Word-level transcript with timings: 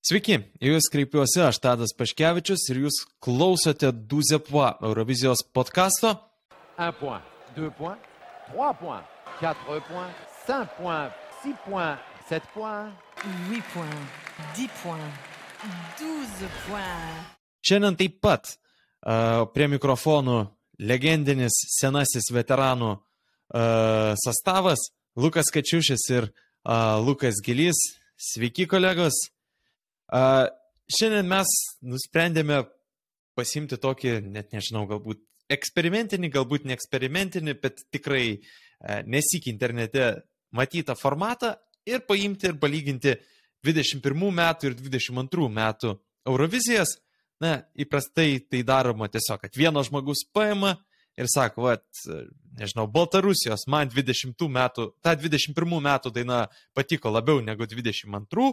Sveiki, 0.00 0.38
į 0.64 0.70
Jūs 0.70 0.86
kreipiuosi 0.88 1.42
aš 1.44 1.58
Tadas 1.60 1.90
Paškevičius 1.92 2.62
ir 2.72 2.78
Jūs 2.86 3.02
klausote 3.20 3.90
Duzepva 3.92 4.78
Eurovizijos 4.80 5.42
podkasto. 5.52 6.14
1 6.80 6.94
point, 6.96 7.26
2 7.52 7.68
points, 7.76 8.06
3 8.48 8.70
points, 8.80 9.10
4 9.42 9.66
points, 9.66 10.22
5 10.48 10.70
points, 10.78 11.18
6 11.44 11.58
points, 11.66 12.00
7 12.30 12.48
points. 12.54 12.96
8 13.20 13.60
points, 13.74 14.14
10 14.56 14.70
points, 14.80 15.18
12 16.00 16.48
points. 16.64 17.36
Šiandien 17.68 17.98
taip 18.00 18.14
pat 18.24 18.48
uh, 18.48 19.44
prie 19.52 19.66
mikrofonų 19.68 20.38
legendinis 20.80 21.58
senasis 21.74 22.30
veteranų 22.32 22.94
uh, 22.96 24.16
sastavas 24.16 24.86
Lukas 25.20 25.52
Kačiušis 25.52 26.06
ir 26.16 26.30
uh, 26.30 26.96
Lukas 27.04 27.44
Gilys. 27.44 27.82
Sveiki, 28.16 28.64
kolegos. 28.64 29.20
Šiandien 30.10 31.28
mes 31.30 31.50
nusprendėme 31.86 32.64
pasimti 33.38 33.78
tokį, 33.80 34.16
net 34.26 34.50
nežinau, 34.52 34.86
galbūt 34.90 35.22
eksperimentinį, 35.50 36.30
galbūt 36.34 36.66
ne 36.66 36.74
eksperimentinį, 36.76 37.54
bet 37.62 37.84
tikrai 37.94 38.24
uh, 38.34 38.42
nesik 39.06 39.46
internete 39.46 40.22
matytą 40.52 40.96
formatą 40.96 41.54
ir 41.86 42.00
paimti 42.06 42.48
ir 42.50 42.58
palyginti 42.60 43.14
21 43.64 44.34
metų 44.34 44.70
ir 44.70 44.76
22 44.78 45.48
metų 45.52 45.94
Eurovizijas. 46.28 46.96
Na, 47.40 47.62
įprastai 47.72 48.42
tai 48.52 48.60
daroma 48.68 49.08
tiesiog, 49.08 49.40
kad 49.40 49.54
vienas 49.56 49.88
žmogus 49.88 50.26
paima 50.28 50.74
ir 51.16 51.28
sako, 51.28 51.70
va, 51.70 51.76
nežinau, 52.58 52.84
Baltarusijos 52.92 53.64
man 53.72 53.88
20 53.88 54.36
metų, 54.36 54.90
ta 55.00 55.14
21 55.16 55.80
metų 55.80 56.12
daina 56.12 56.42
patiko 56.76 57.12
labiau 57.12 57.40
negu 57.40 57.64
22 57.64 58.50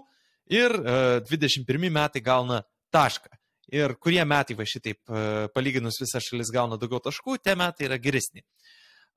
ir 0.53 0.73
uh, 0.79 1.17
21 1.27 1.89
metai 1.93 2.21
gauna 2.23 2.61
tašką. 2.93 3.33
Ir 3.75 3.97
kurie 3.99 4.23
metai 4.23 4.55
va 4.55 4.63
šitaip 4.67 4.99
uh, 5.11 5.47
palyginus 5.51 5.99
visas 5.99 6.23
šalis 6.23 6.53
gauna 6.55 6.79
daugiau 6.79 7.01
taškų, 7.03 7.35
tie 7.43 7.57
metai 7.59 7.89
yra 7.89 7.99
geresni. 7.99 8.45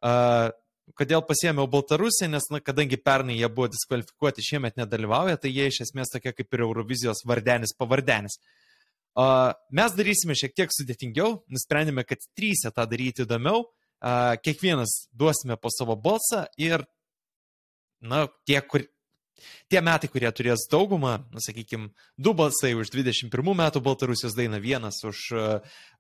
Uh, 0.03 0.51
kodėl 0.99 1.23
pasėmiau 1.27 1.69
Baltarusiją, 1.71 2.31
nes, 2.33 2.49
na, 2.51 2.61
kadangi 2.65 2.99
pernai 2.99 3.37
jie 3.39 3.49
buvo 3.53 3.69
diskvalifikuoti, 3.71 4.45
šiemet 4.45 4.79
nedalyvauja, 4.81 5.39
tai 5.41 5.53
jie 5.53 5.69
iš 5.71 5.85
esmės 5.87 6.13
tokie 6.13 6.33
kaip 6.35 6.57
ir 6.57 6.65
Eurovizijos 6.67 7.23
vardenis 7.29 7.77
pavardenis. 7.79 8.41
Uh, 9.19 9.51
mes 9.75 9.95
darysime 9.99 10.37
šiek 10.39 10.55
tiek 10.55 10.73
sudėtingiau, 10.75 11.41
nusprendėme, 11.51 12.05
kad 12.07 12.23
trysia 12.39 12.71
tą 12.75 12.87
daryti 12.91 13.25
įdomiau, 13.27 13.65
uh, 13.67 14.37
kiekvienas 14.43 15.11
duosime 15.11 15.59
po 15.61 15.73
savo 15.75 15.97
balsą 15.99 16.45
ir, 16.59 16.87
na, 18.01 18.29
tie, 18.47 18.61
kur, 18.63 18.87
tie 19.71 19.83
metai, 19.85 20.11
kurie 20.13 20.31
turės 20.35 20.67
daugumą, 20.71 21.17
nu, 21.35 21.43
sakykime, 21.45 21.91
du 22.19 22.35
balsai 22.37 22.73
už 22.79 22.93
21 22.95 23.55
metų 23.63 23.83
Baltarusijos 23.85 24.37
dainą, 24.39 24.61
vienas 24.63 25.03
už 25.07 25.23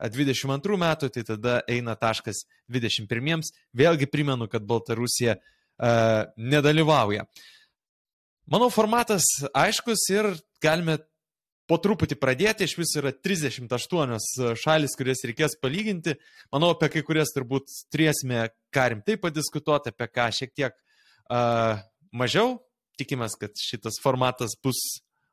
22 0.00 0.80
metų, 0.80 1.12
tai 1.14 1.26
tada 1.28 1.60
eina 1.70 1.96
taškas 1.98 2.44
21. 2.72 3.46
Vėlgi 3.76 4.10
primenu, 4.10 4.48
kad 4.50 4.66
Baltarusija 4.66 5.36
uh, 5.36 6.26
nedalyvauja. 6.36 7.26
Manau, 8.50 8.70
formatas 8.72 9.26
aiškus 9.54 10.08
ir 10.10 10.32
galime 10.62 10.98
po 11.70 11.78
truputį 11.78 12.16
pradėti, 12.18 12.66
iš 12.66 12.74
viso 12.80 12.98
yra 12.98 13.12
38 13.14 14.56
šalis, 14.58 14.96
kurias 14.98 15.22
reikės 15.22 15.54
palyginti. 15.62 16.16
Manau, 16.50 16.72
apie 16.74 16.88
kai 16.90 17.04
kurias 17.06 17.30
turbūt 17.36 17.70
turėsime 17.94 18.48
ką 18.74 18.88
rimtai 18.94 19.14
padiskutuoti, 19.22 19.92
apie 19.94 20.08
ką 20.10 20.26
šiek 20.34 20.54
tiek 20.58 20.74
uh, 20.74 21.78
mažiau, 22.10 22.58
tikimės, 23.00 23.36
kad 23.40 23.56
šitas 23.58 23.98
formatas 24.02 24.56
bus 24.62 24.80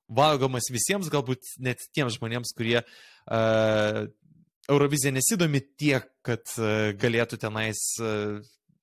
valgomas 0.08 0.70
visiems, 0.72 1.12
galbūt 1.12 1.44
net 1.64 1.84
tiems 1.96 2.18
žmonėms, 2.18 2.54
kurie 2.58 2.80
uh, 2.82 4.04
Euroviziją 4.68 5.14
nesidomi 5.16 5.62
tiek, 5.80 6.08
kad 6.26 6.44
uh, 6.60 6.94
galėtų 7.00 7.40
tenais 7.44 7.82
uh, 8.04 8.40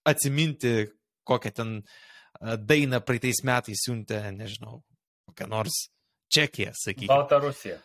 atsiminti, 0.08 0.90
kokią 1.28 1.54
ten 1.56 1.74
uh, 1.80 2.56
dainą 2.60 3.00
praeitais 3.04 3.42
metais 3.48 3.86
siuntė, 3.86 4.20
nežinau, 4.36 4.82
kokią 5.30 5.50
nors 5.52 5.86
Čekiją, 6.34 6.72
sakykime. 6.74 7.12
Baltarusija. 7.12 7.76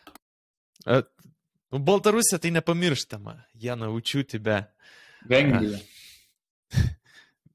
Uh, 0.88 1.04
Baltarusija 1.70 2.40
tai 2.42 2.50
nepamirštama, 2.56 3.36
Jana 3.62 3.92
Učiūti 3.94 4.40
be. 4.42 4.62
Vengrija. 5.30 5.78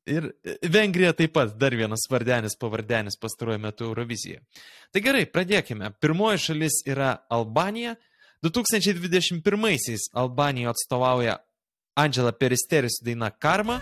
Ir 0.06 0.30
Vengrija 0.70 1.16
taip 1.18 1.34
pat 1.34 1.56
dar 1.58 1.74
vienas 1.74 2.06
vardenis 2.12 2.58
pavardenis 2.62 3.18
pastaruoju 3.18 3.60
metu 3.60 3.88
Eurovizijoje. 3.90 4.44
Tai 4.94 5.02
gerai, 5.02 5.26
pradėkime. 5.26 5.92
Pirmoji 6.00 6.44
šalis 6.50 6.82
yra 6.86 7.16
Albanija. 7.34 7.96
2021-aisiais 8.46 10.12
Albaniją 10.14 10.76
atstovauja 10.76 11.40
Angela 11.98 12.36
Peristeris 12.38 13.02
daina 13.02 13.32
Karma. 13.32 13.80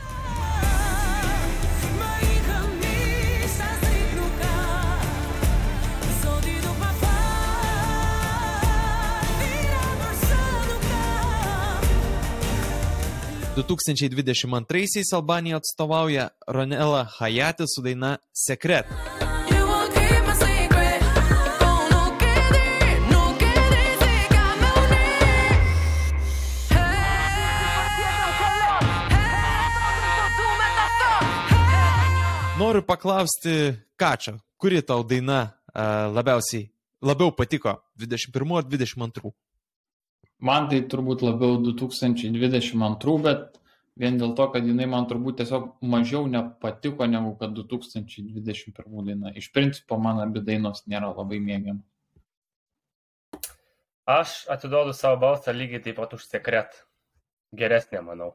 2022 13.56 15.14
Albanija 15.14 15.58
atstovauja 15.58 16.28
Ronela 16.48 17.08
Hayati 17.18 17.64
su 17.76 17.82
daina 17.82 18.18
Sekret. 18.48 18.86
Noriu 32.58 32.82
paklausti, 32.82 33.74
ką 34.00 34.16
čia, 34.18 34.38
kuri 34.58 34.82
tau 34.82 35.04
daina 35.04 35.42
uh, 35.46 36.16
labiausiai 36.16 36.70
labiau 37.04 37.32
patiko 37.36 37.76
21 38.00 38.58
ar 38.58 38.64
22? 38.64 39.32
Man 40.44 40.68
tai 40.68 40.82
turbūt 40.92 41.22
labiau 41.24 41.56
2022, 41.64 43.14
bet 43.24 43.60
vien 44.00 44.18
dėl 44.20 44.34
to, 44.36 44.50
kad 44.52 44.66
jinai 44.68 44.90
man 44.92 45.06
turbūt 45.08 45.38
tiesiog 45.40 45.70
mažiau 45.94 46.26
nepatiko 46.28 47.08
negu 47.08 47.32
kad 47.40 47.54
2021 47.56 49.08
daina. 49.08 49.32
Iš 49.40 49.52
principo 49.56 50.00
man 50.02 50.20
abi 50.24 50.44
dainos 50.44 50.84
nėra 50.90 51.14
labai 51.14 51.40
mėgiam. 51.40 51.80
Aš 54.10 54.42
atiduodu 54.52 54.92
savo 54.98 55.22
balsą 55.22 55.54
lygiai 55.56 55.80
taip 55.86 55.96
pat 56.02 56.18
už 56.18 56.26
sekret. 56.28 56.76
Geresnė, 57.56 58.02
manau. 58.04 58.34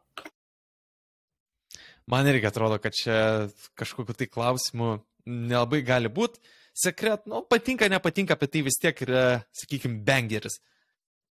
Man 2.09 2.29
irgi 2.31 2.49
atrodo, 2.49 2.79
kad 2.81 2.97
čia 2.97 3.51
kažkokiu 3.77 4.17
tai 4.17 4.31
klausimu 4.33 4.95
nelabai 5.29 5.83
gali 5.85 6.09
būti. 6.09 6.41
Sekret, 6.79 7.27
nu, 7.29 7.43
patinka, 7.45 7.89
nepatinka, 7.91 8.39
bet 8.41 8.55
tai 8.55 8.63
vis 8.65 8.79
tiek 8.81 9.03
yra, 9.05 9.43
sakykime, 9.53 10.01
bangeris. 10.07 10.61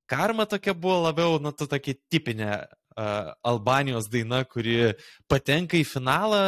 Karma 0.07 0.47
tokia 0.47 0.75
buvo 0.75 1.03
labiau, 1.07 1.39
nu, 1.43 1.53
tu 1.53 1.67
tokia 1.71 1.97
tipinė 2.13 2.51
uh, 2.63 3.33
Albanijos 3.47 4.09
daina, 4.13 4.45
kuri 4.49 4.95
patenka 5.31 5.79
į 5.79 5.85
finalą, 5.87 6.43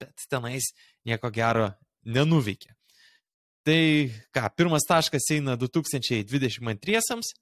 bet 0.00 0.26
tenais 0.30 0.72
nieko 1.08 1.30
gero 1.34 1.70
nenuveikė. 2.04 2.74
Tai 3.68 3.80
ką, 4.32 4.48
pirmas 4.56 4.86
taškas 4.88 5.28
eina 5.34 5.56
2022-iesiams. 5.60 7.34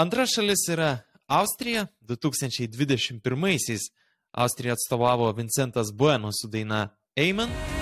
Antra 0.00 0.24
šalis 0.24 0.64
yra 0.72 0.94
Austrija. 1.28 1.86
2021-aisiais 2.08 3.90
Austrija 4.32 4.72
atstovavo 4.78 5.32
Vincentas 5.36 5.92
Bueno 5.92 6.32
su 6.32 6.48
daina 6.48 6.88
Eiman. 7.16 7.81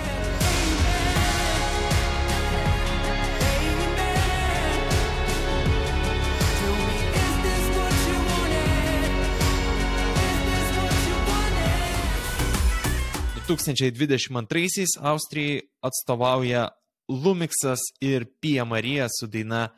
2022-aisiais 13.50 14.92
Austrijai 15.00 15.62
atstovauja 15.82 16.68
Lumiksas 17.08 17.80
ir 18.00 18.26
Pija 18.40 18.64
Marija 18.64 19.08
su 19.10 19.26
daina 19.26 19.68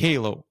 Halo. 0.00 0.44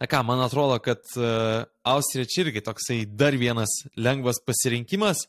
Na 0.00 0.06
ką, 0.06 0.22
man 0.24 0.40
atrodo, 0.40 0.78
kad 0.78 1.02
e, 1.18 1.30
Austrija 1.82 2.24
čia 2.30 2.46
irgi 2.46 2.62
toksai 2.64 3.02
dar 3.04 3.34
vienas 3.36 3.74
lengvas 3.96 4.38
pasirinkimas. 4.46 5.26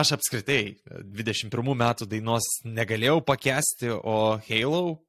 Uh, 0.00 0.04
uh, 0.04 0.06
aš 0.06 0.16
apskritai 0.16 0.80
21 1.04 1.76
metų 1.76 2.06
dainos 2.08 2.46
negalėjau 2.64 3.20
pakesti, 3.20 3.90
o 3.92 4.40
Halo 4.48 5.00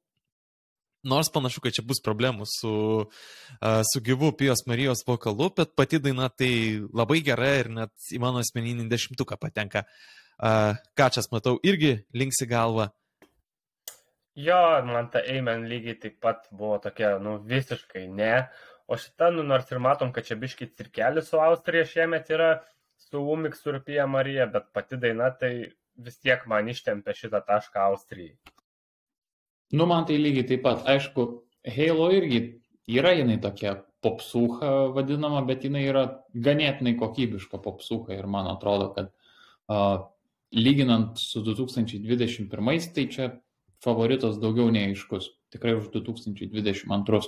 Nors 1.04 1.32
panašu, 1.34 1.64
kad 1.66 1.74
čia 1.74 1.82
bus 1.82 1.98
problemų 2.06 2.46
su, 2.46 2.72
uh, 3.10 3.82
su 3.82 4.02
gyvu 4.06 4.36
Pijos 4.38 4.68
Marijos 4.68 5.02
vokalu, 5.08 5.50
bet 5.58 5.74
pati 5.76 5.98
daina 5.98 6.30
tai 6.30 6.78
labai 6.94 7.24
gera 7.26 7.48
ir 7.58 7.72
net 7.74 7.92
į 8.14 8.20
mano 8.22 8.38
asmeninį 8.38 8.86
dešimtuką 8.92 9.40
patenka. 9.42 9.82
Uh, 10.38 10.78
ką 10.94 11.10
čia 11.10 11.24
matau, 11.32 11.58
irgi 11.64 12.04
linksi 12.14 12.46
galvą. 12.46 12.92
Jo, 14.38 14.84
man 14.86 15.10
ta 15.10 15.24
Eimen 15.26 15.66
lygiai 15.66 15.98
taip 16.00 16.20
pat 16.22 16.46
buvo 16.52 16.78
tokia, 16.78 17.18
nu, 17.18 17.40
visiškai 17.50 18.06
ne. 18.08 18.48
O 18.86 18.94
šita, 18.94 19.32
nu, 19.34 19.42
nors 19.42 19.72
ir 19.72 19.82
matom, 19.82 20.14
kad 20.14 20.28
čia 20.28 20.38
biški 20.38 20.70
cirkelis 20.78 21.34
su 21.34 21.42
Austrija 21.42 21.86
šiemet 21.86 22.30
yra, 22.30 22.60
su 23.12 23.22
Umiksu 23.34 23.70
ir 23.70 23.84
Pija 23.86 24.08
Marija, 24.08 24.48
bet 24.48 24.72
pati 24.74 24.98
daina 24.98 25.30
tai 25.36 25.54
vis 26.00 26.18
tiek 26.24 26.44
man 26.48 26.70
ištempė 26.72 27.14
šitą 27.18 27.42
tašką 27.48 27.86
Austrijai. 27.92 28.36
Nu, 29.72 29.86
man 29.88 30.06
tai 30.08 30.18
lygiai 30.20 30.48
taip 30.48 30.64
pat. 30.64 30.86
Aišku, 30.90 31.28
Halo 31.76 32.08
irgi 32.12 32.42
yra 32.90 33.12
jinai 33.16 33.38
tokia 33.42 33.76
popsuha 34.02 34.92
vadinama, 34.96 35.44
bet 35.46 35.68
jinai 35.68 35.84
yra 35.86 36.06
ganėtinai 36.34 36.96
kokybiška 37.00 37.60
popsuha 37.62 38.16
ir 38.18 38.28
man 38.28 38.50
atrodo, 38.50 38.90
kad 38.96 39.12
uh, 39.12 40.08
lyginant 40.56 41.20
su 41.22 41.44
2021, 41.46 42.90
tai 42.96 43.06
čia 43.12 43.30
favoritas 43.84 44.40
daugiau 44.42 44.72
neaiškus. 44.74 45.30
Tikrai 45.52 45.76
už 45.78 45.92
2022. 45.94 47.22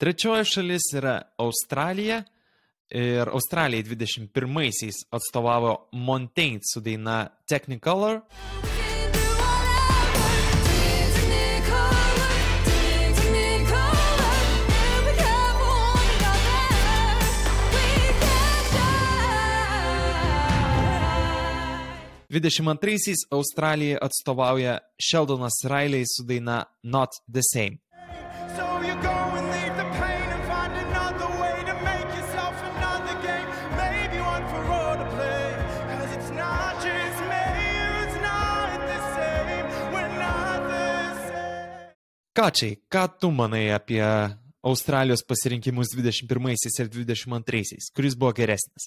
Trečioji 0.00 0.46
šalis 0.48 0.92
yra 0.96 1.16
Australija. 1.38 2.22
Ir 2.90 3.28
Australijai 3.30 3.84
21-aisiais 3.86 5.04
atstovavo 5.14 5.88
Montaigne 5.92 6.60
su 6.72 6.80
daina 6.80 7.28
Technicolor. 7.46 8.22
We 22.30 22.38
can 22.38 22.66
22-aisiais 22.66 23.26
Australijai 23.30 23.98
atstovauja 24.00 24.78
Sheldonas 24.98 25.64
Riley 25.64 26.04
su 26.06 26.22
daina 26.22 26.64
Not 26.82 27.10
the 27.32 27.40
Same. 27.42 27.89
Kačiai, 42.36 42.76
ką 42.86 43.08
tu 43.18 43.32
manai 43.34 43.72
apie 43.74 44.02
Australijos 44.62 45.24
pasirinkimus 45.26 45.90
21-aisiais 45.96 46.76
ir 46.78 46.90
22-aisiais? 46.92 47.90
Kuris 47.96 48.14
buvo 48.14 48.30
geresnis? 48.38 48.86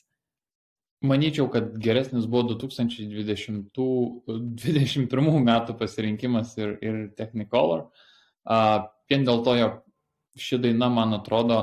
Manyčiau, 1.03 1.49
kad 1.51 1.73
geresnis 1.83 2.23
buvo 2.31 2.53
2020, 2.53 3.67
2021 3.75 5.43
metų 5.43 5.75
pasirinkimas 5.75 6.55
ir, 6.55 6.77
ir 6.79 7.01
Technicolor. 7.19 7.89
Uh, 8.47 8.87
vien 9.11 9.27
dėl 9.27 9.43
to, 9.43 9.57
jog 9.59 9.81
ši 10.39 10.61
daina, 10.63 10.87
man 10.87 11.19
atrodo, 11.19 11.59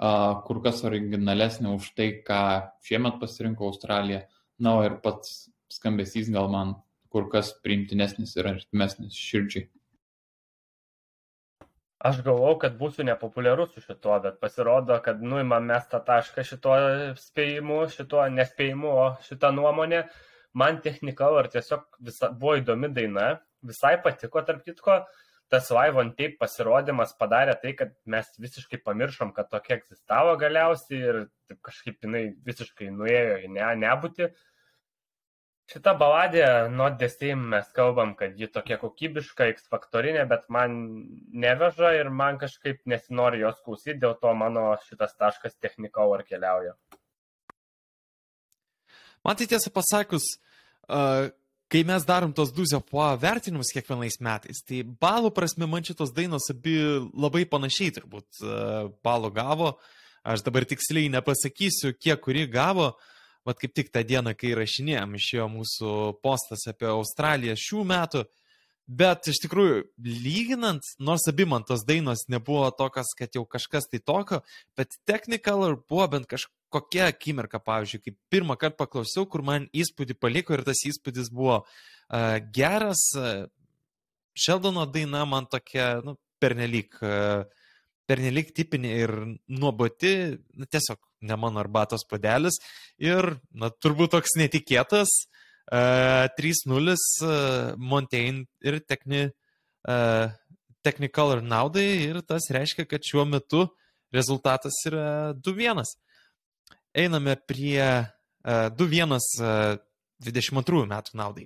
uh, 0.00 0.40
kur 0.48 0.62
kas 0.64 0.80
originalesnė 0.88 1.74
už 1.76 1.92
tai, 1.98 2.10
ką 2.24 2.42
šiemet 2.88 3.20
pasirinko 3.20 3.68
Australija. 3.68 4.24
Na, 4.64 4.78
ir 4.88 4.96
pats 5.04 5.50
skambesys 5.76 6.32
gal 6.32 6.48
man 6.48 6.78
kur 7.12 7.28
kas 7.32 7.52
priimtinesnis 7.64 8.32
ir 8.40 8.48
artimesnis 8.48 9.16
širdžiai. 9.16 9.68
Aš 11.98 12.20
galvau, 12.22 12.52
kad 12.62 12.76
būsiu 12.78 13.02
nepopuliarus 13.02 13.72
su 13.74 13.80
šituo, 13.82 14.14
bet 14.22 14.36
pasirodo, 14.38 15.00
kad 15.02 15.22
nuimam 15.22 15.64
mes 15.66 15.86
tą 15.90 15.98
tašką 16.06 16.44
šituo 16.46 16.76
spėjimu, 17.18 17.78
šituo 17.90 18.22
nespėjimu, 18.30 18.92
o 19.02 19.06
šitą 19.26 19.50
nuomonę. 19.56 20.04
Man 20.54 20.78
Technicolor 20.84 21.48
tiesiog 21.50 21.98
visa, 22.06 22.30
buvo 22.30 22.54
įdomi 22.60 22.92
daina, 22.94 23.32
visai 23.66 23.96
patiko, 24.04 24.44
tarp 24.46 24.62
kitko, 24.68 25.00
tas 25.50 25.72
Live 25.74 25.98
on 25.98 26.12
Tape 26.14 26.38
pasirodymas 26.38 27.16
padarė 27.18 27.56
tai, 27.58 27.74
kad 27.80 27.90
mes 28.06 28.30
visiškai 28.38 28.78
pamiršom, 28.84 29.34
kad 29.34 29.50
tokia 29.50 29.80
egzistavo 29.80 30.36
galiausiai 30.38 31.02
ir 31.02 31.20
taip 31.50 31.60
kažkaip 31.66 32.06
jinai 32.06 32.24
visiškai 32.46 32.92
nuėjo 32.94 33.42
į 33.42 33.52
ne, 33.56 33.72
nebūti. 33.82 34.30
Šita 35.68 35.92
baladė, 36.00 36.44
Not 36.72 36.96
the 36.96 37.10
Same, 37.12 37.50
mes 37.52 37.66
kalbam, 37.76 38.14
kad 38.16 38.38
ji 38.40 38.46
tokia 38.48 38.78
kokybiška, 38.80 39.50
X 39.52 39.66
faktorinė, 39.68 40.22
bet 40.30 40.46
man 40.48 40.78
neveža 41.28 41.90
ir 41.98 42.08
man 42.08 42.38
kažkaip 42.40 42.80
nesinori 42.88 43.42
jos 43.42 43.58
klausyti, 43.66 43.98
dėl 44.00 44.14
to 44.22 44.32
mano 44.32 44.70
šitas 44.86 45.12
taškas 45.20 45.58
Technicolor 45.60 46.24
keliauja. 46.24 46.72
Man 49.26 49.36
tai 49.36 49.48
tiesą 49.50 49.68
pasakius, 49.74 50.24
uh, 50.88 51.28
kai 51.68 51.84
mes 51.84 52.08
darom 52.08 52.32
tos 52.32 52.48
duzio 52.56 52.80
po 52.80 53.04
vertinimus 53.20 53.74
kiekvienais 53.76 54.16
metais, 54.24 54.64
tai 54.64 54.80
balų 54.88 55.34
prasme 55.36 55.68
man 55.68 55.84
šitos 55.84 56.14
dainos 56.16 56.48
abi 56.54 56.78
labai 57.12 57.44
panašiai 57.44 57.92
turbūt 57.98 58.40
uh, 58.40 58.88
balų 59.04 59.34
gavo. 59.36 59.74
Aš 60.24 60.48
dabar 60.48 60.64
tiksliai 60.68 61.12
nepasakysiu, 61.12 61.92
kiek 62.00 62.24
kuri 62.24 62.48
gavo. 62.48 62.94
Vat 63.48 63.60
kaip 63.62 63.72
tik 63.72 63.88
tą 63.94 64.02
dieną, 64.04 64.34
kai 64.36 64.52
rašinėjom, 64.58 65.14
išėjo 65.16 65.46
mūsų 65.54 65.92
postas 66.20 66.66
apie 66.68 66.90
Australiją 66.90 67.54
šių 67.56 67.84
metų. 67.88 68.26
Bet 68.88 69.28
iš 69.28 69.42
tikrųjų, 69.44 69.82
lyginant, 70.00 70.86
nors 71.04 71.26
abi 71.28 71.44
man 71.44 71.64
tos 71.68 71.82
dainos 71.84 72.22
nebuvo 72.32 72.70
tokios, 72.72 73.10
kad 73.16 73.36
jau 73.36 73.42
kažkas 73.44 73.84
tai 73.92 74.00
tokio, 74.00 74.38
bet 74.80 74.96
Technicolor 75.08 75.76
buvo 75.82 76.06
bent 76.14 76.28
kažkokia 76.30 77.10
akimirka, 77.12 77.60
pavyzdžiui, 77.60 78.00
kaip 78.06 78.16
pirmą 78.32 78.56
kartą 78.56 78.80
paklausiau, 78.80 79.28
kur 79.28 79.44
man 79.44 79.66
įspūdį 79.76 80.16
paliko 80.16 80.56
ir 80.56 80.64
tas 80.64 80.80
įspūdis 80.88 81.28
buvo 81.28 81.58
uh, 81.60 82.38
geras. 82.56 83.04
Šeldono 84.32 84.86
daina 84.88 85.26
man 85.28 85.50
tokia, 85.52 85.98
nu, 86.04 86.16
pernelyg, 86.40 86.96
uh, 87.04 87.44
pernelyg 88.08 88.56
tipinė 88.56 88.94
ir 89.04 89.14
nuoboti, 89.52 90.14
nu, 90.56 90.64
tiesiog 90.64 91.02
ne 91.20 91.36
mano 91.36 91.60
arbatos 91.62 92.04
padelis. 92.08 92.58
Ir, 93.02 93.36
na, 93.52 93.70
turbūt 93.70 94.14
toks 94.16 94.36
netikėtas. 94.40 95.12
Uh, 95.68 96.24
3-0 96.38 96.94
uh, 96.94 97.74
Montaigne 97.76 98.46
ir 98.64 98.78
Techni, 98.88 99.26
uh, 99.84 100.30
Technicolor 100.80 101.42
naudai 101.44 101.88
ir 102.06 102.22
tas 102.24 102.46
reiškia, 102.54 102.86
kad 102.88 103.04
šiuo 103.04 103.26
metu 103.28 103.66
rezultatas 104.14 104.78
yra 104.88 105.34
2-1. 105.36 105.84
Einame 106.96 107.36
prie 107.36 107.82
uh, 107.84 108.70
2-1 108.80 109.18
uh, 109.18 109.76
22 110.24 110.86
metų 110.88 111.18
naudai. 111.20 111.44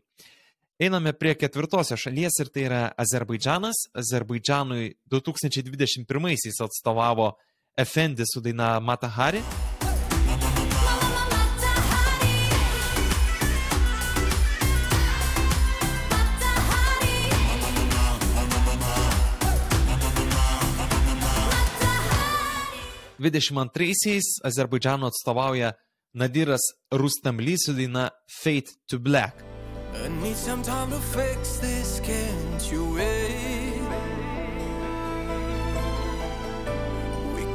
Einame 0.83 1.13
prie 1.15 1.35
ketvirtosios 1.39 2.01
šalies 2.01 2.39
ir 2.43 2.49
tai 2.51 2.63
yra 2.67 2.83
Azerbaidžanas. 2.99 3.85
Azerbaidžanui 3.99 4.95
2021 5.13 6.63
atstovavo 6.65 7.33
Efendi 7.77 8.25
su 8.27 8.41
daina 8.41 8.81
Matahari. 8.81 9.39
Matahari. 9.39 9.73
22-aisiais 23.23 24.41
Azerbaidžano 24.43 25.07
atstovauja 25.07 25.73
Nadiras 26.15 26.61
Rustamly 26.91 27.57
su 27.59 27.73
daina 27.73 28.11
Fate 28.43 28.71
to 28.89 28.99
Black. 28.99 29.45
I 29.95 30.09
need 30.23 30.37
some 30.37 30.63
time 30.63 30.91
to 30.91 31.01
fix 31.15 31.59
this, 31.61 31.82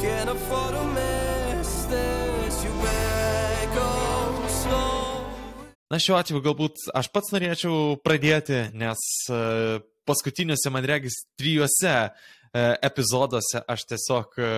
can't 0.07 0.29
afford 0.29 0.73
a 0.73 0.85
mess, 0.95 1.85
there's 1.91 2.57
you 2.63 2.73
back 2.83 3.71
on 3.75 4.49
slow. 4.49 5.27
Na 5.91 5.99
šiuo 5.99 6.17
atveju 6.19 6.43
galbūt 6.45 6.87
aš 6.95 7.11
pats 7.11 7.33
norėčiau 7.35 7.97
pradėti, 8.03 8.61
nes 8.75 9.03
e, 9.31 9.41
paskutiniuose, 10.07 10.71
man 10.71 10.87
regis, 10.87 11.19
trijuose 11.39 11.93
e, 11.99 12.09
epizoduose 12.89 13.63
aš 13.67 13.85
tiesiog 13.91 14.39
e, 14.39 14.51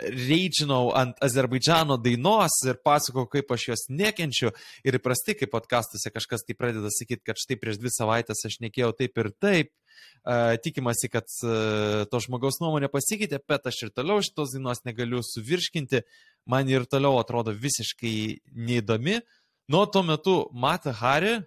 reidžinau 0.00 0.92
ant 0.96 1.20
Azerbaidžano 1.24 1.98
dainos 2.00 2.56
ir 2.68 2.80
pasakau, 2.84 3.26
kaip 3.28 3.50
aš 3.52 3.66
jos 3.72 3.86
nekenčiu. 3.92 4.54
Ir 4.86 4.96
įprastai, 5.00 5.36
kai 5.36 5.50
podkastuose 5.52 6.12
kažkas 6.14 6.46
tai 6.46 6.56
pradeda 6.56 6.92
sakyti, 6.94 7.26
kad 7.28 7.40
štai 7.40 7.58
prieš 7.60 7.80
dvi 7.82 7.92
savaitės 7.92 8.46
aš 8.48 8.60
nekėjau 8.64 8.94
taip 9.02 9.20
ir 9.20 9.32
taip, 9.42 9.74
tikimasi, 10.64 11.10
kad 11.12 11.28
uh, 11.44 12.04
to 12.10 12.20
žmogaus 12.24 12.60
nuomonė 12.60 12.90
pasikeitė, 12.92 13.40
bet 13.48 13.68
aš 13.70 13.86
ir 13.86 13.92
toliau 13.94 14.24
šitos 14.24 14.54
dainos 14.56 14.84
negaliu 14.84 15.22
suvirškinti, 15.24 16.02
man 16.50 16.68
ir 16.68 16.86
toliau 16.90 17.20
atrodo 17.20 17.54
visiškai 17.56 18.14
neįdomi. 18.52 19.20
Nuo 19.70 19.84
tuo 19.86 20.02
metu 20.02 20.36
Mata 20.52 20.92
Hari, 20.96 21.38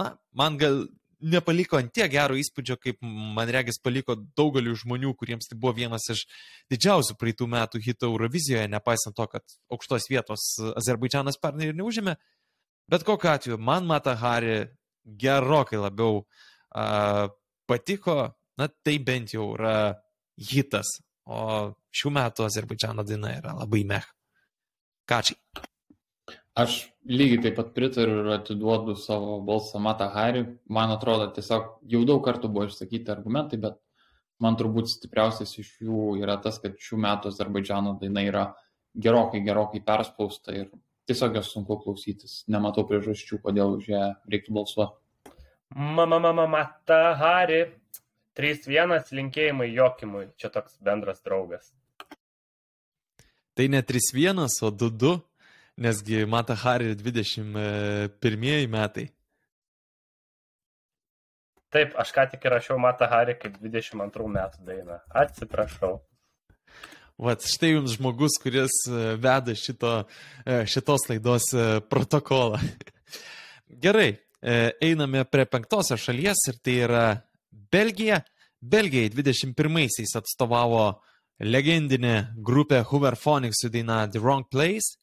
na, 0.00 0.12
man 0.32 0.56
gal 0.60 0.86
nepaliko 1.18 1.78
ant 1.78 1.90
tiek 1.94 2.10
gero 2.12 2.36
įspūdžio, 2.38 2.76
kaip 2.80 3.00
man 3.02 3.50
regis 3.50 3.80
paliko 3.82 4.14
daugeliu 4.38 4.76
žmonių, 4.78 5.12
kuriems 5.18 5.50
tai 5.50 5.58
buvo 5.58 5.74
vienas 5.76 6.06
iš 6.14 6.24
didžiausių 6.72 7.16
praeitų 7.18 7.48
metų 7.50 7.82
hitų 7.84 8.10
Eurovizijoje, 8.12 8.68
nepaisant 8.70 9.16
to, 9.18 9.26
kad 9.30 9.58
aukštos 9.72 10.08
vietos 10.10 10.46
Azerbaidžianas 10.78 11.40
pernai 11.42 11.70
ir 11.70 11.78
neužėmė. 11.78 12.14
Bet 12.88 13.04
kokiu 13.04 13.32
atveju, 13.34 13.58
man 13.60 13.88
Mata 13.88 14.14
Hari 14.16 14.70
gerokai 15.18 15.80
labiau 15.82 16.22
uh, 16.22 17.28
patiko, 17.68 18.18
na 18.58 18.68
tai 18.84 18.98
bent 19.04 19.34
jau 19.36 19.52
yra 19.54 19.94
hitas, 20.50 20.98
o 21.28 21.74
šių 21.94 22.12
metų 22.16 22.46
Azerbaidžiano 22.46 23.04
daina 23.06 23.34
yra 23.36 23.56
labai 23.58 23.84
meh. 23.86 24.06
Kačiai. 25.08 25.38
Aš 26.58 26.88
lygiai 27.06 27.42
taip 27.44 27.54
pat 27.60 27.68
pritariu 27.76 28.22
ir 28.24 28.30
atiduodu 28.34 28.96
savo 28.98 29.36
balsą 29.46 29.78
Mata 29.78 30.08
Hari. 30.10 30.42
Man 30.74 30.90
atrodo, 30.90 31.28
tiesiog 31.36 31.68
jau 31.92 32.00
daug 32.08 32.24
kartų 32.24 32.50
buvo 32.50 32.66
išsakyti 32.66 33.12
argumentai, 33.14 33.60
bet 33.62 33.78
man 34.42 34.58
turbūt 34.58 34.90
stipriausias 34.90 35.54
iš 35.62 35.70
jų 35.86 36.16
yra 36.22 36.34
tas, 36.42 36.58
kad 36.62 36.74
šių 36.82 36.98
metų 37.04 37.30
Azerbaidžiano 37.30 37.94
daina 38.00 38.24
yra 38.26 38.44
gerokai, 39.06 39.44
gerokai 39.46 39.84
perspausta 39.86 40.56
ir 40.56 40.66
tiesiog 41.08 41.38
jos 41.38 41.52
sunku 41.54 41.78
klausytis. 41.84 42.42
Nematau 42.50 42.84
priežasčių, 42.90 43.38
kodėl 43.44 43.78
už 43.78 43.92
ją 43.94 44.02
reiktų 44.26 44.58
balsuoti. 44.58 44.98
Mama, 45.74 46.18
mama, 46.18 46.46
mata, 46.46 47.14
Hari. 47.18 47.66
3-1 48.38 49.10
linkėjimai 49.18 49.66
Jokimui. 49.74 50.28
Čia 50.38 50.50
toks 50.54 50.78
bendras 50.84 51.18
draugas. 51.26 51.72
Tai 53.58 53.66
ne 53.66 53.80
3-1, 53.82 54.38
o 54.62 54.70
2-2, 54.70 55.16
nesgi 55.82 56.22
Mata 56.30 56.54
Hari 56.54 56.94
21 56.94 58.68
metai. 58.70 59.08
Taip, 61.74 61.96
aš 61.98 62.12
ką 62.14 62.28
tik 62.30 62.46
rašiau 62.46 62.78
Mata 62.78 63.10
Hari 63.10 63.34
kaip 63.42 63.58
22 63.58 64.30
metų 64.36 64.62
dainą. 64.64 65.00
Atsiprašau. 65.10 65.98
Vat 67.18 67.42
štai 67.42 67.72
jums 67.74 67.96
žmogus, 67.98 68.38
kuris 68.38 68.78
e, 68.86 69.16
veda 69.18 69.56
šito, 69.58 70.04
e, 70.46 70.62
šitos 70.70 71.08
laidos 71.10 71.50
e, 71.50 71.66
protokolą. 71.90 72.62
Gerai, 73.84 74.12
e, 74.14 74.27
einame 74.42 75.24
prie 75.26 75.46
penktosios 75.50 76.02
šalies 76.04 76.44
ir 76.50 76.58
tai 76.62 76.76
yra 76.86 77.04
Belgija. 77.50 78.22
Belgijai 78.58 79.10
21-aisiais 79.14 80.16
atstovavo 80.18 80.98
legendinė 81.38 82.34
grupė 82.42 82.82
Hooverphonics 82.90 83.62
su 83.62 83.70
daina 83.70 84.06
The 84.10 84.18
Wrong 84.18 84.48
Place. 84.50 84.98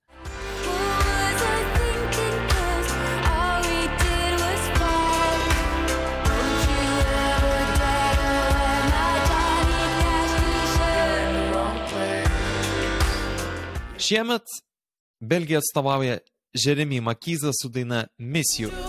Šiemet 14.06 14.44
Belgija 15.20 15.63
atstovauja 15.63 16.20
Jeremy 16.54 17.01
Makyzą 17.01 17.56
su 17.56 17.70
daina 17.70 18.06
Miss 18.20 18.60
You. 18.60 18.85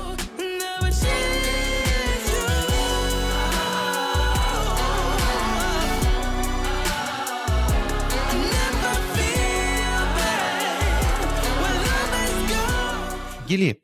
Gili, 13.47 13.75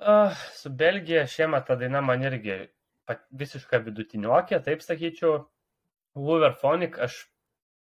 Uh, 0.00 0.32
su 0.56 0.70
Belgija 0.70 1.26
šiemet 1.26 1.66
ta 1.68 1.74
daina 1.76 2.00
man 2.00 2.22
irgi 2.24 2.54
visiška 3.36 3.82
vidutiniokė, 3.84 4.56
taip 4.64 4.80
sakyčiau. 4.80 5.34
Hooverphonic 6.16 6.96
aš 7.06 7.18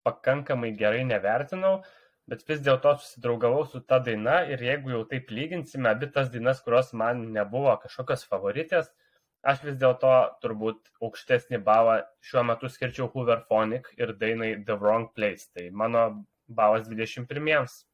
pakankamai 0.04 0.74
gerai 0.82 1.06
nevertinau, 1.08 1.72
bet 2.28 2.44
vis 2.52 2.60
dėlto 2.66 2.92
susidraugavau 3.00 3.64
su 3.72 3.80
ta 3.92 4.02
daina 4.04 4.42
ir 4.52 4.64
jeigu 4.68 4.92
jau 4.96 5.02
taip 5.14 5.32
lyginsime 5.32 5.92
abi 5.94 6.12
tas 6.18 6.28
dainas, 6.36 6.60
kurios 6.66 6.92
man 7.04 7.24
nebuvo 7.38 7.78
kažkokios 7.84 8.28
favoritės, 8.32 8.92
aš 9.54 9.64
vis 9.70 9.80
dėlto 9.84 10.16
turbūt 10.44 10.92
aukštesnį 11.00 11.64
balą 11.72 12.02
šiuo 12.32 12.44
metu 12.52 12.72
skirčiau 12.76 13.08
Hooverphonic 13.16 13.94
ir 13.96 14.16
dainai 14.24 14.58
The 14.66 14.76
Wrong 14.76 15.12
Place. 15.16 15.48
Tai 15.56 15.70
mano 15.84 16.10
balas 16.62 16.92
21. 16.92 17.89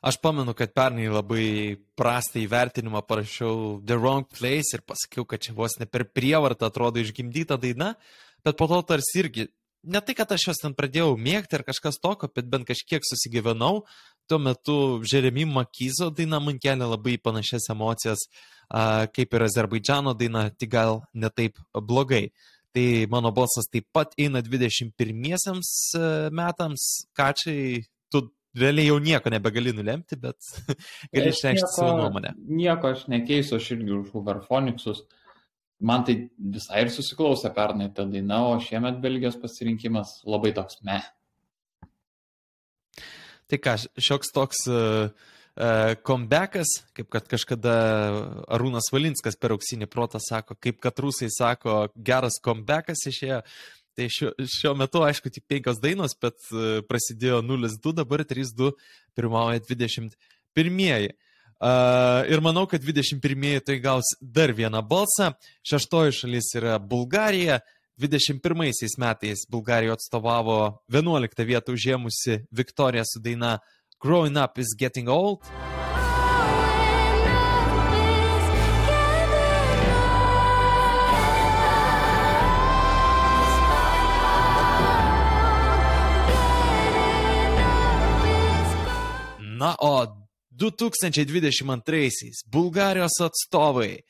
Aš 0.00 0.20
pamenu, 0.22 0.54
kad 0.56 0.74
pernai 0.76 1.08
labai 1.12 1.76
prastą 1.98 2.40
įvertinimą 2.42 3.02
parašiau 3.06 3.80
The 3.86 3.98
Wrong 3.98 4.26
Place 4.28 4.76
ir 4.78 4.84
pasakiau, 4.86 5.26
kad 5.28 5.42
čia 5.44 5.54
vos 5.56 5.78
ne 5.80 5.86
per 5.86 6.06
prievartą 6.10 6.70
atrodo 6.70 7.02
išgimdyta 7.02 7.58
daina, 7.60 7.94
bet 8.44 8.58
po 8.58 8.68
to 8.70 8.82
tarsi 8.86 9.22
irgi, 9.22 9.48
ne 9.86 10.00
tai, 10.00 10.14
kad 10.18 10.32
aš 10.34 10.48
jos 10.50 10.60
ten 10.62 10.74
pradėjau 10.76 11.14
mėgti 11.20 11.58
ar 11.58 11.64
kažkas 11.66 12.00
tokio, 12.02 12.28
bet 12.34 12.48
bent 12.50 12.66
kažkiek 12.68 13.04
susigyvenau, 13.06 13.84
tuo 14.26 14.38
metu 14.42 14.76
Jeremy 15.06 15.46
Makyzo 15.46 16.10
daina 16.10 16.40
man 16.42 16.58
kelia 16.62 16.88
labai 16.90 17.16
panašias 17.22 17.70
emocijas, 17.70 18.26
kaip 19.14 19.34
ir 19.34 19.46
Azerbaidžiano 19.46 20.14
daina, 20.18 20.48
tik 20.50 20.72
gal 20.74 21.02
netaip 21.14 21.60
blogai. 21.74 22.28
Tai 22.74 22.86
mano 23.08 23.30
balsas 23.32 23.70
taip 23.72 23.86
pat 23.94 24.12
eina 24.20 24.42
21 24.44 24.90
metams, 26.34 26.82
kačiai, 27.16 27.86
tu 28.12 28.26
realiai 28.56 28.88
jau 28.88 28.96
nieko 29.02 29.32
nebegali 29.32 29.74
nulemti, 29.76 30.18
bet 30.20 30.38
gali 31.14 31.30
išreikšti 31.32 31.70
savo 31.74 31.98
nuomonę. 32.00 32.34
Nieko 32.48 32.94
aš 32.94 33.06
nekeisiu, 33.12 33.60
aš 33.60 33.70
irgi 33.76 33.94
už 33.98 34.10
Hooverphonicus. 34.14 35.04
Man 35.86 36.06
tai 36.08 36.16
visai 36.40 36.86
ir 36.86 36.92
susiklausė 36.92 37.50
pernai 37.56 37.90
ta 37.92 38.06
daina, 38.08 38.40
o 38.48 38.56
šiemet 38.64 39.02
Belgijos 39.02 39.36
pasirinkimas 39.42 40.22
labai 40.24 40.54
toks 40.56 40.80
me. 40.88 41.02
Tai 43.46 43.58
ką, 43.62 43.74
šioks 44.00 44.32
toks 44.34 44.62
uh, 44.72 45.10
comebackas, 46.08 46.72
kaip 46.96 47.10
kad 47.12 47.28
kažkada 47.30 47.74
Arūnas 48.56 48.88
Valinskas 48.92 49.38
per 49.40 49.54
auksinį 49.54 49.88
protą 49.92 50.20
sako, 50.20 50.56
kaip 50.60 50.80
kad 50.82 50.98
rusai 51.00 51.28
sako, 51.32 51.86
geras 51.96 52.40
comebackas 52.42 53.06
išėjo. 53.12 53.42
Tai 53.96 54.08
šiuo, 54.12 54.32
šiuo 54.52 54.74
metu, 54.76 55.00
aišku, 55.06 55.30
tik 55.32 55.46
penkios 55.48 55.80
dainos, 55.80 56.12
bet 56.20 56.36
uh, 56.52 56.82
prasidėjo 56.88 57.40
0-2, 57.44 57.94
dabar 57.96 58.24
3-2, 58.28 58.74
pirmauja 59.16 59.62
21. 59.64 61.14
Uh, 61.56 62.26
ir 62.28 62.42
manau, 62.44 62.66
kad 62.68 62.84
21 62.84 63.64
tai 63.64 63.78
gaus 63.80 64.12
dar 64.20 64.52
vieną 64.52 64.82
balsą. 64.84 65.32
Šeštoji 65.64 66.18
šalis 66.20 66.52
yra 66.60 66.76
Bulgarija. 66.78 67.62
21 67.96 68.52
metais 69.00 69.46
Bulgarijoje 69.48 69.96
atstovavo 69.96 70.58
11 70.92 71.46
vietą 71.48 71.72
užėmusi 71.72 72.42
Viktorija 72.52 73.06
su 73.08 73.24
daina 73.24 73.56
Growing 74.04 74.36
Up 74.36 74.58
is 74.58 74.76
Getting 74.76 75.08
Old. 75.08 75.40
Na, 89.56 89.74
o 89.80 90.06
2022 90.50 92.42
Bulgarijos 92.46 93.20
atstovai 93.20 94.02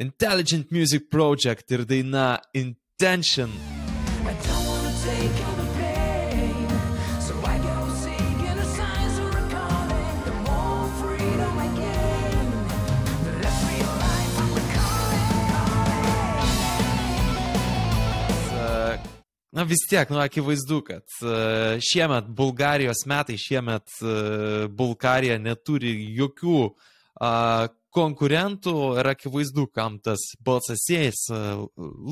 Intelligent 0.00 0.70
Music 0.70 1.08
Project 1.10 1.70
ir 1.70 1.84
daina 1.84 2.40
Intention. 2.54 3.77
Na 19.56 19.64
vis 19.64 19.86
tiek, 19.88 20.10
nu 20.12 20.20
akivaizdu, 20.20 20.82
kad 20.84 21.04
e, 21.24 21.78
šiemet 21.80 22.26
Bulgarijos 22.36 23.06
metai, 23.08 23.38
šiemet 23.40 23.94
e, 24.04 24.14
Bulgarija 24.68 25.38
neturi 25.40 25.94
jokių 26.18 26.58
a, 27.24 27.30
konkurentų 27.96 28.74
ir 29.00 29.08
akivaizdu, 29.14 29.64
kam 29.72 29.96
tas 30.04 30.26
balsas 30.44 30.84
siejas. 30.84 31.22
E, 31.32 31.40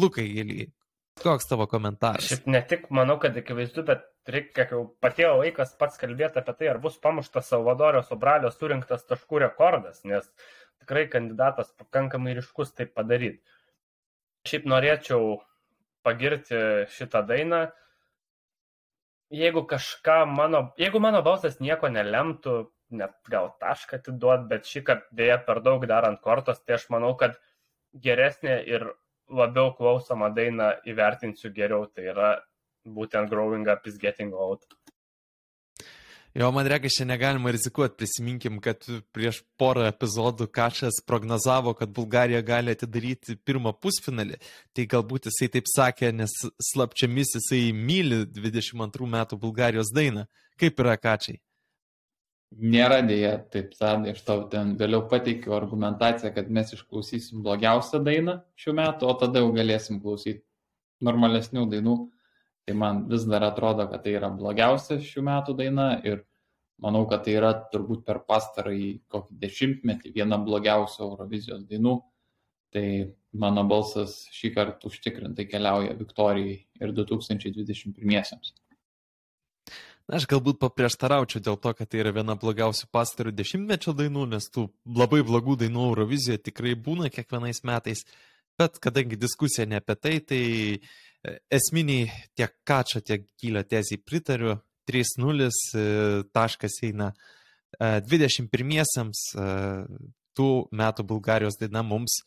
Lukai, 0.00 0.24
Gėly, 0.32 0.70
koks 1.20 1.50
tavo 1.50 1.66
komentaras? 1.68 2.30
Šiaip 2.30 2.48
ne 2.54 2.62
tik 2.70 2.86
manau, 2.96 3.18
kad 3.20 3.36
akivaizdu, 3.36 3.84
bet 3.90 4.06
reikia, 4.32 4.64
jau 4.72 4.86
patėjo 5.04 5.34
laikas 5.42 5.74
pats 5.76 6.00
kalbėti 6.00 6.40
apie 6.40 6.54
tai, 6.56 6.70
ar 6.72 6.80
bus 6.80 6.96
pamuštas 7.02 7.50
Salvadorio 7.52 8.00
Sobralio 8.06 8.48
surinktas 8.54 9.04
taškų 9.10 9.42
rekordas, 9.44 10.00
nes 10.08 10.24
tikrai 10.80 11.04
kandidatas 11.12 11.68
pakankamai 11.76 12.32
ryškus 12.40 12.72
tai 12.72 12.88
padaryti. 12.88 13.44
Šiaip 14.48 14.64
norėčiau 14.72 15.36
pagirti 16.06 16.60
šitą 16.94 17.24
dainą. 17.26 17.66
Jeigu 19.34 19.64
kažką 19.66 20.20
mano, 20.30 20.62
jeigu 20.78 21.02
mano 21.02 21.22
balsas 21.26 21.58
nieko 21.58 21.90
nelemtų, 21.90 22.56
net 22.94 23.16
gal 23.30 23.50
tašką 23.62 23.98
atiduot, 23.98 24.46
bet 24.50 24.68
šį 24.70 24.82
kartą 24.86 25.18
dėja 25.18 25.40
per 25.48 25.60
daug 25.66 25.86
dar 25.90 26.06
ant 26.06 26.20
kortos, 26.22 26.62
tai 26.62 26.76
aš 26.78 26.86
manau, 26.94 27.16
kad 27.18 27.34
geresnė 28.06 28.60
ir 28.70 28.86
labiau 29.26 29.72
klausoma 29.74 30.30
daina 30.30 30.76
įvertinsiu 30.86 31.50
geriau, 31.54 31.88
tai 31.90 32.10
yra 32.12 32.30
būtent 32.86 33.30
Growing 33.30 33.66
Up 33.72 33.86
is 33.90 33.98
Getting 33.98 34.32
Old. 34.34 34.62
Jo, 36.36 36.50
man 36.52 36.66
reikia, 36.68 36.90
čia 36.92 37.04
negalima 37.08 37.48
rizikuoti. 37.54 37.96
Prisiminkim, 37.96 38.58
kad 38.60 38.82
prieš 39.16 39.38
porą 39.56 39.86
epizodų 39.88 40.50
Kačas 40.52 40.98
prognozavo, 41.08 41.72
kad 41.78 41.94
Bulgarija 41.96 42.42
gali 42.44 42.74
atidaryti 42.76 43.38
pirmą 43.40 43.72
pusfinalį. 43.80 44.36
Tai 44.76 44.84
galbūt 44.92 45.30
jisai 45.30 45.48
taip 45.54 45.70
sakė, 45.72 46.10
nes 46.12 46.34
slapčiamis 46.72 47.38
jisai 47.38 47.62
myli 47.72 48.26
22 48.36 49.08
metų 49.16 49.38
Bulgarijos 49.40 49.94
dainą. 49.96 50.26
Kaip 50.60 50.84
yra 50.84 50.98
Kačiai? 51.00 51.40
Nėra 52.56 53.00
dėja, 53.08 53.38
taip, 53.52 53.72
Tadai, 53.80 54.12
aš 54.12 54.20
tau 54.28 54.44
ten 54.52 54.76
vėliau 54.76 55.06
pateikiu 55.08 55.56
argumentaciją, 55.56 56.34
kad 56.36 56.52
mes 56.52 56.68
išklausysim 56.76 57.40
blogiausią 57.44 58.02
dainą 58.04 58.36
šių 58.60 58.76
metų, 58.76 59.08
o 59.08 59.16
tada 59.24 59.40
jau 59.40 59.48
galėsim 59.56 59.98
klausyti 60.04 60.44
normalesnių 61.04 61.64
dainų. 61.72 61.96
Tai 62.66 62.74
man 62.74 63.04
vis 63.06 63.22
dar 63.30 63.44
atrodo, 63.46 63.86
kad 63.90 64.02
tai 64.02 64.16
yra 64.18 64.30
blogiausia 64.34 64.98
šių 64.98 65.22
metų 65.28 65.54
daina 65.60 65.86
ir 66.02 66.24
manau, 66.82 67.04
kad 67.06 67.22
tai 67.24 67.36
yra 67.38 67.52
turbūt 67.70 68.02
per 68.08 68.24
pastarąjį 68.26 68.90
kokį 69.12 69.38
dešimtmetį 69.44 70.12
viena 70.16 70.38
blogiausių 70.42 71.04
Eurovizijos 71.06 71.62
dainų. 71.70 72.00
Tai 72.74 72.86
mano 73.38 73.62
balsas 73.70 74.18
šį 74.34 74.50
kartą 74.56 74.90
užtikrintai 74.90 75.46
keliauja 75.48 75.94
Viktorijai 75.96 76.58
ir 76.82 76.94
2021-iesiams. 76.96 78.56
Na, 80.06 80.18
aš 80.18 80.26
galbūt 80.30 80.58
paprieštaraučiau 80.62 81.42
dėl 81.42 81.56
to, 81.58 81.72
kad 81.74 81.88
tai 81.90 82.02
yra 82.02 82.12
viena 82.14 82.36
blogiausių 82.38 82.90
pastarų 82.94 83.32
dešimtmečio 83.34 83.94
dainų, 83.96 84.26
nes 84.34 84.50
tų 84.54 84.68
labai 84.86 85.22
blogų 85.26 85.56
dainų 85.64 85.88
Eurovizijoje 85.92 86.44
tikrai 86.50 86.74
būna 86.78 87.10
kiekvienais 87.14 87.62
metais. 87.66 88.04
Bet 88.58 88.78
kadangi 88.82 89.18
diskusija 89.20 89.66
ne 89.68 89.80
apie 89.82 89.96
tai, 89.98 90.14
tai 90.22 90.42
esminiai 91.52 92.10
tiek 92.36 92.54
Kačio, 92.66 93.00
tiek 93.00 93.26
Gylio 93.40 93.64
tezijai 93.66 94.02
pritariu. 94.04 94.56
3-0 94.86 95.48
e, 95.74 95.80
taškas 96.30 96.76
eina 96.86 97.08
e, 97.10 97.98
21-iesiams 98.06 99.22
e, 99.34 99.46
tų 100.36 100.50
metų 100.70 101.06
Bulgarijos 101.10 101.58
daina 101.58 101.82
mums 101.82 102.20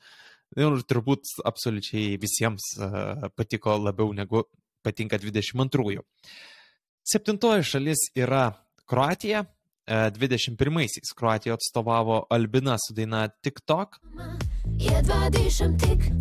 ir 0.57 0.81
turbūt 0.89 1.37
absoliučiai 1.47 2.17
visiems 2.21 2.73
e, 2.75 2.89
patiko 3.37 3.77
labiau 3.79 4.11
negu 4.17 4.43
patinka 4.83 5.19
22-ųjų. 5.21 6.03
Septintoji 7.09 7.65
šalis 7.71 8.09
yra 8.17 8.49
Kroatija. 8.89 9.45
E, 9.87 10.01
21-aisiais 10.17 11.15
Kroatija 11.15 11.57
atstovavo 11.57 12.25
Albina 12.29 12.77
su 12.81 12.97
daina 12.97 13.27
TikTok. 13.29 14.01
Jedva 14.79 15.29
dišem 15.33 15.77
tik 15.79 16.11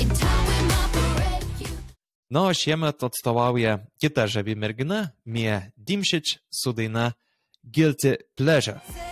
with 0.00 0.12
my 0.12 0.86
parade. 0.92 1.44
You 1.60 1.68
Na, 2.30 2.42
o 2.42 2.54
šiemet 2.54 3.02
atstovauja 3.02 3.78
kita 4.00 4.26
žavi 4.26 4.54
mergina, 4.54 5.08
Mie 5.24 5.72
Dimšič 5.76 6.38
su 6.50 6.72
daina 6.72 7.12
Guilty 7.62 8.16
Pleasure. 8.36 9.09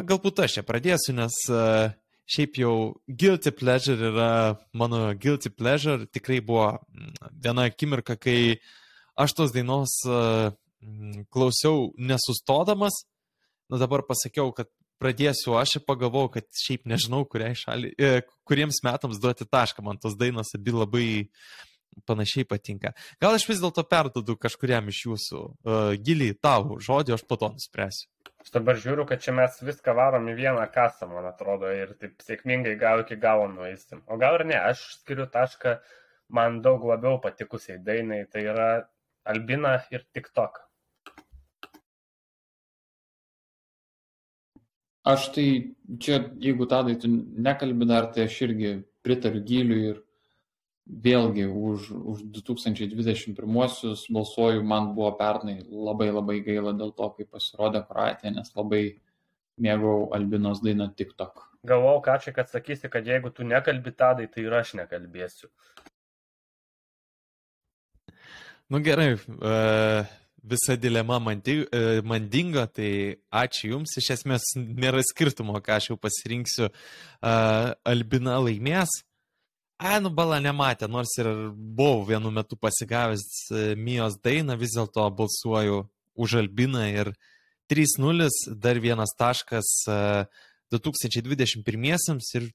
Na, 0.00 0.06
galbūt 0.08 0.38
aš 0.40 0.54
čia 0.56 0.62
pradėsiu, 0.64 1.12
nes 1.12 1.34
e, 1.52 1.62
šiaip 2.32 2.54
jau 2.62 2.74
Guilty 3.04 3.50
Pleasure 3.52 4.06
yra 4.08 4.28
mano 4.72 5.02
Guilty 5.12 5.50
Pleasure. 5.52 6.06
Tikrai 6.08 6.38
buvo 6.40 6.70
mm, 6.72 7.26
viena 7.44 7.66
akimirka, 7.68 8.16
kai 8.16 8.56
aš 9.20 9.34
tos 9.36 9.52
dainos 9.52 9.98
e, 10.08 10.20
mm, 10.80 11.26
klausiau 11.28 11.90
nesustodamas. 12.00 13.02
Na 13.68 13.76
dabar 13.82 14.00
pasakiau, 14.08 14.54
kad 14.56 14.70
pradėsiu 15.04 15.58
aš 15.60 15.76
ir 15.76 15.84
pagalvojau, 15.84 16.32
kad 16.38 16.48
šiaip 16.62 16.88
nežinau, 16.88 17.26
šaliai, 17.28 17.92
e, 18.00 18.24
kuriems 18.48 18.80
metams 18.86 19.20
duoti 19.20 19.44
tašką. 19.44 19.84
Man 19.84 20.00
tos 20.00 20.16
dainos 20.16 20.56
abi 20.56 20.72
labai 20.78 21.10
panašiai 22.08 22.48
patinka. 22.48 22.94
Gal 23.20 23.36
aš 23.36 23.44
vis 23.52 23.60
dėlto 23.60 23.84
perdodu 23.84 24.40
kažkuriam 24.40 24.88
iš 24.88 25.04
jūsų 25.10 25.40
uh, 25.44 25.92
giliai 26.00 26.32
tau 26.40 26.78
žodį, 26.80 27.18
aš 27.18 27.26
po 27.28 27.36
to 27.36 27.52
nuspręsiu. 27.52 28.08
Aš 28.40 28.54
dabar 28.54 28.78
žiūriu, 28.80 29.04
kad 29.08 29.20
čia 29.20 29.34
mes 29.36 29.58
viską 29.60 29.92
varom 29.96 30.28
į 30.32 30.34
vieną 30.38 30.62
kasą, 30.72 31.10
man 31.10 31.26
atrodo, 31.28 31.68
ir 31.76 31.92
taip 32.00 32.22
sėkmingai 32.24 32.72
gal 32.80 33.02
iki 33.02 33.18
galo 33.20 33.50
nueisim. 33.52 34.00
O 34.08 34.16
gal 34.22 34.38
ir 34.38 34.46
ne, 34.48 34.56
aš 34.70 34.80
skiriu 35.02 35.26
tašką 35.34 35.74
man 36.38 36.62
daug 36.64 36.86
labiau 36.88 37.20
patikusiai 37.20 37.78
dainai, 37.84 38.22
tai 38.32 38.46
yra 38.48 38.70
Albina 39.28 39.74
ir 39.92 40.06
TikTok. 40.16 40.62
Aš 45.10 45.30
tai 45.34 45.46
čia, 46.00 46.22
jeigu 46.40 46.68
tadai 46.68 46.96
tu 47.00 47.08
nekalbi 47.48 47.88
dar, 47.88 48.08
tai 48.14 48.24
aš 48.28 48.40
irgi 48.48 48.72
pritariu 49.04 49.44
gyliui 49.50 49.84
ir 49.90 50.00
vėlgi 50.90 51.46
už, 51.46 51.90
už 51.90 52.22
2021-uosius 52.40 54.06
balsuoju, 54.10 54.64
man 54.66 54.90
buvo 54.96 55.12
pernai 55.18 55.60
labai 55.70 56.10
labai 56.10 56.40
gaila 56.46 56.74
dėl 56.76 56.90
to, 56.96 57.10
kaip 57.16 57.30
pasirodė 57.36 57.84
Kroatija, 57.86 58.34
nes 58.34 58.50
labai 58.56 58.82
mėgau 59.60 60.10
Albinos 60.16 60.62
dainą 60.64 60.90
TikTok. 60.96 61.46
Galvau, 61.66 62.00
ką 62.02 62.16
čia, 62.24 62.32
kad 62.34 62.48
sakysi, 62.50 62.88
kad 62.88 63.06
jeigu 63.06 63.30
tu 63.34 63.44
nekalbi 63.44 63.92
tadai, 63.92 64.26
tai 64.32 64.46
ir 64.46 64.56
aš 64.56 64.74
nekalbėsiu. 64.80 65.50
Nu 68.70 68.80
gerai, 68.86 69.12
e, 69.18 69.54
visa 70.42 70.76
dilema 70.78 71.18
e, 71.18 72.00
man 72.02 72.28
dingo, 72.30 72.64
tai 72.66 73.18
ačiū 73.34 73.74
Jums. 73.74 73.96
Iš 73.98 74.10
esmės 74.16 74.46
nėra 74.56 75.02
skirtumo, 75.02 75.58
ką 75.60 75.76
aš 75.76 75.90
jau 75.90 75.98
pasirinksiu. 75.98 76.70
E, 76.70 77.34
Albina 77.84 78.38
laimės. 78.40 79.02
A, 79.80 79.96
nu 79.96 80.10
bala 80.12 80.36
nematė, 80.44 80.84
nors 80.92 81.14
ir 81.16 81.28
buvau 81.56 82.02
vienu 82.04 82.28
metu 82.36 82.56
pasigavęs 82.60 83.22
e, 83.48 83.60
Mijos 83.80 84.18
dainą, 84.20 84.52
vis 84.60 84.74
dėlto 84.76 85.06
balsuoju 85.16 85.78
už 86.20 86.34
Albiną 86.42 86.82
ir 86.84 87.08
3-0, 87.72 88.26
dar 88.60 88.76
vienas 88.76 89.14
taškas 89.16 89.70
e, 89.88 89.96
2021 90.76 92.20
ir 92.36 92.50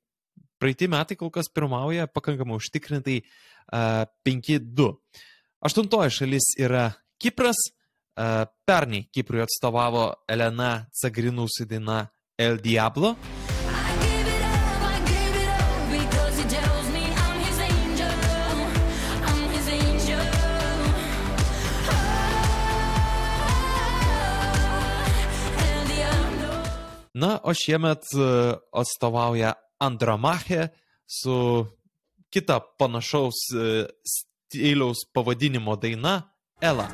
praeitį 0.61 0.91
metai 0.93 1.17
kol 1.17 1.31
kas 1.33 1.49
pirmauja 1.49 2.05
pakankamai 2.13 2.59
užtikrintai 2.61 3.17
e, 3.17 3.25
5-2. 4.29 4.91
Aštuntoji 5.65 6.13
šalis 6.19 6.51
yra 6.61 6.91
Kipras. 7.17 7.57
E, 8.13 8.29
Pernai 8.69 9.07
Kiprui 9.09 9.41
atstovavo 9.41 10.11
Elena 10.29 10.75
Cagrinų 11.01 11.49
su 11.49 11.65
daina 11.73 12.03
El 12.38 12.61
Diablo. 12.61 13.15
Na, 27.15 27.39
o 27.43 27.54
šiemet 27.56 28.04
e, 28.12 28.54
atstovauja 28.71 29.54
Andromache 29.80 30.67
su 31.08 31.65
kita 32.30 32.60
panašaus 32.80 33.39
e, 33.56 33.86
stiliaus 34.04 35.06
pavadinimo 35.13 35.75
daina 35.75 36.21
Ela. 36.62 36.89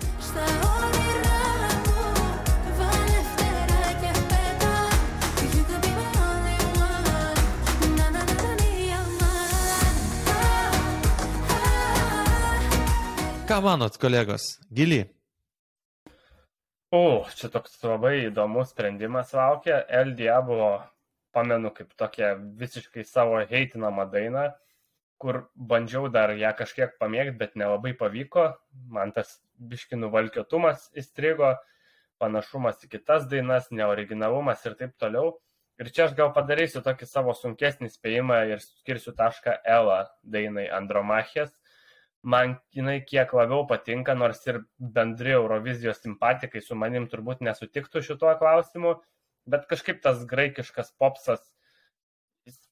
Ką 13.47 13.61
manot, 13.61 13.97
kolegos? 13.97 14.41
Gili. 14.69 15.20
O, 16.91 17.23
čia 17.39 17.47
toks 17.47 17.77
labai 17.87 18.17
įdomus 18.25 18.73
sprendimas 18.73 19.29
laukia. 19.31 19.77
El 19.87 20.09
Diablo, 20.19 20.73
pamenu, 21.31 21.69
kaip 21.71 21.93
tokia 21.95 22.33
visiškai 22.35 23.05
savo 23.07 23.37
heitinamą 23.47 24.09
dainą, 24.11 24.49
kur 25.15 25.39
bandžiau 25.55 26.09
dar 26.11 26.33
ją 26.35 26.51
kažkiek 26.59 26.97
pamėgti, 26.99 27.37
bet 27.39 27.55
nelabai 27.55 27.93
pavyko. 27.95 28.49
Man 28.91 29.15
tas 29.15 29.37
biškinų 29.71 30.09
valkiotumas 30.11 30.89
įstrigo, 30.99 31.53
panašumas 32.19 32.83
į 32.83 32.91
kitas 32.97 33.23
dainas, 33.31 33.71
neoriginalumas 33.71 34.67
ir 34.67 34.75
taip 34.83 34.99
toliau. 34.99 35.37
Ir 35.79 35.95
čia 35.95 36.09
aš 36.09 36.19
gal 36.19 36.35
padarysiu 36.35 36.83
tokį 36.83 37.07
savo 37.07 37.31
sunkesnį 37.39 37.87
spėjimą 37.95 38.41
ir 38.51 38.59
skirsiu 38.67 39.15
tašką 39.15 39.61
Ela 39.63 40.01
dainai 40.27 40.67
Andromachės. 40.67 41.55
Man 42.23 42.57
jinai 42.75 42.99
kiek 43.05 43.33
labiau 43.33 43.65
patinka, 43.69 44.13
nors 44.17 44.43
ir 44.47 44.61
bendri 44.77 45.33
Eurovizijos 45.37 46.01
simpatikai 46.03 46.61
su 46.61 46.77
manim 46.77 47.07
turbūt 47.09 47.41
nesutiktų 47.45 48.03
šituo 48.05 48.33
klausimu, 48.39 48.95
bet 49.49 49.65
kažkaip 49.69 50.01
tas 50.03 50.21
graikiškas 50.29 50.93
popsas 51.01 51.41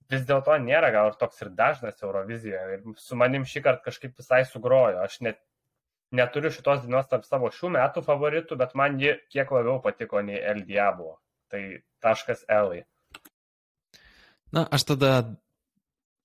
vis 0.10 0.26
dėlto 0.26 0.56
nėra 0.62 0.90
gal 0.94 1.12
ir 1.12 1.18
toks 1.22 1.42
ir 1.44 1.52
dažnas 1.58 2.02
Eurovizijoje. 2.02 2.78
Ir 2.78 3.02
su 3.02 3.18
manim 3.18 3.46
šį 3.46 3.64
kartą 3.66 3.90
kažkaip 3.90 4.18
visai 4.18 4.42
sugrojo. 4.50 5.04
Aš 5.06 5.20
net 5.26 5.42
neturiu 6.16 6.52
šitos 6.54 6.82
dienos 6.86 7.10
tarp 7.10 7.28
savo 7.28 7.52
šių 7.54 7.74
metų 7.78 8.04
favoritų, 8.06 8.58
bet 8.58 8.74
man 8.78 8.98
ji 9.02 9.16
kiek 9.30 9.52
labiau 9.54 9.78
patiko 9.84 10.24
nei 10.26 10.42
El 10.42 10.64
Diablo. 10.66 11.20
Tai 11.50 11.62
taškas 12.02 12.46
Elai. 12.50 12.84
Na, 14.54 14.66
aš 14.66 14.88
tada 14.94 15.12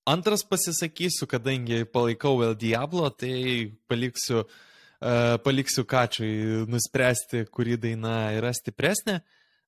antras 0.07 0.45
pasisakysiu, 0.45 1.29
kadangi 1.31 1.85
palaikau 1.85 2.43
El 2.45 2.57
Diablo, 2.57 3.09
tai 3.11 3.73
paliksiu, 3.88 4.45
uh, 4.45 5.37
paliksiu 5.45 5.85
Kačiui 5.85 6.67
nuspręsti, 6.71 7.47
kuri 7.51 7.79
daina 7.81 8.35
yra 8.37 8.53
stipresnė. 8.55 9.21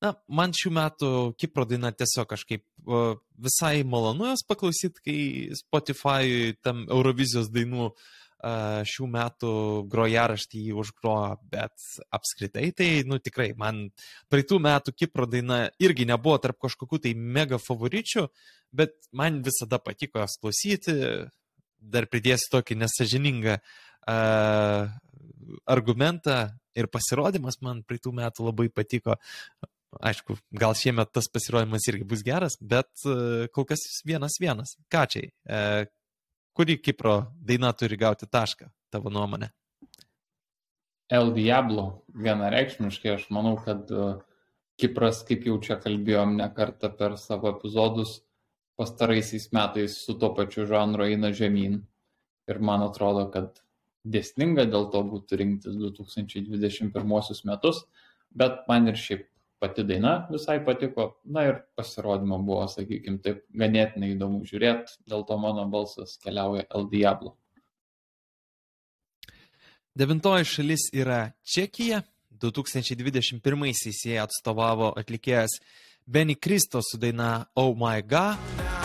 Na, 0.04 0.12
man 0.28 0.52
šių 0.52 0.70
metų 0.76 1.10
Kipro 1.40 1.64
daina 1.64 1.88
tiesiog 1.92 2.28
kažkaip 2.28 2.64
uh, 2.84 3.16
visai 3.40 3.80
malonu 3.88 4.28
jos 4.28 4.44
paklausyti, 4.48 5.00
kai 5.00 5.18
Spotify 5.56 6.52
tam 6.60 6.84
Eurovizijos 6.84 7.48
dainų 7.52 7.88
uh, 7.88 8.12
šių 8.86 9.06
metų 9.10 9.52
grojaraštį 9.92 10.62
jį 10.68 10.74
užgrojo, 10.82 11.36
bet 11.50 11.86
apskritai 12.14 12.70
tai, 12.76 12.88
nu 13.08 13.18
tikrai, 13.22 13.50
man 13.58 13.86
praeitų 14.32 14.60
metų 14.62 14.94
Kipro 14.96 15.28
daina 15.30 15.66
irgi 15.82 16.06
nebuvo 16.08 16.38
tarp 16.42 16.60
kažkokių 16.66 17.00
tai 17.06 17.14
mega 17.16 17.58
favoričių, 17.62 18.26
bet 18.76 18.96
man 19.16 19.40
visada 19.46 19.80
patiko 19.82 20.22
jos 20.22 20.36
klausyti, 20.42 20.96
dar 21.80 22.08
pridėsiu 22.10 22.52
tokį 22.56 22.78
nesažiningą 22.82 23.58
uh, 23.60 24.92
argumentą 25.64 26.38
ir 26.76 26.90
pasirodymas 26.92 27.60
man 27.64 27.82
praeitų 27.86 28.12
metų 28.16 28.50
labai 28.50 28.68
patiko. 28.72 29.16
Aišku, 29.96 30.34
gal 30.52 30.74
šiemet 30.76 31.08
tas 31.14 31.28
pasirodymas 31.32 31.86
irgi 31.88 32.04
bus 32.04 32.20
geras, 32.26 32.58
bet 32.60 32.90
uh, 33.08 33.46
kol 33.54 33.64
kas 33.68 33.84
vienas 34.04 34.36
vienas. 34.42 34.74
Kačiai, 34.92 35.30
uh, 35.48 35.86
kuri 36.56 36.78
Kipro 36.80 37.18
daina 37.44 37.72
turi 37.76 37.98
gauti 38.00 38.28
tašką, 38.32 38.70
tavo 38.92 39.12
nuomonė? 39.12 39.50
El 41.12 41.30
Diablo 41.36 41.84
vienareikšmiškai, 42.16 43.12
aš 43.14 43.26
manau, 43.30 43.54
kad 43.62 43.90
e, 43.92 44.06
Kipras, 44.80 45.20
kaip 45.28 45.44
jau 45.46 45.58
čia 45.62 45.76
kalbėjom 45.82 46.34
ne 46.40 46.48
kartą 46.56 46.90
per 46.96 47.14
savo 47.20 47.52
epizodus, 47.52 48.22
pastaraisiais 48.80 49.46
metais 49.56 50.00
su 50.04 50.16
to 50.18 50.32
pačiu 50.36 50.66
žanru 50.68 51.06
eina 51.06 51.30
žemyn. 51.36 51.78
Ir 52.50 52.58
man 52.62 52.82
atrodo, 52.86 53.28
kad 53.30 53.62
dėsninga 54.06 54.66
dėl 54.72 54.90
to 54.90 55.02
būtų 55.06 55.38
rinktis 55.40 55.78
2021 55.78 57.46
metus, 57.50 57.84
bet 58.30 58.64
man 58.68 58.90
ir 58.90 58.98
šiaip 59.00 59.28
pati 59.60 59.84
daina 59.86 60.26
visai 60.30 60.58
patiko, 60.64 61.08
na 61.24 61.46
ir 61.48 61.60
pasirodymo 61.78 62.38
buvo, 62.44 62.66
sakykime, 62.70 63.20
taip 63.24 63.42
ganėtinai 63.56 64.12
įdomu 64.14 64.44
žiūrėti, 64.48 65.00
dėl 65.08 65.24
to 65.28 65.38
mano 65.40 65.64
balsas 65.72 66.16
keliauja 66.22 66.66
El 66.74 66.88
Diablo. 66.92 67.36
Devintoji 69.96 70.44
šalis 70.44 70.90
yra 70.92 71.30
Čekija. 71.40 72.02
2021-aisiais 72.36 74.02
jie 74.04 74.18
atstovavo 74.20 74.90
atlikėjas 75.00 75.56
Benny 76.04 76.36
Kristo 76.36 76.84
su 76.84 77.00
daina 77.00 77.46
Oh 77.56 77.72
My 77.72 78.04
God. 78.04 78.75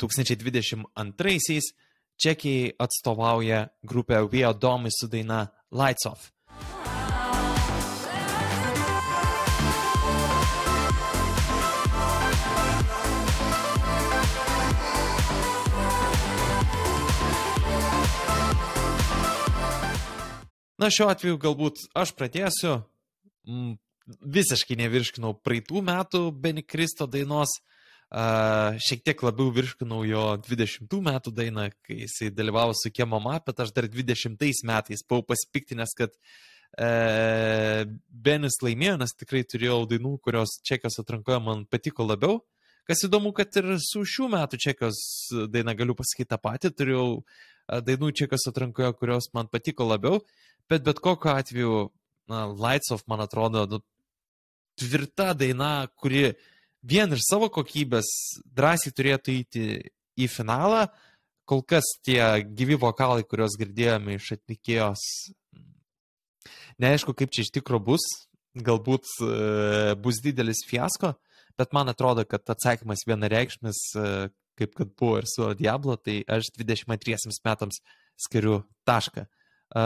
2022-aisiais 0.00 1.72
Čekijai 2.14 2.70
atstovauja 2.78 3.64
grupė 3.82 4.20
Vio 4.30 4.52
Domi 4.54 4.92
su 4.94 5.08
daina 5.10 5.48
Lights 5.74 6.06
Off. 6.06 6.30
Na, 20.78 20.90
šiuo 20.92 21.06
atveju 21.08 21.38
galbūt 21.40 21.86
aš 21.96 22.10
pradėsiu. 22.18 22.82
Mm, 23.48 23.76
Visiškai 24.04 24.76
nevirškinau 24.76 25.30
praeitų 25.40 25.80
metų 25.80 26.26
Benny 26.36 26.60
Kristo 26.60 27.06
dainos. 27.08 27.54
Uh, 28.14 28.76
šiek 28.78 29.00
tiek 29.02 29.22
labiau 29.26 29.50
virškinau 29.50 30.04
jo 30.06 30.22
20 30.46 30.92
metų 31.02 31.32
dainą, 31.34 31.64
kai 31.82 32.04
jisai 32.04 32.28
dalyvavo 32.30 32.76
su 32.78 32.92
Kiemo 32.94 33.18
Mapet, 33.18 33.58
aš 33.58 33.72
dar 33.74 33.88
20 33.90 34.38
metais 34.70 35.02
buvau 35.02 35.24
pasipiktinęs, 35.32 35.96
kad 35.98 36.14
uh, 36.14 37.82
Benis 38.06 38.60
laimėjo, 38.62 39.00
nes 39.02 39.16
tikrai 39.18 39.42
turėjau 39.42 39.80
dainų, 39.90 40.12
kurios 40.22 40.60
Čekijos 40.62 41.00
atrankoje 41.02 41.40
man 41.42 41.66
patiko 41.66 42.06
labiau. 42.06 42.38
Kas 42.86 43.02
įdomu, 43.02 43.34
kad 43.34 43.50
ir 43.58 43.72
su 43.82 44.04
šių 44.06 44.30
metų 44.36 44.62
Čekijos 44.62 45.02
daina 45.50 45.74
galiu 45.74 45.98
pasakyti 45.98 46.30
tą 46.30 46.38
patį, 46.38 46.70
turėjau 46.70 47.08
uh, 47.18 47.82
dainų 47.82 48.14
Čekijos 48.14 48.46
atrankoje, 48.52 48.94
kurios 49.00 49.32
man 49.34 49.50
patiko 49.50 49.90
labiau, 49.90 50.22
bet 50.70 50.86
bet 50.86 51.02
kokiu 51.02 51.34
atveju, 51.34 51.84
na, 52.30 52.46
Lights 52.46 52.94
of, 52.94 53.02
man 53.10 53.26
atrodo, 53.26 53.66
nu, 53.74 53.82
tvirta 54.78 55.32
daina, 55.34 55.88
kuri 55.98 56.28
vien 56.84 57.12
ir 57.12 57.22
savo 57.24 57.48
kokybės 57.52 58.08
drąsiai 58.54 58.92
turėtų 58.94 59.34
įti 59.40 59.64
į 60.20 60.28
finalą. 60.30 60.86
Kol 61.48 61.60
kas 61.68 61.84
tie 62.04 62.20
gyvi 62.56 62.78
vokalai, 62.80 63.24
kuriuos 63.28 63.56
girdėjome 63.60 64.16
iš 64.16 64.30
atlikėjos, 64.38 65.02
neaišku, 66.80 67.12
kaip 67.16 67.34
čia 67.34 67.44
iš 67.44 67.50
tikrųjų 67.58 67.84
bus, 67.90 68.06
galbūt 68.54 69.10
e, 69.20 69.92
bus 70.00 70.22
didelis 70.24 70.62
fiasko, 70.68 71.12
bet 71.60 71.76
man 71.76 71.92
atrodo, 71.92 72.24
kad 72.24 72.48
atsakymas 72.54 73.04
vienareikšmis, 73.08 73.82
e, 73.92 74.06
kaip 74.56 74.72
kad 74.78 74.94
buvo 74.96 75.18
ir 75.20 75.28
su 75.28 75.50
Diablo, 75.58 75.98
tai 76.00 76.22
aš 76.30 76.48
22 76.56 77.36
metams 77.44 77.82
skiriu 78.24 78.62
tašką. 78.88 79.26
E, 79.26 79.84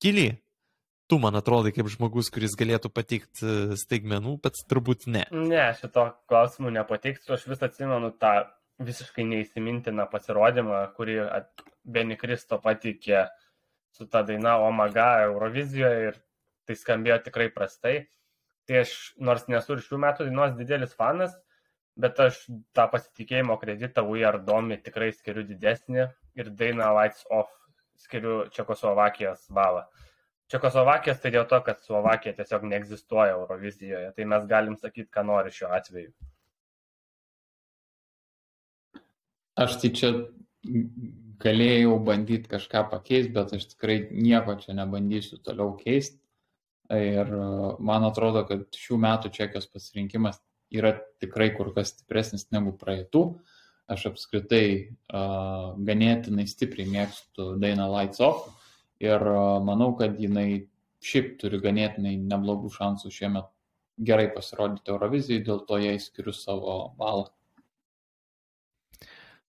Kili, 0.00 0.28
tu 1.08 1.18
man 1.22 1.38
atrodai 1.40 1.72
kaip 1.74 1.88
žmogus, 1.92 2.28
kuris 2.32 2.54
galėtų 2.58 2.90
patikti 2.92 3.56
staigmenų, 3.80 4.36
bet 4.44 4.60
turbūt 4.68 5.08
ne. 5.08 5.24
Ne, 5.32 5.64
šito 5.78 6.04
klausimu 6.30 6.72
nepateiksiu, 6.74 7.34
aš 7.36 7.46
vis 7.48 7.64
atsimenu 7.64 8.12
tą 8.20 8.34
visiškai 8.84 9.24
neįsimintiną 9.26 10.06
pasirodymą, 10.12 10.84
kurį 10.96 11.18
Beni 11.88 12.18
Kristo 12.20 12.58
pateikė 12.62 13.24
su 13.96 14.06
ta 14.06 14.22
daina 14.22 14.58
Omaga 14.62 15.24
Eurovizijoje 15.24 16.08
ir 16.10 16.18
tai 16.68 16.76
skambėjo 16.76 17.18
tikrai 17.26 17.48
prastai. 17.54 17.96
Tai 18.68 18.82
aš, 18.84 18.94
nors 19.24 19.46
nesu 19.48 19.74
ir 19.74 19.84
šių 19.84 19.98
metų 20.04 20.26
dainos 20.28 20.52
didelis 20.58 20.92
fanas, 20.94 21.32
bet 21.98 22.20
aš 22.20 22.42
tą 22.76 22.84
pasitikėjimo 22.92 23.56
kreditą 23.58 24.04
Ujardomi 24.06 24.76
tikrai 24.84 25.08
skiriu 25.16 25.46
didesnį 25.48 26.04
ir 26.38 26.52
dainą 26.60 26.92
Lights 27.00 27.24
Off 27.32 27.50
skiriu 27.98 28.44
Čekoslovakijos 28.54 29.48
balą. 29.56 29.86
Čekoslovakijos 30.48 31.20
tai 31.20 31.32
dėl 31.34 31.44
to, 31.48 31.58
kad 31.64 31.82
Slovakija 31.84 32.32
tiesiog 32.38 32.64
neegzistuoja 32.70 33.36
Eurovizijoje, 33.36 34.12
tai 34.16 34.24
mes 34.28 34.46
galim 34.48 34.78
sakyti, 34.80 35.10
ką 35.12 35.26
nori 35.28 35.52
šiuo 35.52 35.68
atveju. 35.76 36.12
Aš 39.58 39.76
tai 39.82 39.90
čia 39.98 40.12
galėjau 41.42 41.98
bandyti 42.06 42.48
kažką 42.48 42.86
pakeisti, 42.92 43.34
bet 43.34 43.52
aš 43.58 43.68
tikrai 43.74 43.98
nieko 44.14 44.56
čia 44.62 44.76
nebandysiu 44.78 45.40
toliau 45.44 45.74
keisti. 45.78 46.16
Ir 46.94 47.28
e, 47.28 47.46
man 47.84 48.06
atrodo, 48.08 48.46
kad 48.48 48.64
šių 48.72 48.96
metų 49.04 49.30
Čekijos 49.34 49.68
pasirinkimas 49.68 50.40
yra 50.72 50.94
tikrai 51.20 51.50
kur 51.56 51.74
kas 51.76 51.92
stipresnis 51.92 52.48
negu 52.54 52.72
praeitų. 52.80 53.26
Aš 53.88 54.10
apskritai 54.10 54.64
uh, 54.84 55.70
ganėtinai 55.80 56.44
stipriai 56.44 56.84
mėgstu 56.92 57.54
dainą 57.56 57.86
Lights 57.88 58.20
Off 58.20 58.57
ir 59.02 59.24
uh, 59.30 59.58
manau, 59.64 59.92
kad 59.98 60.18
jinai 60.20 60.66
šiaip 61.04 61.36
turi 61.40 61.60
ganėtinai 61.62 62.16
neblogų 62.18 62.70
šansų 62.74 63.12
šiemet 63.14 63.50
gerai 63.98 64.28
pasirodyti 64.34 64.92
Eurovizijai, 64.92 65.42
dėl 65.46 65.64
to 65.66 65.78
jai 65.82 65.96
skiriu 66.02 66.34
savo 66.34 66.78
balą. 66.98 67.28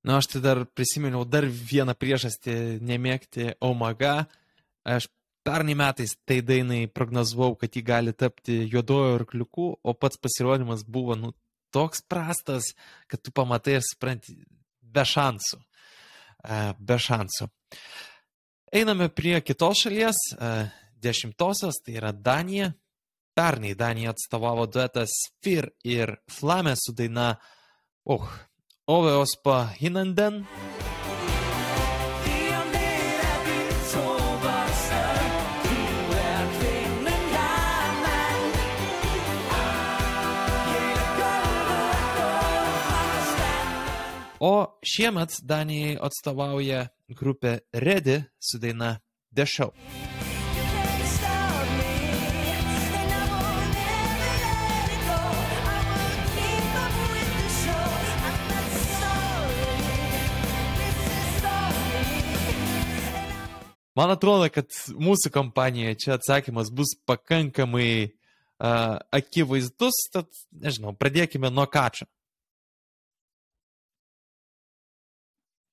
Na, 0.05 0.19
aš 0.21 0.29
tai 0.33 0.41
dar 0.45 0.63
prisiminiau 0.79 1.25
dar 1.29 1.45
vieną 1.45 1.93
priežastį 1.99 2.79
nemėgti 2.87 3.51
Omaga. 3.65 4.29
Aš 4.89 5.09
pernai 5.45 5.75
metais 5.77 6.15
tai 6.29 6.39
dainai 6.45 6.87
prognozavau, 6.89 7.57
kad 7.61 7.75
ji 7.77 7.83
gali 7.85 8.15
tapti 8.17 8.63
juodojo 8.73 9.19
arkliuku, 9.19 9.69
o 9.83 9.95
pats 9.95 10.21
pasirodymas 10.21 10.85
buvo, 10.87 11.17
nu, 11.19 11.33
toks 11.75 12.05
prastas, 12.09 12.73
kad 13.09 13.21
tu 13.21 13.35
pamatai 13.35 13.79
ir 13.79 13.85
supranti, 13.85 14.37
be 14.81 15.05
šansų. 15.05 15.61
E, 16.39 16.59
Be 16.79 16.99
šansų. 17.03 17.49
Einame 18.69 19.09
prie 19.09 19.41
kitos 19.41 19.81
šalies, 19.81 20.19
e, 20.37 20.49
dešimtosios, 21.01 21.81
tai 21.85 21.95
yra 21.97 22.13
Danija. 22.13 22.73
Pernai 23.33 23.73
Danija 23.75 24.11
atstovavo 24.11 24.67
duetas 24.67 25.15
Fir 25.45 25.71
ir 25.85 26.17
Flame 26.29 26.75
su 26.77 26.93
daina 26.93 27.37
uh, 28.05 28.27
Oveospa 28.87 29.71
Hinanden. 29.79 30.45
O 44.41 44.79
šiemet 44.83 45.41
Danijai 45.43 45.97
atstovauja 46.03 46.87
grupė 47.09 47.61
Ready 47.73 48.23
su 48.39 48.59
daina 48.59 48.99
The 49.35 49.47
Show. 49.47 49.73
Man 63.99 64.13
atrodo, 64.15 64.47
kad 64.55 64.71
mūsų 64.95 65.33
kompanijoje 65.35 65.97
čia 65.99 66.13
atsakymas 66.15 66.69
bus 66.71 66.93
pakankamai 67.09 67.91
uh, 68.07 68.95
akivaizdus, 69.11 69.97
tad 70.15 70.29
nežinau, 70.55 70.93
pradėkime 70.95 71.51
nuo 71.51 71.65
kačio. 71.67 72.07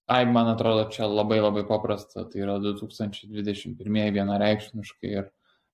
Ai, 0.06 0.26
man 0.30 0.48
atrodo, 0.52 0.86
čia 0.94 1.08
labai 1.10 1.40
labai 1.42 1.64
paprasta. 1.66 2.28
Tai 2.30 2.42
yra 2.44 2.60
2021 2.62 4.12
vienareikšmiškai 4.14 5.12
ir 5.12 5.30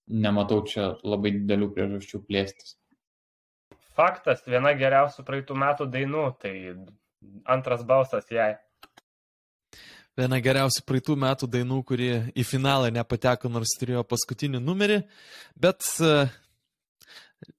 nematau 0.08 0.62
čia 0.67 0.94
labai 1.04 1.34
didelių 1.36 1.67
priežasčių 1.76 2.22
plėstis. 2.28 2.78
Faktas, 3.91 4.46
viena 4.48 4.72
geriausių 4.80 5.26
praeitų 5.28 5.58
metų 5.60 5.88
dainų, 5.91 6.26
tai 6.39 6.54
antras 7.52 7.84
balsas 7.88 8.30
jai. 8.32 8.54
Viena 10.15 10.39
geriausių 10.44 10.86
praeitų 10.88 11.17
metų 11.20 11.50
dainų, 11.52 11.82
kuri 11.88 12.08
į 12.32 12.46
finalą 12.48 12.91
nepateko, 12.96 13.52
nors 13.52 13.76
turėjo 13.80 14.06
paskutinį 14.08 14.62
numerį, 14.63 15.02
bet 15.60 15.84
uh, 16.04 16.32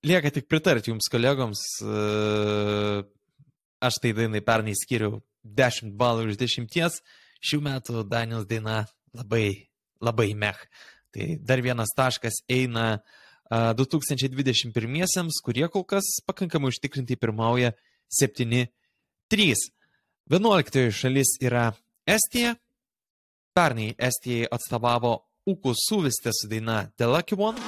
lieka 0.08 0.32
tik 0.32 0.48
pritarti 0.48 0.92
jums 0.92 1.08
kolegoms. 1.12 1.66
Uh, 1.84 3.04
aš 3.82 4.00
tai 4.00 4.14
dainai 4.16 4.40
pernai 4.46 4.76
skiriau 4.78 5.20
10 5.44 5.96
balų 5.98 6.30
iš 6.32 6.40
10. 6.40 7.02
Šių 7.42 7.58
metų 7.64 8.04
Daniels 8.06 8.46
daina 8.46 8.84
labai, 9.16 9.68
labai 10.00 10.30
meh. 10.38 10.58
Tai 11.12 11.26
dar 11.42 11.60
vienas 11.60 11.90
taškas 11.96 12.44
eina 12.48 12.86
uh, 12.96 13.72
2021-iesiams, 13.76 15.42
kurie 15.44 15.68
kol 15.68 15.84
kas 15.84 16.06
pakankamai 16.26 16.70
užtikrintai 16.72 17.18
pirmauja 17.20 17.74
7-3. 18.20 18.68
11 20.30 20.90
šalis 20.94 21.36
yra 21.42 21.72
Estija. 22.06 22.54
Pernai 23.52 23.92
Estijai 23.98 24.48
atstovavo 24.48 25.18
Uku 25.44 25.74
Suvistė 25.76 26.32
su 26.32 26.48
daina 26.48 26.86
The 26.96 27.10
Lucky 27.10 27.36
One. 27.36 27.58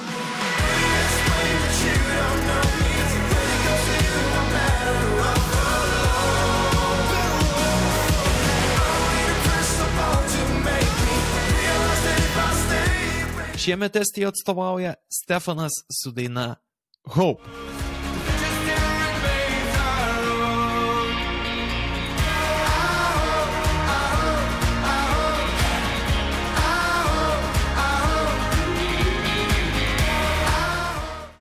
Šiemet 13.65 13.95
Estija 13.95 14.27
atstovauja 14.29 14.93
Stefanas 15.09 15.71
su 16.03 16.11
daina 16.11 16.55
Hope. 17.03 17.41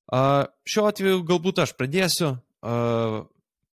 A, 0.06 0.46
Šiuo 0.64 0.88
atveju 0.88 1.20
galbūt 1.28 1.60
aš 1.60 1.76
pradėsiu. 1.76 2.38
A, 2.64 2.74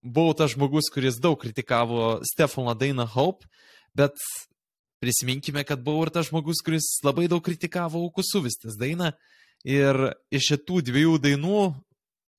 Buvau 0.05 0.37
tas 0.37 0.53
žmogus, 0.53 0.93
kuris 0.93 1.17
daug 1.17 1.41
kritikavo 1.41 2.19
Stefano 2.29 2.77
dainą 2.77 3.09
Hope, 3.09 3.49
bet 3.97 4.21
prisiminkime, 5.05 5.65
kad 5.69 5.83
buvau 5.85 6.07
ir 6.07 6.13
tas 6.15 6.31
žmogus, 6.31 6.63
kuris 6.65 6.89
labai 7.05 7.29
daug 7.29 7.45
kritikavo 7.45 8.01
Aukusuvistės 8.07 8.79
dainą. 8.81 9.13
Ir 9.65 9.97
iš 10.33 10.51
šitų 10.53 10.81
dviejų 10.89 11.19
dainų, 11.25 11.61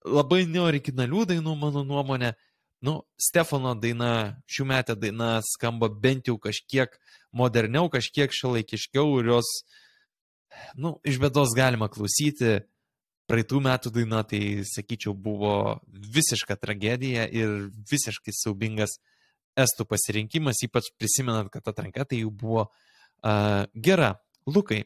labai 0.05 0.43
neoriginalių 0.49 1.25
dainų, 1.31 1.55
mano 1.57 1.81
nuomonė, 1.85 2.35
nu, 2.85 2.99
Stefano 3.17 3.73
daina, 3.77 4.35
šių 4.49 4.67
metę 4.69 4.95
daina 4.97 5.39
skamba 5.45 5.89
bent 5.89 6.29
jau 6.29 6.37
kažkiek 6.41 6.93
moderniau, 7.33 7.89
kažkiek 7.93 8.33
šiuolaikiškiau 8.33 9.19
ir 9.21 9.33
jos, 9.33 9.51
nu, 10.77 10.95
iš 11.05 11.21
bėdos 11.21 11.57
galima 11.57 11.89
klausyti. 11.91 12.61
Praeitų 13.25 13.57
metų 13.65 13.89
daina, 13.89 14.19
tai 14.21 14.61
sakyčiau, 14.69 15.15
buvo 15.17 15.79
visiška 15.89 16.59
tragedija 16.61 17.25
ir 17.25 17.71
visiškai 17.89 18.33
siaubingas 18.37 18.99
estų 19.57 19.87
pasirinkimas, 19.89 20.63
ypač 20.67 20.91
prisimenant, 20.99 21.51
kad 21.53 21.71
atranka 21.71 22.05
tai 22.09 22.23
jau 22.23 22.31
buvo 22.31 22.67
uh, 22.67 23.63
gera. 23.75 24.13
Lukai, 24.45 24.83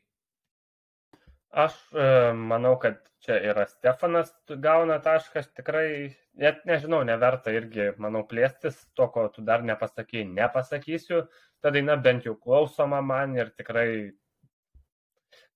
Aš 1.49 1.73
e, 1.97 2.33
manau, 2.37 2.75
kad 2.77 2.99
čia 3.25 3.39
yra 3.41 3.65
Stefanas 3.65 4.29
gauna 4.61 4.99
tašką, 5.01 5.41
aš 5.41 5.47
tikrai, 5.57 6.13
net 6.37 6.61
nežinau, 6.69 7.01
neverta 7.07 7.49
irgi, 7.55 7.89
manau, 7.97 8.21
plėstis, 8.29 8.77
to, 8.93 9.07
ko 9.09 9.25
tu 9.33 9.41
dar 9.41 9.65
nepasakėjai, 9.65 10.27
nepasakysiu. 10.29 11.23
Ta 11.59 11.73
daina 11.73 11.97
bent 11.97 12.27
jau 12.29 12.35
klausoma 12.37 13.01
man 13.01 13.33
ir 13.35 13.49
tikrai, 13.57 14.13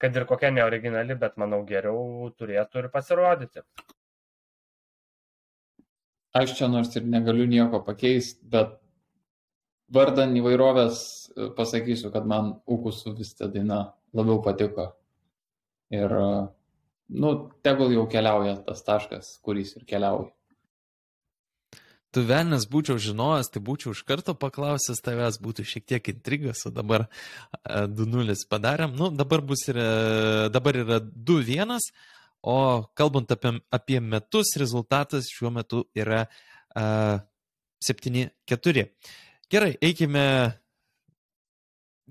kad 0.01 0.17
ir 0.17 0.25
kokia 0.25 0.49
neoriginali, 0.51 1.15
bet 1.15 1.37
manau 1.37 1.61
geriau 1.69 2.31
turėtų 2.39 2.81
ir 2.81 2.89
pasirodyti. 2.89 3.61
Aš 6.33 6.57
čia 6.57 6.67
nors 6.73 6.95
ir 6.97 7.05
negaliu 7.05 7.45
nieko 7.45 7.83
pakeisti, 7.85 8.41
bet 8.49 8.79
vardan 9.93 10.35
įvairovės 10.39 10.99
e, 11.03 11.49
pasakysiu, 11.57 12.11
kad 12.13 12.27
man 12.29 12.55
Ukusų 12.69 13.15
vis 13.17 13.33
ta 13.37 13.49
daina 13.51 13.85
labiau 14.15 14.41
patiko. 14.45 14.91
Ir, 15.93 16.09
e, 16.09 16.29
nu, 17.23 17.33
tegul 17.65 17.93
jau 17.95 18.07
keliauja 18.09 18.57
tas 18.67 18.85
taškas, 18.85 19.37
kuris 19.45 19.75
ir 19.77 19.85
keliauja. 19.89 20.31
tu 22.13 22.21
velnės 22.29 22.67
būčiau 22.69 22.99
žinojęs, 23.01 23.47
tai 23.49 23.61
būčiau 23.65 23.95
iš 23.95 24.03
karto 24.05 24.35
paklausęs 24.37 25.01
tavęs, 25.01 25.39
būtų 25.41 25.65
šiek 25.65 25.85
tiek 25.89 26.09
intrigas, 26.11 26.61
o 26.67 26.71
dabar 26.73 27.07
e, 27.07 27.87
2-0 27.89 28.35
padarėm. 28.51 28.93
Nu, 28.99 29.09
dabar, 29.09 29.41
bus 29.41 29.65
ir, 29.71 29.79
e, 29.81 30.49
dabar 30.53 30.77
yra 30.77 30.99
2-1, 31.01 31.89
o 32.43 32.57
kalbant 32.93 33.33
apie, 33.33 33.55
apie 33.73 33.97
metus, 34.03 34.53
rezultatas 34.59 35.31
šiuo 35.31 35.49
metu 35.55 35.85
yra 35.95 36.25
uh, 36.75 37.21
7-4. 37.83 38.87
Gerai, 39.53 39.75
eikime 39.81 40.51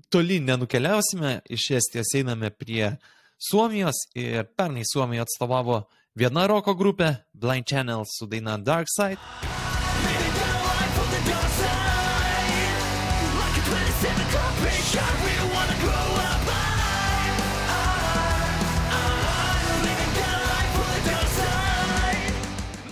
toli 0.09 0.37
nenukeliausime, 0.39 1.41
iš 1.51 1.63
Estijos 1.75 2.13
einame 2.15 2.47
prie 2.55 2.93
Suomijos 3.49 3.97
ir 4.15 4.45
pernai 4.55 4.85
Suomija 4.87 5.25
atstovavo 5.27 5.81
viena 6.15 6.45
roko 6.47 6.71
grupė 6.71 7.09
Blind 7.33 7.67
Channel 7.67 8.05
su 8.07 8.29
daina 8.31 8.55
Dark 8.57 8.87
Side. 8.87 9.19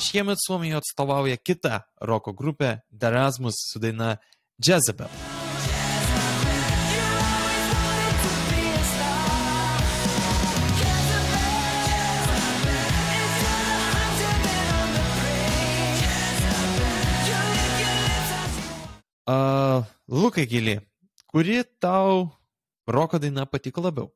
Šiemet 0.09 0.43
Suomijoje 0.43 0.81
atstovauja 0.83 1.39
kita 1.39 1.79
roko 2.01 2.35
grupė 2.35 2.81
Darasmus 2.91 3.63
su 3.71 3.79
daina 3.79 4.17
Jezebel. 4.61 5.09
Uh, 19.31 19.85
Lukai 20.09 20.45
Gili, 20.45 20.79
kuri 21.29 21.63
tau 21.79 22.29
roko 22.87 23.17
daina 23.17 23.45
patiko 23.45 23.81
labiau? 23.81 24.09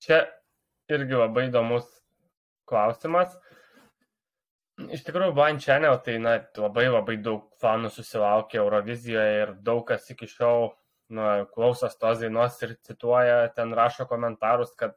Čia 0.00 0.22
irgi 0.88 1.16
labai 1.18 1.48
įdomus 1.48 1.88
klausimas. 2.70 3.34
Iš 4.88 5.02
tikrųjų, 5.04 5.34
Blind 5.36 5.62
Channel 5.64 5.98
tai 6.04 6.16
na, 6.22 6.38
labai 6.56 6.86
labai 6.88 7.16
daug 7.20 7.48
fanų 7.60 7.90
susilaukė 7.92 8.60
Eurovizijoje 8.62 9.42
ir 9.42 9.52
daug 9.66 9.82
kas 9.88 10.08
iki 10.12 10.28
šiol 10.30 10.70
nu, 11.16 11.26
klausos 11.54 11.96
tos 12.00 12.22
dainos 12.22 12.56
ir 12.64 12.76
cituoja, 12.86 13.50
ten 13.56 13.74
rašo 13.76 14.06
komentarus, 14.10 14.72
kad 14.78 14.96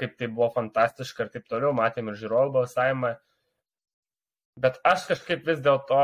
kaip 0.00 0.16
tai 0.16 0.30
buvo 0.32 0.48
fantastiška 0.54 1.26
ir 1.26 1.32
taip 1.34 1.50
toliau, 1.50 1.74
matėm 1.76 2.08
ir 2.08 2.18
žiūrovų 2.22 2.54
balsavimą. 2.54 3.12
Bet 4.60 4.80
aš 4.86 5.06
kažkaip 5.10 5.44
vis 5.46 5.60
dėlto 5.64 6.00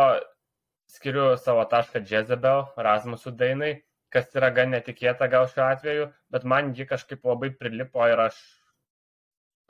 skiriu 0.92 1.32
savo 1.40 1.64
tašką 1.70 2.04
Jezebel, 2.10 2.66
Rasmusų 2.76 3.32
dainai, 3.38 3.72
kas 4.12 4.28
yra 4.36 4.52
gan 4.54 4.70
netikėta 4.74 5.28
gal 5.32 5.48
šiuo 5.50 5.64
atveju, 5.66 6.06
bet 6.32 6.44
man 6.44 6.72
ji 6.76 6.86
kažkaip 6.88 7.24
labai 7.26 7.50
prilipo 7.54 8.06
ir 8.06 8.22
aš 8.28 8.38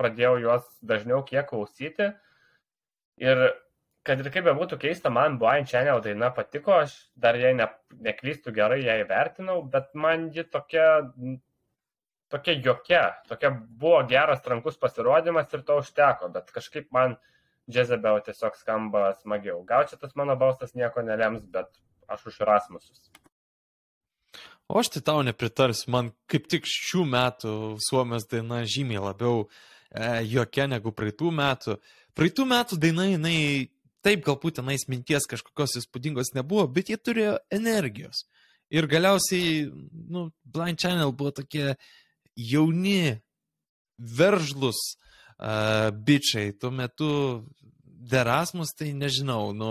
pradėjau 0.01 0.37
juos 0.43 0.67
dažniau 0.85 1.23
kiek 1.25 1.49
klausyti. 1.49 2.13
Ir 3.23 3.41
kad 4.07 4.21
ir 4.23 4.31
kaip 4.31 4.47
bebūtų 4.47 4.79
keista, 4.81 5.11
man 5.11 5.39
Blind 5.41 5.69
Channel 5.71 6.01
daina 6.05 6.31
patiko, 6.35 6.77
aš 6.85 6.95
dar 7.19 7.39
jai 7.41 7.53
ne, 7.59 7.67
neklystu 8.07 8.55
gerai, 8.55 8.83
ją 8.85 9.01
įvertinau, 9.03 9.61
bet 9.73 9.91
man 9.99 10.29
ji 10.35 10.45
tokia, 10.47 10.87
tokia 12.33 12.55
jokia, 12.63 13.03
tokia 13.31 13.51
buvo 13.57 14.03
geras 14.11 14.45
trankus 14.45 14.79
pasirodymas 14.79 15.51
ir 15.53 15.65
to 15.67 15.81
užteko, 15.83 16.31
bet 16.35 16.55
kažkaip 16.55 16.93
man 16.95 17.19
Jezebel 17.67 18.21
tiesiog 18.23 18.55
skamba 18.55 19.09
smagiau. 19.19 19.59
Gal 19.67 19.89
čia 19.91 19.99
tas 19.99 20.15
mano 20.15 20.37
balsas 20.39 20.77
nieko 20.79 21.03
nelems, 21.03 21.43
bet 21.51 21.73
aš 22.07 22.29
už 22.31 22.45
Rasmusus. 22.47 23.09
O 24.71 24.79
aš 24.79 24.93
tai 24.95 25.03
tau 25.09 25.23
nepritarsiu, 25.27 25.91
man 25.95 26.13
kaip 26.31 26.47
tik 26.51 26.67
šių 26.67 27.03
metų 27.11 27.51
Suomijos 27.83 28.29
daina 28.31 28.63
žymiai 28.67 29.03
labiau 29.03 29.45
e, 29.47 30.23
jokia 30.31 30.69
negu 30.71 30.95
praeitų 30.95 31.33
metų. 31.35 31.77
Praeitų 32.17 32.47
metų 32.49 32.79
daina, 32.81 33.05
jinai 33.11 33.39
taip 34.07 34.23
galbūt 34.25 34.61
tenais 34.61 34.87
minties 34.89 35.27
kažkokios 35.29 35.77
įspūdingos 35.83 36.33
nebuvo, 36.37 36.65
bet 36.71 36.89
jie 36.93 36.97
turėjo 36.97 37.37
energijos. 37.53 38.25
Ir 38.73 38.89
galiausiai, 38.91 39.67
nu, 40.11 40.31
Blind 40.43 40.81
Channel 40.81 41.13
buvo 41.15 41.35
tokie 41.37 41.75
jauni, 42.37 43.19
veržlus 43.97 44.81
uh, 44.97 45.93
bičiai. 45.93 46.55
Tuo 46.57 46.73
metu 46.75 47.11
Derasmus, 47.85 48.73
tai 48.79 48.93
nežinau, 48.97 49.53
nu, 49.57 49.71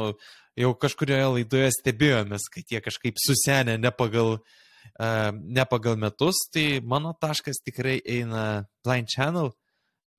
jau 0.57 0.71
kažkurioje 0.79 1.27
laidoje 1.39 1.73
stebėjomės, 1.79 2.47
kad 2.53 2.71
jie 2.71 2.81
kažkaip 2.83 3.19
susenė 3.21 3.77
ne 3.81 3.91
pagal, 3.95 4.37
uh, 4.39 5.29
ne 5.33 5.65
pagal 5.69 5.97
metus, 6.01 6.45
tai 6.53 6.81
mano 6.83 7.13
taškas 7.17 7.63
tikrai 7.65 7.99
eina 8.01 8.65
Blind 8.85 9.11
Channel 9.11 9.53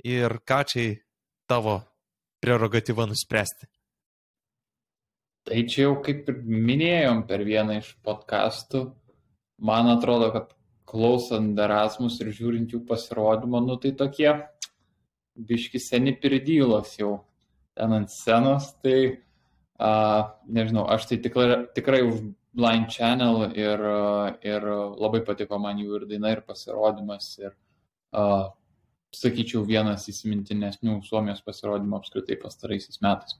ir 0.05 0.41
ką 0.47 0.65
čia 0.69 0.89
tavo 1.47 1.81
prerogatyva 2.47 3.09
nuspręsti. 3.11 3.67
Tai 5.47 5.63
čia 5.71 5.87
jau 5.87 5.97
kaip 6.03 6.29
ir 6.31 6.39
minėjom 6.47 7.25
per 7.27 7.43
vieną 7.47 7.81
iš 7.81 7.93
podkastų, 8.07 8.87
man 9.63 9.91
atrodo, 9.93 10.33
kad 10.35 10.55
klausant 10.87 11.59
Erasmus 11.59 12.19
ir 12.23 12.33
žiūrint 12.35 12.75
jų 12.75 12.83
pasirodymą, 12.87 13.61
nu 13.67 13.77
tai 13.83 13.93
tokie 13.99 14.31
biški 15.37 15.83
seni 15.83 16.15
pirdylos 16.19 16.97
jau 16.99 17.13
ten 17.77 17.95
ant 17.95 18.11
scenos, 18.11 18.73
tai 18.83 18.99
a, 19.79 19.93
nežinau, 20.49 20.87
aš 20.91 21.11
tai 21.11 21.21
tikrai, 21.23 21.65
tikrai 21.77 22.03
už 22.07 22.23
Blind 22.57 22.89
Channel 22.95 23.51
ir, 23.53 23.83
ir 24.41 24.69
labai 24.97 25.21
patiko 25.27 25.59
man 25.61 25.83
jų 25.83 26.01
ir 26.01 26.07
daina, 26.15 26.33
ir 26.33 26.43
pasirodymas, 26.47 27.29
ir 27.43 27.53
a, 28.15 28.49
sakyčiau 29.15 29.65
vienas 29.67 30.09
įsimintinesnių 30.11 31.03
Suomijos 31.07 31.43
pasirodymų 31.47 31.97
apskritai 32.01 32.37
pastaraisiais 32.41 32.99
metais. 33.05 33.37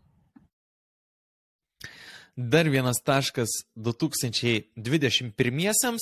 Dar 2.37 2.69
vienas 2.69 3.01
taškas 3.01 3.49
2021 3.75 5.99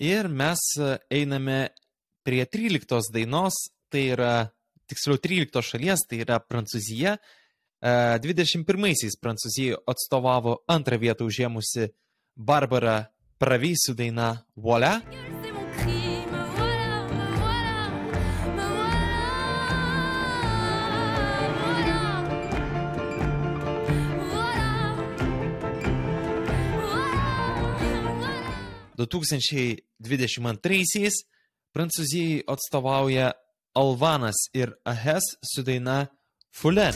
ir 0.00 0.28
mes 0.28 0.58
e, 0.76 0.98
einame 1.10 1.70
prie 2.22 2.44
13 2.44 3.00
dainos, 3.12 3.52
tai 3.88 4.10
yra, 4.12 4.52
tiksliau 4.84 5.16
13 5.16 5.62
šalies, 5.64 6.00
tai 6.08 6.20
yra 6.26 6.40
Prancūzija. 6.44 7.16
E, 7.16 8.18
21-aisiais 8.20 9.16
Prancūzijai 9.16 9.80
atstovavo 9.88 10.60
antrą 10.68 11.00
vietą 11.00 11.24
užėmusi 11.24 11.88
Barbara 12.36 13.08
Pravy 13.40 13.72
su 13.74 13.96
daina 13.96 14.44
Volia. 14.54 15.00
2022-aisiais 29.06 31.14
Prancūzijai 31.72 32.42
atstovauja 32.52 33.32
Alvanas 33.74 34.36
ir 34.52 34.74
Ahes 34.84 35.24
su 35.40 35.62
daina 35.64 36.06
Fulen. 36.52 36.92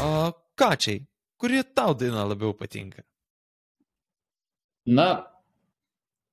O 0.00 0.32
ką 0.56 0.70
čia? 0.80 1.04
Kuri 1.36 1.60
tau 1.76 1.92
daina 1.94 2.24
labiau 2.24 2.56
patinka? 2.56 3.04
Na, 4.86 5.28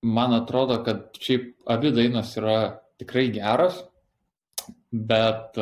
man 0.05 0.33
atrodo, 0.37 0.79
kad 0.85 1.17
šiaip 1.21 1.51
abi 1.71 1.91
dainos 1.95 2.35
yra 2.37 2.57
tikrai 2.99 3.27
geros, 3.33 3.81
bet, 4.91 5.57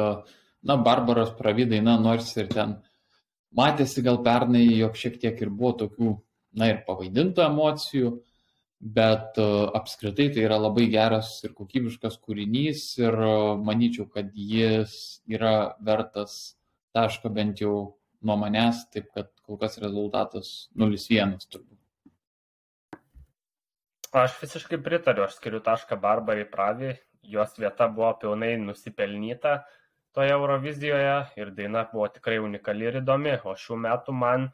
na, 0.64 0.78
Barbaros 0.78 1.34
pravy 1.38 1.66
daina, 1.70 1.96
nors 2.00 2.30
ir 2.38 2.50
ten 2.52 2.76
matėsi 3.58 4.04
gal 4.06 4.20
pernai, 4.26 4.66
jog 4.82 4.98
šiek 5.00 5.18
tiek 5.22 5.42
ir 5.42 5.52
buvo 5.54 5.74
tokių, 5.84 6.14
na, 6.60 6.70
ir 6.74 6.84
pavaidintų 6.88 7.46
emocijų, 7.48 8.14
bet 8.84 9.40
uh, 9.40 9.70
apskritai 9.80 10.28
tai 10.36 10.44
yra 10.44 10.58
labai 10.60 10.90
geras 10.92 11.38
ir 11.48 11.54
kokybiškas 11.56 12.18
kūrinys 12.20 12.82
ir 13.00 13.16
uh, 13.16 13.54
manyčiau, 13.56 14.10
kad 14.12 14.34
jis 14.36 15.22
yra 15.32 15.78
vertas 15.80 16.58
taško 16.94 17.32
bent 17.32 17.64
jau 17.64 17.78
nuo 18.24 18.36
manęs, 18.40 18.84
taip 18.92 19.08
kad 19.16 19.32
kol 19.46 19.60
kas 19.62 19.80
rezultatas 19.80 20.52
0-1 20.76 21.40
turbūt. 21.48 21.83
Aš 24.14 24.36
visiškai 24.38 24.78
pritariu, 24.86 25.24
aš 25.26 25.40
skiriu 25.40 25.58
tašką 25.66 25.98
Barbarai 25.98 26.44
Pravi, 26.46 26.92
jos 27.26 27.56
vieta 27.58 27.88
buvo 27.90 28.12
pilnai 28.22 28.52
nusipelnyta 28.62 29.64
toje 30.14 30.36
Eurovizijoje 30.36 31.16
ir 31.42 31.50
daina 31.58 31.88
buvo 31.90 32.06
tikrai 32.14 32.38
unikali 32.44 32.86
ir 32.92 33.00
įdomi, 33.02 33.34
o 33.42 33.56
šių 33.58 33.80
metų 33.88 34.14
man 34.14 34.46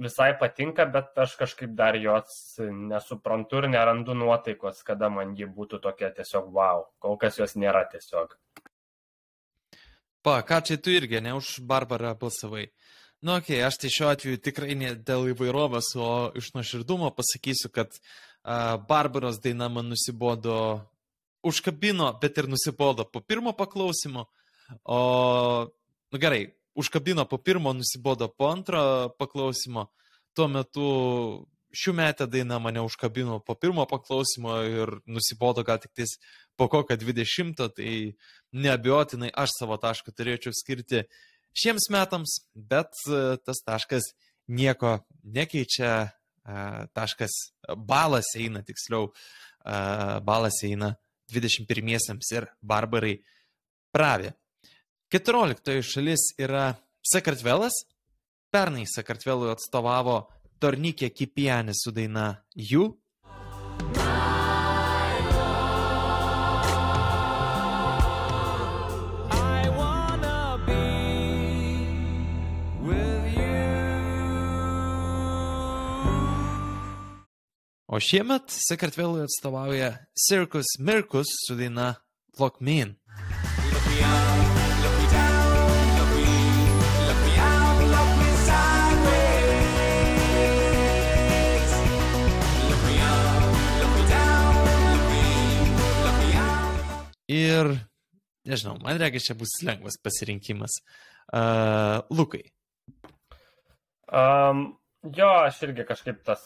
visai 0.00 0.34
patinka, 0.42 0.84
bet 0.92 1.16
aš 1.24 1.38
kažkaip 1.40 1.72
dar 1.76 1.96
jos 1.96 2.60
nesuprantu 2.60 3.62
ir 3.62 3.70
nerandu 3.72 4.12
nuotaikos, 4.12 4.84
kada 4.84 5.08
man 5.08 5.32
ji 5.40 5.48
būtų 5.48 5.80
tokia 5.88 6.12
tiesiog 6.20 6.52
wow, 6.52 6.84
kol 7.00 7.16
kas 7.16 7.40
jos 7.40 7.56
nėra 7.56 7.86
tiesiog. 7.88 8.36
Pa, 10.20 10.42
ką 10.44 10.60
čia 10.68 10.76
tu 10.76 10.92
irgi, 10.92 11.24
ne 11.24 11.32
už 11.32 11.62
Barbarą 11.64 12.12
balsavai. 12.12 12.68
Nu, 13.24 13.38
okei, 13.38 13.56
okay, 13.56 13.64
aš 13.64 13.80
tai 13.80 13.88
šiuo 13.92 14.08
atveju 14.12 14.40
tikrai 14.40 14.74
ne 14.76 14.94
dėl 14.96 15.32
įvairovės, 15.32 15.94
o 15.96 16.10
iš 16.36 16.54
nuoširdumo 16.56 17.08
pasakysiu, 17.16 17.68
kad 17.72 17.92
uh, 17.92 18.29
Barbaros 18.44 19.40
daina 19.40 19.68
man 19.68 19.90
nusibodo, 19.92 20.80
užkabino, 21.42 22.12
bet 22.20 22.38
ir 22.38 22.48
nusibodo 22.48 23.04
po 23.04 23.20
pirmo 23.20 23.52
paklausimo. 23.56 24.26
O, 24.84 25.68
nu 26.12 26.18
gerai, 26.18 26.46
užkabino 26.74 27.24
po 27.28 27.38
pirmo, 27.38 27.72
nusibodo 27.72 28.28
po 28.28 28.48
antro 28.48 29.10
paklausimo. 29.18 29.88
Tuo 30.34 30.46
metu 30.48 30.90
šių 31.76 31.94
metę 31.94 32.26
daina 32.26 32.58
mane 32.58 32.82
užkabino 32.82 33.40
po 33.46 33.54
pirmo 33.54 33.86
paklausimo 33.86 34.56
ir 34.66 34.94
nusibodo 35.06 35.64
gal 35.66 35.78
tik 35.82 35.92
tais 35.94 36.16
po 36.56 36.68
kokio 36.68 36.96
20, 36.96 37.60
tai 37.76 37.92
neabejotinai 38.52 39.30
aš 39.34 39.54
savo 39.58 39.78
tašką 39.80 40.14
turėčiau 40.14 40.54
skirti 40.54 41.04
šiems 41.56 41.90
metams, 41.90 42.40
bet 42.54 42.94
tas 43.44 43.62
taškas 43.66 44.12
nieko 44.50 44.98
nekeičia, 45.22 46.10
taškas 46.44 47.34
balas 47.76 48.32
eina, 48.38 48.62
tiksliau, 48.66 49.10
balas 50.24 50.62
eina 50.64 50.94
21 51.30 52.34
ir 52.34 52.48
barbarai 52.62 53.16
pravė. 53.94 54.32
14 55.10 55.82
šalis 55.82 56.30
yra 56.38 56.70
Sakartvelas. 57.02 57.74
Pernai 58.50 58.86
Sakartvelui 58.86 59.50
atstovavo 59.52 60.20
Tornikė 60.60 61.10
Kipianis 61.14 61.84
su 61.84 61.92
daina 61.94 62.32
Jų. 62.54 62.88
O 78.00 78.02
šiemet 78.02 78.42
Sakartvelui 78.48 79.20
atstovauja 79.26 79.90
Circus 80.16 80.66
Mirkus 80.78 81.26
su 81.46 81.54
daina 81.54 81.94
Lock 82.38 82.62
Me 82.64 82.78
In. 82.80 82.94
Ir, 97.28 97.68
nežinau, 98.48 98.78
man 98.80 98.96
reikia, 98.96 99.20
čia 99.20 99.36
bus 99.36 99.52
lengvas 99.60 100.00
pasirinkimas. 100.00 100.80
Uh, 101.28 102.00
Lukai, 102.16 102.46
Um, 104.10 104.64
jo, 105.14 105.28
aš 105.44 105.60
irgi 105.68 105.84
kažkaip 105.86 106.24
tas 106.26 106.40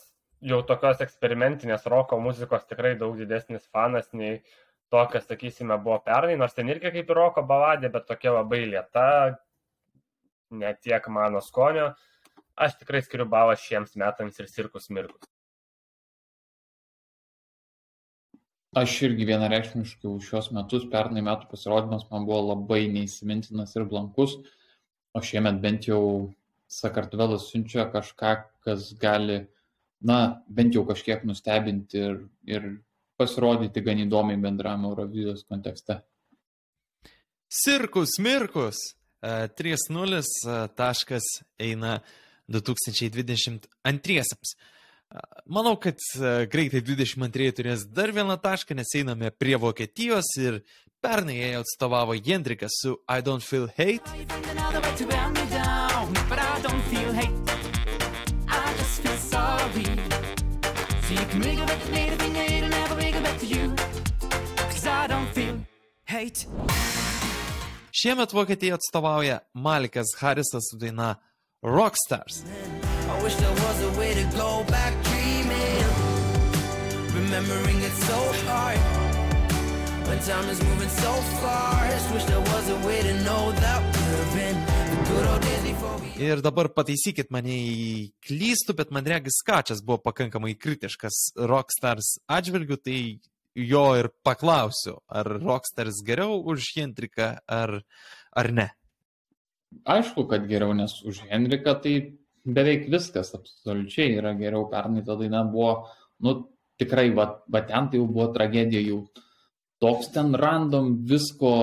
jau 0.44 0.60
tokios 0.68 1.00
eksperimentinės 1.04 1.86
roko 1.90 2.18
muzikos 2.20 2.66
tikrai 2.68 2.94
daug 3.00 3.16
didesnis 3.18 3.66
fanas 3.72 4.10
nei 4.12 4.38
to, 4.92 5.00
kas, 5.12 5.26
sakysime, 5.28 5.76
buvo 5.82 5.98
pernai, 6.04 6.36
nors 6.40 6.54
ten 6.56 6.68
irgi 6.70 6.92
kaip 6.94 7.10
ir 7.10 7.18
roko 7.18 7.44
baladė, 7.48 7.90
bet 7.92 8.06
tokia 8.10 8.34
labai 8.36 8.64
lieta, 8.68 9.06
ne 10.54 10.74
tiek 10.82 11.08
mano 11.08 11.40
skonio. 11.42 11.92
Aš 12.54 12.76
tikrai 12.78 13.00
skiriu 13.02 13.26
balą 13.26 13.56
šiems 13.58 13.96
metams 13.98 14.38
ir 14.38 14.50
cirkus 14.50 14.90
mirkus. 14.94 15.30
Aš 18.78 18.94
irgi 19.06 19.26
vienareikšmiškai 19.26 20.08
už 20.10 20.28
šios 20.28 20.50
metus, 20.54 20.86
pernai 20.90 21.22
metų 21.22 21.46
pasirodymas 21.50 22.08
man 22.10 22.26
buvo 22.26 22.40
labai 22.52 22.84
neįsimintinas 22.90 23.74
ir 23.78 23.86
blankus, 23.90 24.36
o 25.14 25.22
šiemet 25.22 25.60
bent 25.62 25.86
jau 25.90 26.00
Sakartvelas 26.74 27.44
siunčia 27.50 27.84
kažką, 27.92 28.32
kas 28.66 28.88
gali, 28.98 29.44
na, 30.04 30.18
bent 30.48 30.74
jau 30.76 30.84
kažkiek 30.88 31.24
nustebinti 31.24 32.00
ir, 32.00 32.18
ir 32.48 32.66
pasirodyti 33.20 33.82
gan 33.84 34.02
įdomiai 34.04 34.40
bendram 34.42 34.84
Eurovizijos 34.88 35.44
kontekste. 35.48 36.00
Cirkus 37.54 38.18
Mirkus 38.18 38.76
e, 39.22 39.48
3-0 39.54 40.20
e, 40.20 40.22
taškas 40.76 41.28
eina 41.62 41.98
2022. 42.50 44.22
Manau, 45.46 45.76
kad 45.78 46.00
e, 46.18 46.46
greitai 46.50 46.82
22 46.82 47.52
turės 47.54 47.86
dar 47.86 48.12
vieną 48.12 48.36
tašką, 48.42 48.74
nes 48.74 48.96
einame 48.98 49.30
prie 49.30 49.56
Vokietijos 49.60 50.34
ir 50.42 50.64
pernai 51.04 51.38
jie 51.38 51.52
atstovavo 51.60 52.16
Jendrikas 52.18 52.80
su 52.82 52.98
I 53.06 53.22
Don't 53.22 53.44
Feel 53.44 53.68
Hate. 53.78 54.10
So 61.34 61.38
you 61.38 61.44
can 61.46 61.50
wiggle 61.50 61.66
back 61.66 61.82
to 61.82 61.90
me, 61.90 62.10
the 62.10 62.16
thing 62.16 62.36
I 62.36 62.68
never 62.68 62.94
wiggle 62.94 63.22
back 63.22 63.38
to 63.40 63.46
you. 63.46 63.74
Cause 64.56 64.86
I 64.86 65.06
don't 65.08 65.28
feel 65.34 65.56
hate. 66.04 66.46
Šiemet 67.90 68.32
Vokietija 68.32 68.74
atstovauja 68.74 69.38
Malikas 69.54 70.06
Harisas 70.18 70.62
su 70.70 70.78
daina 70.78 71.16
Rockstars. 71.62 72.44
I 73.10 73.22
wish 73.22 73.34
there 73.34 73.50
was 73.50 73.82
a 73.82 73.98
way 73.98 74.14
to 74.14 74.24
go 74.36 74.64
back 74.68 74.94
dreaming. 75.04 75.84
Remembering 77.14 77.82
it 77.82 77.94
so 78.08 78.18
hard. 78.46 78.78
When 80.06 80.18
time 80.20 80.48
is 80.50 80.62
moving 80.62 80.88
so 80.88 81.12
fast. 81.42 82.14
Wish 82.14 82.24
there 82.24 82.44
was 82.52 82.68
a 82.70 82.86
way 82.86 83.02
to 83.02 83.14
know 83.24 83.52
that 83.52 83.82
we're 83.96 84.40
in 84.50 84.73
Ir 86.24 86.40
dabar 86.40 86.68
pataisykit 86.70 87.32
mane 87.34 87.54
į 87.58 88.12
klystų, 88.24 88.76
bet 88.78 88.92
man 88.94 89.06
regis 89.08 89.40
Skačas 89.42 89.82
buvo 89.84 89.98
pakankamai 90.04 90.54
kritiškas 90.54 91.34
Rockstars 91.50 92.14
atžvilgiu, 92.30 92.78
tai 92.78 92.98
jo 93.54 93.84
ir 93.98 94.08
paklausiu, 94.26 95.00
ar 95.10 95.26
Rockstars 95.42 96.02
geriau 96.06 96.38
už 96.38 96.70
Jendriką 96.76 97.34
ar, 97.46 97.80
ar 98.30 98.50
ne. 98.52 98.68
Aišku, 99.82 100.26
kad 100.30 100.46
geriau, 100.46 100.72
nes 100.76 100.94
už 101.02 101.24
Henriką 101.28 101.74
tai 101.82 101.94
beveik 102.46 102.86
viskas 102.92 103.34
absoliučiai 103.34 104.14
yra 104.20 104.34
geriau. 104.38 104.68
Pernai 104.70 105.02
ta 105.04 105.16
daina 105.18 105.42
buvo, 105.50 105.88
nu, 106.22 106.36
tikrai, 106.78 107.08
va, 107.16 107.26
va 107.50 107.64
ten 107.66 107.90
tai 107.90 107.98
jau 107.98 108.06
buvo 108.06 108.30
tragedija, 108.34 108.84
jau 108.86 109.02
toks 109.84 110.08
ten 110.14 110.32
random 110.40 110.94
visko 111.04 111.54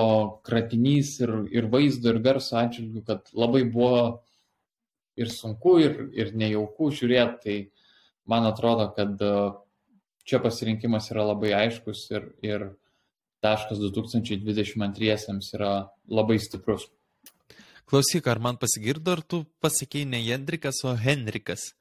kratinys 0.46 1.16
ir, 1.24 1.32
ir 1.50 1.66
vaizdo, 1.72 2.12
ir 2.12 2.20
garso 2.22 2.60
atžvilgių, 2.60 3.02
kad 3.08 3.32
labai 3.34 3.64
buvo 3.66 4.02
ir 5.18 5.32
sunku, 5.32 5.74
ir, 5.82 5.96
ir 6.14 6.30
nejauku 6.38 6.92
žiūrėti. 6.94 7.42
Tai 7.42 7.56
man 8.30 8.46
atrodo, 8.46 8.86
kad 8.94 9.18
e, 9.18 9.32
čia 10.28 10.38
pasirinkimas 10.44 11.10
yra 11.10 11.26
labai 11.32 11.50
aiškus 11.64 12.04
ir, 12.14 12.30
ir 12.46 12.66
taškas 13.42 13.82
2022 13.82 15.38
yra 15.58 15.74
labai 16.06 16.38
stiprus. 16.38 16.86
Klausyk, 17.90 18.30
ar 18.30 18.38
man 18.38 18.56
pasigirdo, 18.56 19.18
ar 19.18 19.26
tu 19.26 19.42
pasakėjai 19.60 20.12
ne 20.14 20.22
Jendrikas, 20.22 20.78
o 20.86 20.94
Henrikas? 20.96 21.72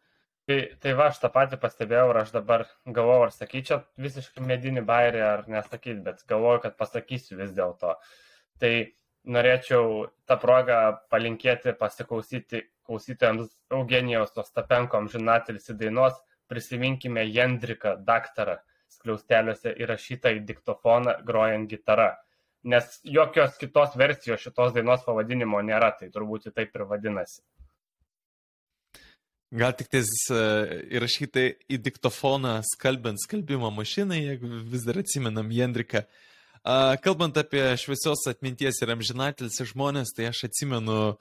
Tai, 0.52 0.64
tai 0.84 0.92
va, 1.00 1.06
aš 1.08 1.20
tą 1.22 1.30
patį 1.32 1.58
pastebėjau 1.62 2.08
ir 2.12 2.18
aš 2.22 2.32
dabar 2.34 2.64
galvoju, 2.84 3.28
ar 3.28 3.30
sakyčiau 3.32 3.78
visiškai 4.04 4.42
medinį 4.44 4.82
bairį 4.90 5.22
ar 5.24 5.44
nesakyti, 5.48 6.02
bet 6.04 6.26
galvoju, 6.28 6.64
kad 6.66 6.74
pasakysiu 6.80 7.38
vis 7.40 7.54
dėlto. 7.56 7.94
Tai 8.60 8.72
norėčiau 9.36 10.10
tą 10.28 10.38
progą 10.42 10.80
palinkėti 11.14 11.72
pasiklausyti 11.80 12.66
klausytojams 12.90 13.54
Eugenijaus 13.78 14.36
Ostapenko 14.44 15.00
amžinatelis 15.00 15.72
dainos 15.80 16.20
Prisiminkime 16.52 17.24
Jendriką, 17.32 17.96
daktarą, 18.12 18.58
skliausteliuose 18.92 19.72
įrašytą 19.86 20.36
į 20.36 20.44
diktofoną 20.52 21.16
grojant 21.32 21.72
gitarą. 21.72 22.10
Nes 22.68 23.00
jokios 23.08 23.56
kitos 23.62 23.96
versijos 24.04 24.44
šitos 24.44 24.76
dainos 24.76 25.08
pavadinimo 25.08 25.64
nėra, 25.64 25.94
tai 25.96 26.12
turbūt 26.12 26.52
taip 26.52 26.76
ir 26.76 26.90
vadinasi. 26.92 27.40
Gal 29.52 29.74
tik 29.76 29.90
tais 29.92 30.08
uh, 30.32 30.70
įrašytai 30.96 31.46
į 31.68 31.82
diktofoną 31.84 32.62
skalbint 32.70 33.20
skalbimo 33.20 33.68
mašiną, 33.76 34.16
jeigu 34.16 34.62
vis 34.72 34.86
dar 34.88 35.02
atsimenam 35.02 35.52
Jendriką. 35.52 36.06
Kalbant 37.02 37.38
apie 37.42 37.64
šviesios 37.82 38.28
atminties 38.30 38.78
ir 38.84 38.92
amžinatelis 38.94 39.58
žmonės, 39.72 40.12
tai 40.14 40.28
aš 40.30 40.44
atsimenu, 40.46 41.16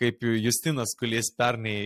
kaip 0.00 0.24
Justinas 0.24 0.94
Kulės 0.96 1.28
pernai 1.36 1.76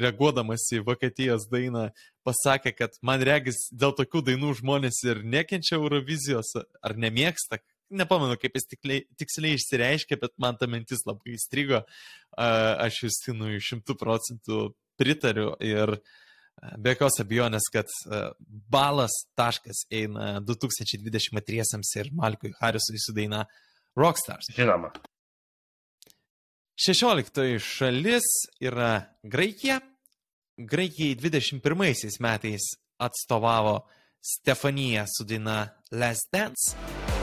reaguodamas 0.00 0.64
į 0.72 0.82
Vokietijos 0.86 1.44
dainą 1.52 1.90
pasakė, 2.24 2.72
kad 2.76 2.96
man 3.04 3.20
regis 3.24 3.68
dėl 3.72 3.92
tokių 3.96 4.24
dainų 4.30 4.54
žmonės 4.62 5.02
ir 5.04 5.20
nekenčia 5.24 5.76
Eurovizijos 5.76 6.54
ar 6.56 6.96
nemėgsta. 6.96 7.60
Nepamenu, 7.92 8.34
kaip 8.40 8.56
jis 8.56 8.66
tikliai, 8.72 9.04
tiksliai 9.20 9.60
išsireiškė, 9.60 10.18
bet 10.24 10.32
man 10.42 10.56
ta 10.58 10.66
mintis 10.66 11.04
labai 11.06 11.36
įstrigo. 11.36 11.84
Aš 12.36 13.04
Justinui 13.04 13.60
šimtų 13.62 13.94
procentų 14.00 14.62
pritariu 14.98 15.54
ir 15.64 15.96
e, 15.96 15.98
be 16.78 16.94
jokios 16.94 17.20
abejonės, 17.22 17.68
kad 17.72 17.90
e, 17.90 18.22
balas 18.72 19.14
taškas 19.38 19.86
eina 19.90 20.38
2023 20.44 22.00
ir 22.00 22.12
Malkui 22.16 22.54
Harisui 22.60 23.00
su 23.02 23.14
daina 23.16 23.44
Rockstars. 23.96 24.52
Žinoma. 24.56 24.92
16 26.76 27.58
šalis 27.64 28.26
yra 28.60 29.00
Graikija. 29.24 29.80
Graikijai 30.56 31.16
21 31.20 32.20
metais 32.20 32.70
atstovavo 32.96 33.78
Stefanija 34.20 35.04
su 35.06 35.24
daina 35.24 35.68
Last 35.92 36.32
Dance. 36.32 37.15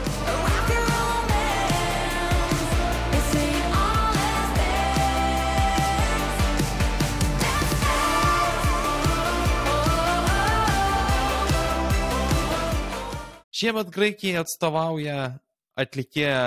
Šiemet 13.64 13.88
Graikijai 13.88 14.42
atstovauja 14.42 15.38
atlikėja 15.80 16.40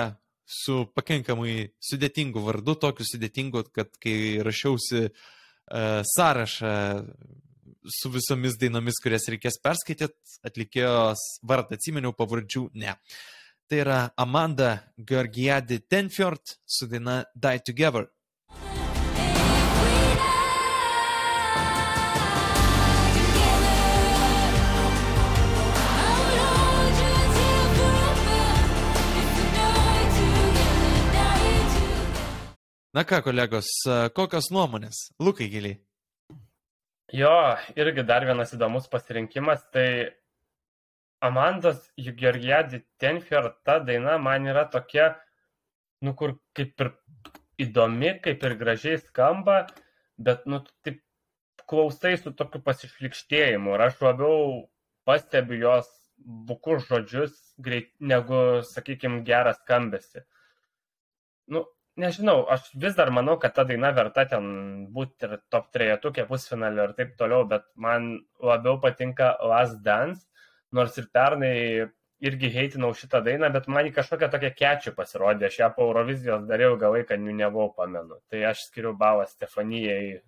su 0.46 0.84
pakankamai 0.94 1.72
sudėtingu 1.82 2.44
vardu, 2.44 2.76
tokiu 2.78 3.02
sudėtingu, 3.08 3.64
kad 3.74 3.90
kai 3.98 4.38
rašiausi 4.46 5.00
uh, 5.08 6.04
sąrašą 6.06 6.76
su 7.96 8.12
visomis 8.14 8.54
dainomis, 8.60 9.00
kurias 9.02 9.26
reikės 9.34 9.58
perskaityti, 9.64 10.38
atlikėjos 10.46 11.24
vardą 11.42 11.74
atsiminiau, 11.74 12.14
pavardžių 12.14 12.62
ne. 12.78 12.94
Tai 13.66 13.82
yra 13.82 13.98
Amanda 14.14 14.70
Georgiadi 14.94 15.80
Tenfjord 15.90 16.54
su 16.62 16.86
daina 16.86 17.24
Die 17.34 17.66
Together. 17.66 18.06
Na 32.96 33.04
ką, 33.04 33.18
kolegos, 33.20 33.68
kokios 34.16 34.48
nuomonės? 34.48 35.10
Lukai 35.20 35.50
giliai. 35.52 35.76
Jo, 37.12 37.56
irgi 37.76 38.04
dar 38.08 38.24
vienas 38.24 38.54
įdomus 38.56 38.88
pasirinkimas, 38.88 39.60
tai 39.72 40.16
Amandos 41.24 41.82
Georgiadį 41.98 42.80
Tenfier 43.00 43.50
ta 43.64 43.78
daina 43.84 44.16
man 44.22 44.48
yra 44.48 44.64
tokia, 44.72 45.10
nu 46.00 46.14
kur 46.16 46.38
kaip 46.56 46.80
ir 46.80 46.92
įdomi, 47.66 48.14
kaip 48.24 48.44
ir 48.48 48.56
gražiai 48.56 49.00
skamba, 49.02 49.66
bet, 50.16 50.46
nu, 50.48 50.62
taip 50.86 51.02
klausai 51.68 52.16
su 52.16 52.32
tokiu 52.32 52.62
pasišlikštėjimu 52.64 53.74
ir 53.76 53.88
aš 53.90 54.00
labiau 54.00 54.68
pastebiu 55.08 55.58
jos 55.60 55.88
bukus 56.18 56.86
žodžius 56.88 57.34
greit, 57.60 57.92
negu, 58.00 58.62
sakykime, 58.72 59.24
gerą 59.26 59.52
skambesi. 59.58 60.24
Nu, 61.52 61.66
nežinau, 61.98 62.42
aš 62.50 62.70
vis 62.74 62.96
dar 62.96 63.10
manau, 63.14 63.36
kad 63.42 63.54
ta 63.56 63.64
daina 63.68 63.90
verta 63.96 64.24
ten 64.30 64.48
būti 64.94 65.26
ir 65.26 65.36
top 65.52 65.68
trejetukė 65.74 66.26
pusfinalio 66.30 66.88
ir 66.88 66.96
taip 66.98 67.14
toliau, 67.20 67.44
bet 67.50 67.66
man 67.76 68.10
labiau 68.40 68.78
patinka 68.82 69.34
Last 69.44 69.82
Dance, 69.84 70.26
nors 70.72 70.96
ir 71.00 71.08
pernai 71.12 71.54
irgi 72.18 72.50
heitinau 72.50 72.90
šitą 72.98 73.20
dainą, 73.24 73.50
bet 73.54 73.68
man 73.70 73.86
į 73.88 73.92
kažkokią 73.96 74.28
tokią 74.32 74.50
kečių 74.58 74.94
pasirodė, 74.96 75.48
aš 75.48 75.58
ją 75.60 75.68
po 75.74 75.86
Eurovizijos 75.86 76.46
dariau 76.48 76.74
ilgą 76.74 76.90
laiką, 76.96 77.18
niunevau 77.22 77.70
pamenu. 77.76 78.18
Tai 78.30 78.42
aš 78.50 78.64
skiriu 78.70 78.94
balą 78.98 79.26
Stefanijai 79.30 80.18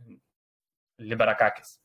Liberakakis. 1.02 1.78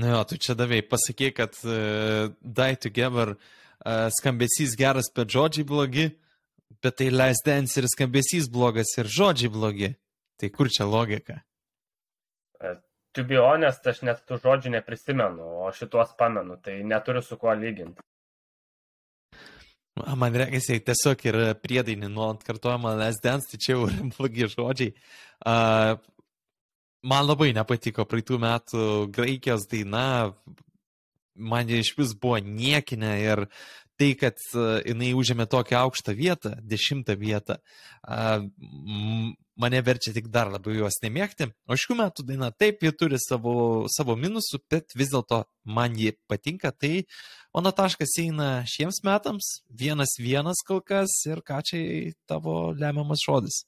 Na 0.00 0.14
jo, 0.14 0.22
tu 0.30 0.38
čia 0.38 0.54
davai, 0.54 0.80
pasakai, 0.86 1.32
kad 1.34 1.56
uh, 1.66 2.30
Die 2.40 2.76
Together 2.80 3.34
uh, 3.34 4.08
skambesys 4.14 4.76
geras, 4.78 5.10
bet 5.12 5.32
žodžiai 5.34 5.66
blogi, 5.66 6.06
bet 6.82 6.98
tai 7.00 7.10
Last 7.10 7.46
Dance 7.46 7.80
ir 7.80 7.88
skambesys 7.90 8.50
blogas 8.52 8.92
ir 8.98 9.10
žodžiai 9.10 9.52
blogi. 9.52 9.94
Tai 10.40 10.48
kur 10.54 10.70
čia 10.72 10.86
logika? 10.88 11.42
To 13.12 13.24
be 13.26 13.40
honest, 13.42 13.86
aš 13.90 14.04
net 14.06 14.22
tų 14.28 14.38
žodžių 14.40 14.76
neprisimenu, 14.76 15.44
o 15.64 15.72
šituos 15.74 16.14
pamenu, 16.18 16.54
tai 16.62 16.78
neturiu 16.86 17.22
su 17.26 17.36
kuo 17.40 17.52
lyginti. 17.58 18.04
Man 20.00 20.36
reikia, 20.38 20.78
tiesiog 20.86 21.24
yra 21.28 21.48
priedainį 21.58 22.08
nuolat 22.08 22.44
kartuojama 22.46 22.94
Last 22.96 23.24
Dance, 23.24 23.50
tai 23.50 23.58
čia 23.60 23.74
jau 23.74 23.88
yra 23.88 24.06
blogi 24.14 24.46
žodžiai. 24.54 24.94
Uh, 25.40 25.98
man 27.02 27.26
labai 27.26 27.50
nepatiko 27.56 28.06
praeitų 28.08 28.38
metų 28.40 28.86
Graikijos 29.12 29.66
daina, 29.70 30.06
man 31.34 31.68
jie 31.68 31.80
iš 31.82 31.94
vis 31.98 32.14
buvo 32.14 32.38
niekinė 32.44 33.12
ir 33.24 33.44
tai, 34.00 34.10
kad 34.18 34.40
uh, 34.56 34.80
jinai 34.88 35.12
užėmė 35.18 35.46
tokią 35.52 35.84
aukštą 35.84 36.16
vietą, 36.16 36.54
dešimtą 36.64 37.16
vietą, 37.20 37.60
mane 39.60 39.80
verčia 39.84 40.12
tik 40.16 40.30
dar 40.32 40.48
labiau 40.50 40.74
juos 40.78 40.96
nemėgti. 41.04 41.50
O 41.68 41.76
šių 41.78 41.98
metų 42.00 42.24
daina 42.30 42.50
taip, 42.50 42.80
ji 42.84 42.92
turi 42.96 43.20
savo, 43.20 43.84
savo 43.92 44.16
minusų, 44.16 44.62
bet 44.72 44.96
vis 44.96 45.12
dėlto 45.12 45.42
man 45.68 45.98
ji 46.00 46.14
patinka. 46.30 46.72
Tai 46.72 47.02
mano 47.54 47.72
taškas 47.76 48.16
eina 48.22 48.50
šiems 48.68 49.02
metams, 49.06 49.52
vienas 49.68 50.16
vienas 50.20 50.64
kol 50.66 50.80
kas 50.80 51.12
ir 51.28 51.44
ką 51.44 51.60
čia 51.66 51.82
tavo 52.30 52.72
lemiamas 52.72 53.26
žodis. 53.26 53.64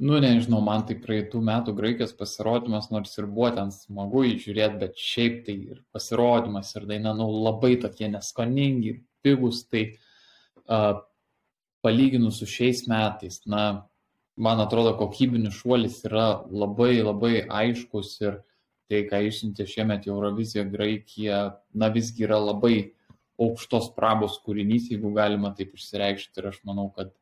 Nu, 0.00 0.16
nežinau, 0.24 0.62
man 0.64 0.86
tai 0.88 0.94
praeitų 0.96 1.42
metų 1.44 1.74
graikijos 1.76 2.14
pasirodymas, 2.16 2.88
nors 2.90 3.12
ir 3.18 3.26
buvo 3.28 3.50
ten 3.52 3.68
smagu 3.74 4.22
įžiūrėti, 4.30 4.78
bet 4.80 4.96
šiaip 4.96 5.42
tai 5.44 5.56
ir 5.74 5.82
pasirodymas 5.92 6.72
ir 6.78 6.86
daina, 6.88 7.12
nu, 7.16 7.26
labai 7.44 7.74
tokie 7.82 8.08
neskoningi, 8.08 8.94
pigus, 9.22 9.66
tai 9.68 9.84
uh, 10.64 11.02
palyginus 11.84 12.40
su 12.40 12.48
šiais 12.48 12.86
metais, 12.88 13.42
na, 13.44 13.84
man 14.40 14.64
atrodo, 14.64 14.94
kokybinis 14.96 15.60
šuolis 15.60 16.00
yra 16.08 16.26
labai 16.48 16.94
labai 17.02 17.34
aiškus 17.44 18.16
ir 18.24 18.40
tai, 18.88 19.04
ką 19.12 19.20
išsiuntė 19.28 19.68
šiemet 19.68 20.08
į 20.08 20.14
Euroviziją 20.16 20.64
Graikija, 20.72 21.42
na, 21.76 21.92
visgi 21.92 22.24
yra 22.24 22.40
labai 22.40 22.94
aukštos 23.40 23.92
prabos 23.96 24.40
kūrinys, 24.44 24.88
jeigu 24.92 25.12
galima 25.16 25.52
taip 25.56 25.76
išsireikšti. 25.76 26.40
Ir 26.40 26.48
aš 26.52 26.62
manau, 26.68 26.88
kad 26.96 27.12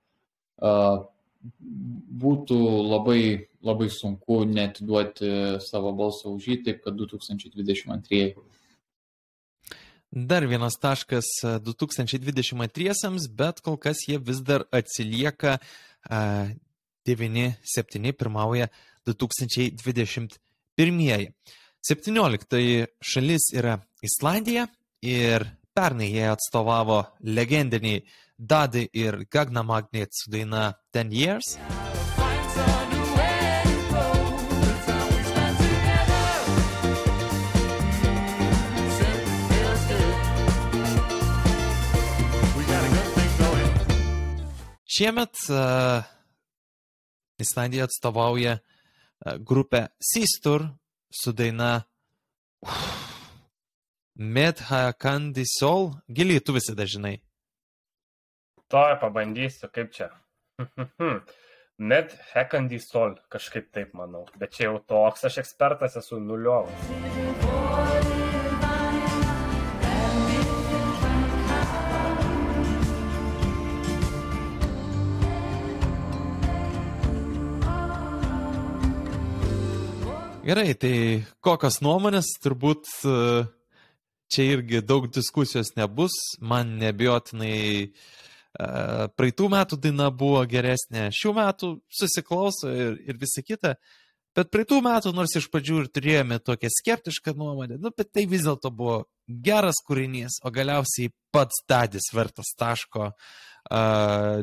uh, 0.63 1.09
būtų 1.41 2.57
labai, 2.85 3.49
labai 3.65 3.89
sunku 3.93 4.45
netiduoti 4.49 5.59
savo 5.65 5.93
balsą 5.97 6.35
už 6.37 6.49
jį, 6.51 6.57
taip 6.67 6.83
kad 6.85 6.99
2022. 6.99 8.35
Dar 10.11 10.43
vienas 10.51 10.75
taškas 10.83 11.29
e, 11.47 11.55
2022, 11.63 13.31
bet 13.39 13.61
kol 13.63 13.77
kas 13.79 14.03
jie 14.09 14.19
vis 14.19 14.41
dar 14.43 14.67
atsilieka 14.75 15.61
e, 15.61 15.63
9-7 17.07 18.11
pirmauja 18.19 18.67
2021. 19.07 21.31
17 21.81 22.87
šalis 23.01 23.47
yra 23.57 23.79
Islandija 24.05 24.67
ir 25.01 25.47
pernai 25.75 26.11
jie 26.11 26.27
atstovavo 26.29 27.05
legendiniai 27.25 28.03
Dadi 28.41 28.89
ir 28.93 29.27
Gagna 29.31 29.63
Magnet 29.63 30.09
su 30.13 30.31
daina 30.31 30.73
10 30.95 31.13
Years. 31.13 31.59
Šiemet 44.89 45.37
uh, 45.49 46.03
Islandija 47.39 47.85
atstovauja 47.85 48.59
uh, 48.59 49.33
grupę 49.39 49.87
Sistur 50.01 50.65
su 51.23 51.33
daina 51.33 51.83
Medha 54.15 54.93
Kandi 54.93 55.45
Sol. 55.59 55.93
Giliai 56.09 56.41
tu 56.41 56.53
visi 56.53 56.75
dažnai. 56.75 57.21
To 58.71 58.79
pabandysiu, 59.01 59.67
kaip 59.75 59.91
čia. 59.91 60.07
Net 61.91 62.13
Hekandy 62.31 62.79
Sol, 62.79 63.17
kažkaip 63.27 63.73
taip 63.75 63.97
manau. 63.99 64.29
Bet 64.39 64.53
čia 64.55 64.69
jau 64.69 64.77
toks, 64.87 65.25
aš 65.27 65.41
ekspertas 65.43 65.97
esu 65.99 66.21
nuliovas. 66.23 66.85
Gerai, 80.47 80.71
tai 80.79 80.95
kokios 81.43 81.83
nuomonės, 81.83 82.31
turbūt 82.43 82.87
e, 83.03 83.19
čia 84.31 84.49
irgi 84.55 84.87
daug 84.87 85.11
diskusijos 85.11 85.75
nebus, 85.75 86.15
man 86.39 86.77
nebijotinai 86.79 87.59
e, 87.59 87.93
praeitų 88.59 89.49
metų 89.53 89.79
daina 89.81 90.11
buvo 90.11 90.43
geresnė, 90.51 91.09
šių 91.15 91.35
metų 91.37 91.73
susiklauso 92.01 92.71
ir, 92.71 92.97
ir 93.07 93.19
visa 93.21 93.45
kita, 93.47 93.77
bet 94.37 94.51
praeitų 94.51 94.81
metų 94.85 95.13
nors 95.15 95.37
iš 95.39 95.47
pradžių 95.53 95.85
ir 95.85 95.91
turėjome 95.95 96.41
tokią 96.43 96.71
skeptišką 96.75 97.37
nuomonę, 97.39 97.79
nu, 97.79 97.93
bet 97.97 98.13
tai 98.13 98.27
vis 98.31 98.47
dėlto 98.47 98.73
buvo 98.75 99.05
geras 99.31 99.79
kūrinys, 99.87 100.41
o 100.43 100.51
galiausiai 100.51 101.13
pats 101.33 101.63
dadis 101.71 102.11
vertas 102.15 102.51
taško, 102.59 103.13
e, 103.13 103.85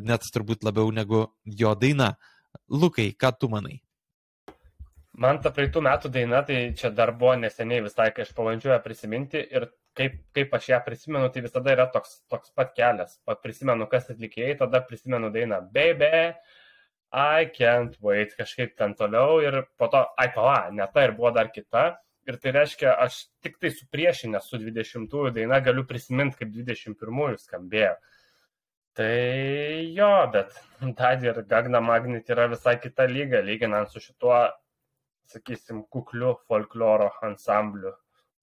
net 0.08 0.32
turbūt 0.34 0.64
labiau 0.64 0.92
negu 0.92 1.28
jo 1.44 1.76
daina. 1.76 2.16
Lukai, 2.72 3.12
ką 3.14 3.34
tu 3.40 3.52
manai? 3.52 3.82
Man 5.18 5.42
ta 5.42 5.50
praeitų 5.54 5.82
metų 5.84 6.10
daina, 6.14 6.44
tai 6.46 6.72
čia 6.78 6.92
dar 6.94 7.12
buvo 7.18 7.34
neseniai 7.42 7.84
visai, 7.86 8.12
kai 8.14 8.24
aš 8.24 8.32
pabandžiau 8.38 8.76
ją 8.76 8.80
prisiminti 8.84 9.42
ir 9.42 9.68
kaip, 9.98 10.20
kaip 10.36 10.54
aš 10.58 10.70
ją 10.72 10.80
prisimenu, 10.86 11.30
tai 11.34 11.44
visada 11.46 11.74
yra 11.74 11.88
toks, 11.94 12.20
toks 12.32 12.54
pat 12.58 12.74
kelias. 12.78 13.18
Prisimenu, 13.44 13.88
kas 13.92 14.10
atlikėjai, 14.14 14.58
tada 14.62 14.82
prisimenu 14.86 15.32
dainą 15.34 15.62
Baby, 15.74 16.34
I 17.12 17.48
can't 17.56 17.96
wait, 18.04 18.36
kažkaip 18.38 18.76
ten 18.78 18.94
toliau 19.00 19.40
ir 19.44 19.62
po 19.80 19.88
to, 19.92 20.04
ai 20.20 20.28
pala, 20.36 20.68
ne 20.72 20.88
ta 20.94 21.06
ir 21.08 21.16
buvo 21.16 21.32
dar 21.36 21.52
kita. 21.54 21.96
Ir 22.28 22.36
tai 22.44 22.52
reiškia, 22.52 22.92
aš 23.00 23.22
tik 23.44 23.56
tai 23.64 23.72
supriešinęs 23.72 24.50
su 24.52 24.60
20-ųjų 24.60 25.32
daina 25.38 25.62
galiu 25.64 25.86
prisiminti, 25.88 26.42
kaip 26.42 26.52
21-ųjų 26.52 27.40
skambėjo. 27.40 27.94
Tai 28.98 29.14
jo, 29.96 30.12
bet 30.34 30.58
Dadi 30.98 31.30
ir 31.30 31.40
Gagna 31.48 31.80
Magnet 31.80 32.28
yra 32.34 32.50
visai 32.52 32.76
kita 32.84 33.06
lyga, 33.08 33.40
lyginant 33.46 33.94
su 33.94 34.02
šituo 34.04 34.42
sakysim, 35.32 35.84
kukliu 35.94 36.34
folkloro 36.48 37.10
ansambliu, 37.24 37.94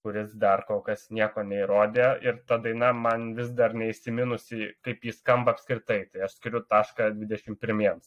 kuris 0.05 0.35
dar 0.37 0.61
kol 0.67 0.83
kas 0.85 1.07
nieko 1.09 1.41
neįrodė 1.41 2.07
ir 2.27 2.39
ta 2.49 2.59
daina 2.61 2.91
man 2.93 3.31
vis 3.37 3.49
dar 3.57 3.73
neįsiminusi, 3.73 4.69
kaip 4.85 5.09
jis 5.09 5.17
skamba 5.23 5.55
apskritai. 5.55 6.03
Tai 6.13 6.27
aš 6.27 6.37
skiriu 6.37 6.61
tašką 6.69 7.09
21. 7.17 8.05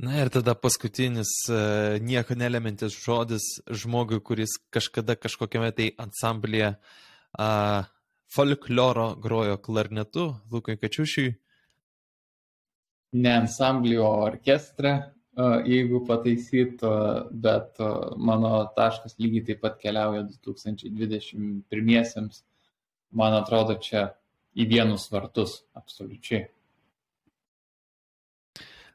Na 0.00 0.16
ir 0.16 0.30
tada 0.32 0.54
paskutinis 0.56 1.30
e, 1.52 1.60
nieko 2.00 2.32
nelemintis 2.40 2.96
žodis 2.96 3.50
žmogui, 3.82 4.22
kuris 4.24 4.56
kažkada 4.72 5.18
kažkokiame 5.20 5.74
tai 5.76 5.90
ansamblėje 6.00 6.70
a, 7.36 7.48
folkloro 8.32 9.10
grojo 9.20 9.58
klarnetu, 9.60 10.30
Lukai 10.52 10.78
Kačiušiui. 10.80 11.34
Ne 13.20 13.32
ansamblį, 13.42 13.98
o 14.00 14.08
orkestrą. 14.30 14.94
Jeigu 15.38 16.04
pataisytų, 16.08 16.92
bet 17.30 17.78
mano 18.18 18.72
taškas 18.76 19.18
lygiai 19.18 19.44
taip 19.50 19.60
pat 19.64 19.78
keliauja 19.80 20.22
2021. 20.28 22.30
Man 23.10 23.34
atrodo, 23.34 23.74
čia 23.82 24.12
į 24.54 24.68
vienus 24.70 25.10
vartus 25.10 25.64
absoliučiai. 25.74 26.48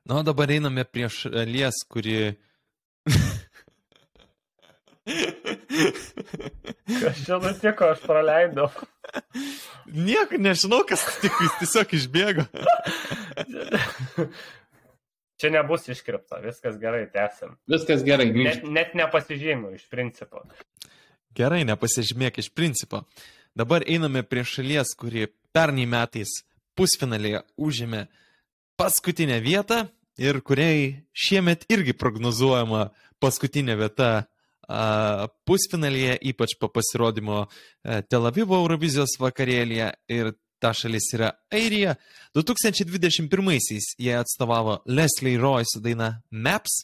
Na, 0.06 0.20
o 0.20 0.24
dabar 0.24 0.52
einame 0.54 0.86
prie 0.86 1.10
šalies, 1.10 1.84
kuri... 1.90 2.36
Kas 6.86 7.26
čia 7.26 7.38
nutiko, 7.42 7.90
aš 7.94 8.00
praleidau. 8.06 8.70
Nieko 9.94 10.38
nežinau, 10.42 10.82
kas 10.88 11.04
tik 11.22 11.34
jis 11.42 11.58
tiesiog 11.62 11.94
išbėgo. 11.98 12.46
Čia 15.42 15.50
nebus 15.52 15.88
iškripta, 15.92 16.40
viskas 16.44 16.78
gerai, 16.80 17.06
tęsim. 17.12 17.58
Viskas 17.68 18.04
gerai, 18.08 18.30
Net, 18.32 18.36
grįžti. 18.38 18.72
net 18.72 18.94
nepasižymiu 18.96 19.74
iš 19.76 19.88
principo. 19.92 20.46
Gerai, 21.36 21.66
nepasižymėk 21.68 22.40
iš 22.40 22.50
principo. 22.56 23.04
Dabar 23.56 23.84
einame 23.88 24.24
prie 24.24 24.46
šalies, 24.48 24.94
kuri 24.96 25.28
pernai 25.56 25.86
metais 25.88 26.32
pusfinalėje 26.76 27.42
užėmė 27.60 28.06
paskutinę 28.80 29.42
vietą 29.44 29.86
ir 30.20 30.40
kuriai 30.44 31.04
šiemet 31.12 31.68
irgi 31.72 31.94
prognozuojama 31.96 32.90
paskutinė 33.24 33.76
vieta 33.80 34.10
a, 34.68 35.28
pusfinalėje, 35.48 36.16
ypač 36.32 36.56
po 36.60 36.68
pasirodymo 36.72 37.44
e, 37.46 38.02
Tel 38.08 38.26
Avivo 38.28 38.58
Eurovizijos 38.64 39.18
vakarėlėje 39.20 39.92
ir 40.12 40.32
ta 40.60 40.74
šalis 40.74 41.14
yra 41.14 41.32
Airija. 41.52 41.96
2021-aisiais 42.36 43.96
jie 43.98 44.18
atstovavo 44.18 44.82
Leslie 44.86 45.38
Roy 45.38 45.64
su 45.74 45.80
daina 45.80 46.22
Maps. 46.32 46.84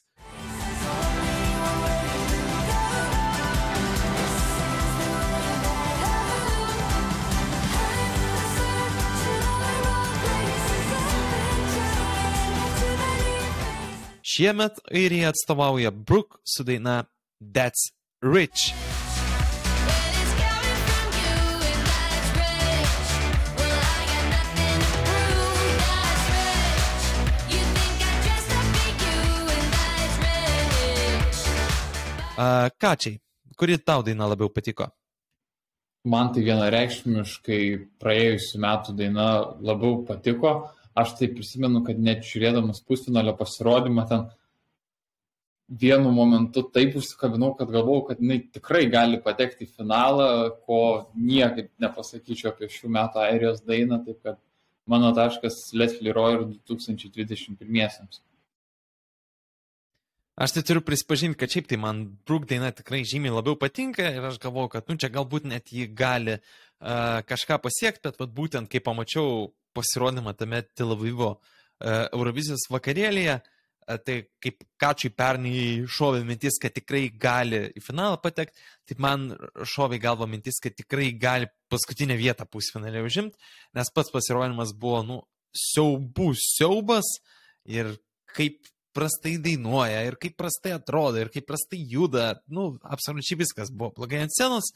Šiemet 14.23 14.79
Airija 14.91 15.29
atstovauja 15.29 15.91
Brook 15.91 16.39
su 16.55 16.63
daina 16.63 17.03
That's 17.39 17.91
Rich. 18.21 18.90
Kačiai, 32.35 33.19
kuri 33.57 33.77
tau 33.77 34.03
daina 34.03 34.27
labiau 34.27 34.49
patiko? 34.49 34.87
Man 36.07 36.31
tai 36.33 36.41
vienareikšmiškai 36.47 37.63
praėjusiu 38.01 38.61
metu 38.63 38.93
daina 38.97 39.25
labiau 39.61 39.99
patiko. 40.07 40.71
Aš 40.97 41.17
tai 41.19 41.27
prisimenu, 41.31 41.83
kad 41.87 41.99
net 41.99 42.23
žiūrėdamas 42.27 42.81
pusfinalio 42.87 43.35
pasirodymą 43.39 44.07
ten 44.09 44.25
vienu 45.83 46.11
momentu 46.11 46.63
taip 46.75 46.97
užsikabinau, 46.99 47.53
kad 47.59 47.69
galvojau, 47.71 48.07
kad 48.09 48.23
jinai 48.23 48.41
tikrai 48.51 48.87
gali 48.91 49.21
patekti 49.23 49.67
į 49.67 49.71
finalą, 49.77 50.27
ko 50.65 50.81
niekaip 51.15 51.69
nepasakyčiau 51.79 52.51
apie 52.51 52.67
šių 52.71 52.91
metų 52.97 53.23
Airijos 53.23 53.61
dainą, 53.63 54.01
taip 54.07 54.19
kad 54.25 54.41
mano 54.89 55.13
taškas 55.15 55.69
Leslie 55.77 56.11
Roy 56.15 56.39
ir 56.39 56.45
2021. 56.67 58.19
Aš 60.35 60.53
tai 60.55 60.63
turiu 60.63 60.81
prisipažinti, 60.85 61.35
kad 61.37 61.51
šiaip 61.51 61.67
tai 61.67 61.77
man 61.81 62.05
Brook 62.27 62.45
daina 62.47 62.71
tikrai 62.71 63.03
žymiai 63.07 63.33
labiau 63.35 63.57
patinka 63.59 64.05
ir 64.07 64.23
aš 64.29 64.39
galvoju, 64.39 64.71
kad 64.77 64.87
nu 64.87 64.95
čia 64.95 65.11
galbūt 65.11 65.47
net 65.49 65.73
jį 65.75 65.89
gali 65.91 66.37
uh, 66.37 67.19
kažką 67.27 67.57
pasiekti, 67.59 68.05
bet 68.07 68.19
vat, 68.21 68.31
būtent 68.37 68.71
kai 68.71 68.79
pamačiau 68.83 69.49
pasirodymą 69.75 70.33
tame 70.39 70.63
Tel 70.71 70.95
Avivo 70.95 71.33
uh, 71.35 72.05
Eurovizijos 72.13 72.69
vakarėlėje, 72.71 73.41
uh, 73.43 73.99
tai 74.07 74.17
kaip 74.43 74.63
Kačiui 74.79 75.11
pernai 75.11 75.83
šovė 75.91 76.23
mintis, 76.27 76.59
kad 76.63 76.79
tikrai 76.79 77.09
gali 77.11 77.65
į 77.75 77.83
finalą 77.83 78.15
patekti, 78.23 78.55
tai 78.87 78.99
man 79.03 79.29
šovė 79.67 79.99
į 79.99 80.03
galvą 80.07 80.31
mintis, 80.31 80.63
kad 80.63 80.79
tikrai 80.79 81.11
gali 81.19 81.51
paskutinę 81.71 82.15
vietą 82.19 82.47
pusfinalį 82.47 83.03
užimti, 83.03 83.51
nes 83.75 83.91
pats 83.91 84.15
pasirodymas 84.15 84.71
buvo, 84.79 85.03
nu, 85.07 85.23
siaubų 85.51 86.31
siaubas 86.39 87.17
ir 87.67 87.97
kaip 88.31 88.63
prastai 88.95 89.37
dainuoja, 89.41 90.03
ir 90.07 90.17
kaip 90.21 90.37
prastai 90.39 90.75
atrodo, 90.75 91.21
ir 91.21 91.31
kaip 91.33 91.47
prastai 91.47 91.81
juda, 91.89 92.33
nu, 92.51 92.73
absoliučiai 92.83 93.39
viskas 93.41 93.71
buvo 93.73 93.91
blogai 93.97 94.23
ant 94.25 94.35
scenos. 94.35 94.71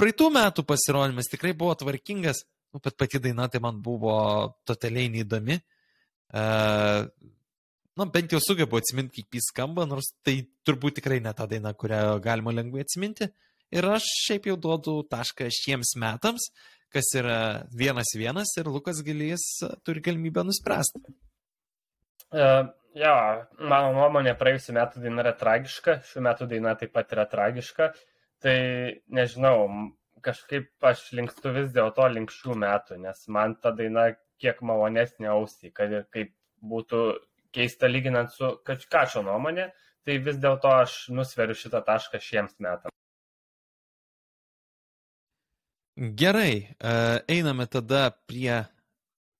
Praeitų 0.00 0.30
metų 0.34 0.64
pasirodymas 0.66 1.30
tikrai 1.30 1.52
buvo 1.58 1.74
tvarkingas, 1.78 2.44
nu, 2.74 2.80
bet 2.82 2.96
pati 2.98 3.20
daina 3.22 3.48
tai 3.52 3.60
man 3.62 3.82
buvo 3.84 4.16
totaliai 4.68 5.10
neįdomi. 5.12 5.60
Uh, 6.32 7.06
nu, 7.98 8.08
bent 8.08 8.32
jau 8.32 8.40
sugebu 8.40 8.80
atsiminti, 8.80 9.20
kaip 9.20 9.38
jis 9.38 9.50
skamba, 9.52 9.86
nors 9.88 10.14
tai 10.24 10.38
turbūt 10.66 11.00
tikrai 11.00 11.20
ne 11.24 11.32
ta 11.36 11.46
daina, 11.50 11.74
kurią 11.76 12.18
galima 12.24 12.54
lengvai 12.54 12.86
atsiminti. 12.86 13.28
Ir 13.72 13.88
aš 13.88 14.06
šiaip 14.26 14.50
jau 14.50 14.58
duodu 14.60 14.98
tašką 15.12 15.48
šiems 15.52 15.94
metams, 16.00 16.50
kas 16.92 17.08
yra 17.16 17.38
vienas 17.72 18.10
vienas 18.16 18.52
ir 18.60 18.68
Lukas 18.68 19.00
Gilijas 19.04 19.44
turi 19.84 20.02
galimybę 20.04 20.44
nuspręsti. 20.44 21.00
Uh, 22.32 22.68
jo, 22.98 23.14
mano 23.72 23.92
nuomonė, 23.96 24.34
praėjusiu 24.38 24.74
metu 24.76 25.02
daina 25.02 25.24
yra 25.24 25.32
tragiška, 25.38 25.98
šiuo 26.08 26.24
metu 26.26 26.48
daina 26.50 26.74
taip 26.78 26.92
pat 26.96 27.12
yra 27.16 27.26
tragiška. 27.30 27.92
Tai 28.42 28.56
nežinau, 29.14 29.68
kažkaip 30.24 30.70
aš 30.90 31.04
linkstu 31.16 31.52
vis 31.54 31.70
dėlto 31.74 32.06
link 32.10 32.32
šių 32.34 32.56
metų, 32.58 32.98
nes 33.04 33.26
man 33.30 33.54
ta 33.62 33.70
daina 33.76 34.10
kiek 34.42 34.58
malonesnė 34.66 35.30
ausį, 35.34 35.70
kad 35.76 35.92
ir 35.94 36.08
kaip 36.14 36.32
būtų 36.62 37.02
keista 37.54 37.90
lyginant 37.90 38.32
su 38.34 38.56
Kačkačio 38.66 39.22
nuomonė, 39.26 39.68
tai 40.06 40.18
vis 40.24 40.40
dėlto 40.42 40.72
aš 40.80 40.96
nusveriu 41.14 41.54
šitą 41.58 41.82
tašką 41.86 42.18
šiems 42.22 42.58
metams. 42.58 42.90
Gerai, 46.18 46.52
e, 46.80 46.92
einame 47.30 47.66
tada 47.70 48.08
prie 48.26 48.62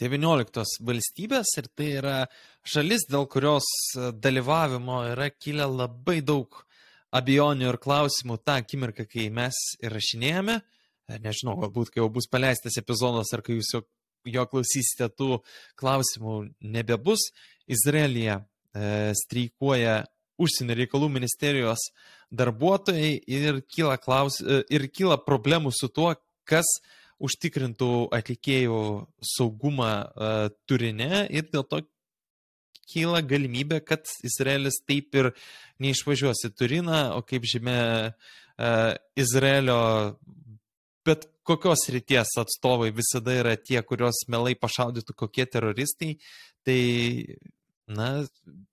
19 0.03 0.83
valstybės 0.89 1.55
ir 1.61 1.71
tai 1.79 1.89
yra 2.01 2.19
šalis, 2.67 3.07
dėl 3.11 3.29
kurios 3.31 3.69
e, 3.95 4.11
dalyvavimo 4.13 5.03
yra 5.13 5.31
kilę 5.31 5.69
labai 5.71 6.21
daug 6.27 6.65
abejonių 7.13 7.69
ir 7.71 7.79
klausimų 7.83 8.39
tą 8.43 8.59
akimirką, 8.63 9.07
kai 9.09 9.29
mes 9.35 9.59
įrašinėjame. 9.85 10.61
E, 10.61 11.19
Nežinau, 11.23 11.59
galbūt 11.61 11.93
kai 11.93 12.03
jau 12.03 12.09
bus 12.13 12.29
paleistas 12.31 12.79
epizodas 12.81 13.33
ar 13.37 13.45
kai 13.45 13.59
jūs 13.59 13.75
jo, 13.77 13.83
jo 14.29 14.47
klausysite, 14.49 15.11
tų 15.13 15.43
klausimų 15.81 16.39
nebebus. 16.75 17.29
Izraelija 17.71 18.41
e, 18.41 19.13
streikuoja 19.19 20.03
užsienio 20.43 20.77
reikalų 20.79 21.11
ministerijos 21.13 21.91
darbuotojai 22.33 23.13
ir 23.29 23.63
kyla, 23.69 23.99
klaus, 24.01 24.41
e, 24.41 24.63
ir 24.73 24.89
kyla 24.91 25.21
problemų 25.23 25.75
su 25.77 25.91
tuo, 25.93 26.15
kas 26.49 26.69
užtikrintų 27.23 27.93
atlikėjų 28.15 28.83
saugumą 29.35 29.93
uh, 30.03 30.47
turinė 30.69 31.27
ir 31.31 31.49
dėl 31.53 31.67
to 31.69 31.83
kyla 32.93 33.23
galimybė, 33.25 33.81
kad 33.87 34.09
Izraelis 34.27 34.81
taip 34.85 35.15
ir 35.17 35.31
neišvažiuos 35.83 36.43
į 36.49 36.53
Turiną, 36.59 37.03
o 37.17 37.23
kaip 37.27 37.47
žinia, 37.49 38.13
uh, 38.13 38.93
Izraelio 39.19 39.79
bet 41.07 41.27
kokios 41.43 41.89
ryties 41.91 42.37
atstovai 42.39 42.93
visada 42.95 43.35
yra 43.41 43.55
tie, 43.59 43.81
kurios 43.83 44.23
melai 44.31 44.55
pašaudytų 44.59 45.17
kokie 45.19 45.47
teroristai, 45.51 46.13
tai, 46.67 46.83
na, 47.91 48.11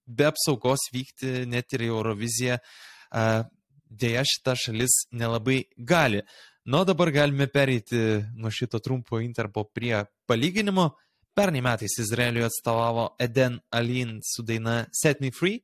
be 0.06 0.28
apsaugos 0.30 0.90
vykti 0.94 1.48
net 1.50 1.74
ir 1.74 1.88
į 1.88 1.94
Euroviziją 1.94 2.60
uh, 2.60 3.48
dėja 3.90 4.24
šita 4.28 4.56
šalis 4.58 5.04
nelabai 5.12 5.64
gali. 5.78 6.22
O 6.66 6.84
dabar 6.86 7.12
galime 7.12 7.48
pereiti 7.48 7.96
nuo 8.36 8.52
šito 8.52 8.80
trumpo 8.80 9.20
interpo 9.20 9.64
prie 9.64 10.04
palyginimo. 10.28 10.92
Pernai 11.34 11.62
metais 11.62 11.98
Izraeliui 12.00 12.44
atstovavo 12.44 13.16
Eden 13.20 13.60
Alin 13.72 14.20
su 14.24 14.44
daina 14.44 14.86
Set 14.92 15.22
Me 15.22 15.32
Free. 15.32 15.60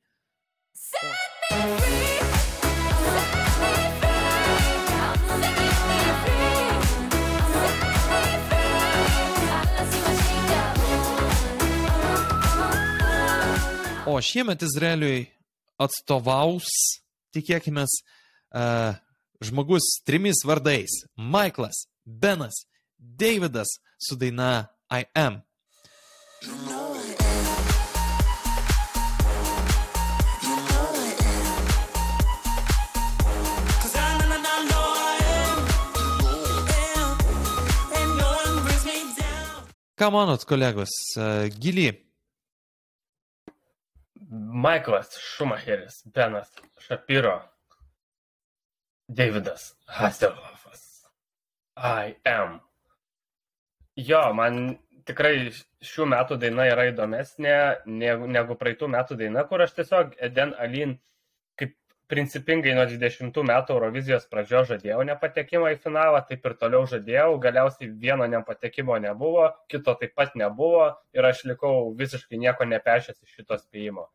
O 14.06 14.20
šiemet 14.22 14.62
Izraeliui 14.62 15.26
atstovaus, 15.76 16.70
tikėkime, 17.36 17.84
uh, 17.84 18.94
žmogus 19.40 20.02
trimis 20.04 20.44
vardais- 20.44 20.90
Michaelas, 21.16 21.86
Benas, 22.04 22.54
Davidas 22.98 23.68
su 23.98 24.16
daina 24.16 24.68
I 24.90 25.04
am. 25.14 25.42
You 26.42 26.52
know 26.68 26.86
Ką 39.96 40.10
manot, 40.12 40.42
kolegos, 40.44 40.90
e, 41.16 41.48
gili? 41.56 41.86
Maiklas 44.30 45.16
Šumacheris, 45.16 46.02
Benas 46.04 46.50
Šapiro, 46.84 47.38
Davidas 49.08 49.76
Hasselhoffas. 49.86 51.06
I 51.76 52.16
am. 52.24 52.60
Jo, 53.96 54.32
man 54.34 54.78
tikrai 55.06 55.52
šių 55.86 56.08
metų 56.10 56.38
daina 56.42 56.66
yra 56.72 56.88
įdomesnė 56.90 57.56
negu, 57.86 58.26
negu 58.26 58.56
praeitų 58.58 58.88
metų 58.90 59.18
daina, 59.20 59.44
kur 59.46 59.62
aš 59.62 59.76
tiesiog 59.78 60.16
Eden 60.28 60.54
Alin 60.58 60.96
kaip 61.56 61.76
principingai 62.10 62.74
nuo 62.74 62.88
20 62.90 63.46
metų 63.52 63.76
Eurovizijos 63.76 64.26
pradžios 64.32 64.68
žadėjau 64.72 65.06
nepatekimą 65.12 65.70
į 65.76 65.80
finalą, 65.86 66.24
taip 66.26 66.50
ir 66.50 66.58
toliau 66.58 66.82
žadėjau, 66.90 67.38
galiausiai 67.46 67.92
vieno 68.06 68.26
nepatekimo 68.34 68.98
nebuvo, 69.06 69.48
kito 69.70 69.94
taip 70.02 70.18
pat 70.18 70.34
nebuvo 70.34 70.90
ir 71.14 71.30
aš 71.30 71.46
likau 71.52 71.92
visiškai 72.02 72.42
nieko 72.42 72.66
nepešęs 72.74 73.22
iš 73.22 73.38
šito 73.38 73.62
spėjimo. 73.62 74.10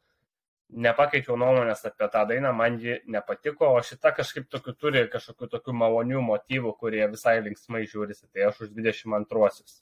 Nepakeičiau 0.71 1.35
nuomonės 1.35 1.83
apie 1.89 2.07
tą 2.13 2.21
dainą, 2.29 2.53
man 2.55 2.77
ji 2.79 3.01
nepatiko, 3.11 3.73
o 3.75 3.81
šita 3.83 4.13
kažkaip 4.15 4.47
tokių 4.53 4.73
turi 4.79 5.01
kažkokių 5.11 5.49
tokių 5.51 5.75
malonių 5.75 6.21
motyvų, 6.23 6.71
kurie 6.79 7.03
visai 7.11 7.41
linksmai 7.43 7.83
žiūrisi, 7.91 8.29
tai 8.31 8.47
aš 8.47 8.63
už 8.67 8.71
22-osius. 8.77 9.81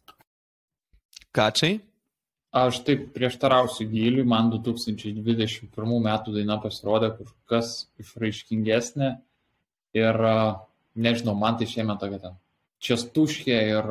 Kačiai? 1.35 1.77
Aš 2.49 2.81
taip 2.81 3.11
prieštarausiu 3.13 3.85
giliui, 3.91 4.25
man 4.25 4.49
2021 4.49 5.69
metų 6.09 6.33
daina 6.33 6.57
pasirodė 6.63 7.11
kur 7.19 7.29
kas 7.45 7.91
išraiškingesnė 8.01 9.11
ir 10.01 10.21
nežinau, 10.97 11.37
man 11.37 11.61
tai 11.61 11.69
šiemet 11.69 12.01
tokia 12.01 12.23
ten 12.23 12.39
čiastuškė 12.83 13.57
ir 13.75 13.89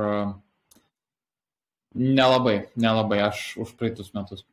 nelabai, 1.95 2.57
nelabai 2.77 3.21
aš 3.29 3.57
už 3.61 3.75
praeitus 3.79 4.13
metus. 4.17 4.45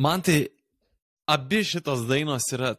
Man 0.00 0.22
tai 0.24 0.46
abi 1.28 1.60
šitos 1.66 2.06
dainos 2.08 2.46
yra 2.56 2.72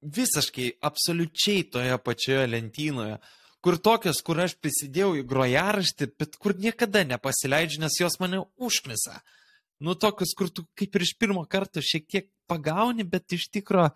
visiškai, 0.00 0.70
absoliučiai 0.88 1.66
toje 1.68 1.98
pačioje 2.00 2.46
lentynoje, 2.48 3.18
kur 3.60 3.76
tokios, 3.76 4.22
kur 4.24 4.40
aš 4.40 4.54
prisidėjau 4.56 5.10
į 5.20 5.26
grojaraštį, 5.28 6.08
bet 6.16 6.38
kur 6.40 6.56
niekada 6.56 7.02
nepasileidžiu, 7.04 7.82
nes 7.82 7.98
jos 8.00 8.16
mane 8.22 8.40
užknisa. 8.56 9.18
Nu, 9.84 9.92
tokius, 9.92 10.32
kur 10.36 10.48
tu 10.48 10.64
kaip 10.76 10.96
ir 10.96 11.04
iš 11.04 11.12
pirmo 11.20 11.44
karto 11.48 11.84
šiek 11.84 12.08
tiek 12.08 12.30
pagauni, 12.48 13.04
bet 13.04 13.36
iš 13.36 13.50
tikro, 13.52 13.90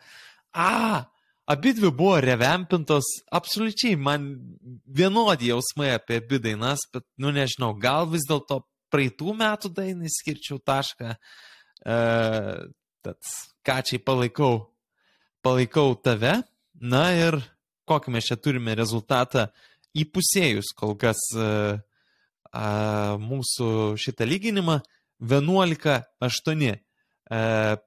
a, 0.53 0.75
abi 1.49 1.73
dvi 1.77 1.95
buvo 1.97 2.21
revempintos, 2.25 3.09
absoliučiai 3.33 3.97
man 3.97 4.29
vienodi 4.85 5.49
jausmai 5.49 5.95
apie 5.97 6.21
abi 6.21 6.43
dainas, 6.45 6.85
bet, 6.93 7.09
nu, 7.17 7.33
nežinau, 7.33 7.73
gal 7.81 8.09
vis 8.13 8.29
dėlto 8.29 8.67
praeitų 8.93 9.33
metų 9.41 9.73
dainai 9.81 10.13
skirčiau 10.13 10.61
tašką. 10.61 11.17
E, 11.17 11.53
tad 11.85 13.19
kačiai 13.67 14.01
palaikau, 14.01 14.69
palaikau 15.45 15.95
tave. 16.01 16.39
Na 16.75 17.05
ir 17.17 17.39
kokį 17.89 18.13
mes 18.15 18.29
čia 18.29 18.37
turime 18.41 18.75
rezultatą 18.77 19.49
įpusėjus 19.97 20.73
kol 20.77 20.97
kas 20.99 21.21
e, 21.39 21.49
a, 22.51 22.67
mūsų 23.21 23.69
šitą 24.01 24.27
lyginimą 24.29 24.81
11-8 25.23 26.65
e, 26.71 26.79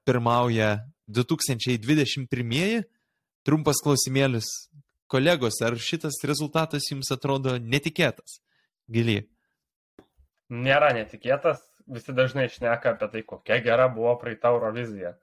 pirmauja 0.07 0.71
2021. 1.07 2.85
Trumpas 3.47 3.81
klausimėlis. 3.83 4.47
Kolegos, 5.07 5.61
ar 5.63 5.77
šitas 5.79 6.17
rezultatas 6.27 6.89
jums 6.91 7.13
atrodo 7.15 7.53
netikėtas? 7.63 8.41
Giliai. 8.91 9.23
Nėra 10.51 10.89
netikėtas, 10.95 11.61
visi 11.87 12.13
dažnai 12.15 12.47
šneka 12.51 12.95
apie 12.95 13.09
tai, 13.13 13.23
kokia 13.27 13.59
gera 13.63 13.87
buvo 13.91 14.15
praeita 14.21 14.51
Eurovizija. 14.55 15.15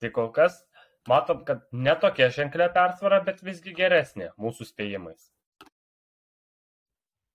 Tai 0.00 0.10
kol 0.16 0.30
kas 0.34 0.62
matom, 1.08 1.44
kad 1.46 1.62
netokia 1.72 2.30
ženklė 2.34 2.70
persvara, 2.74 3.20
bet 3.26 3.44
visgi 3.44 3.74
geresnė 3.76 4.32
mūsų 4.40 4.68
spėjimais. 4.70 5.30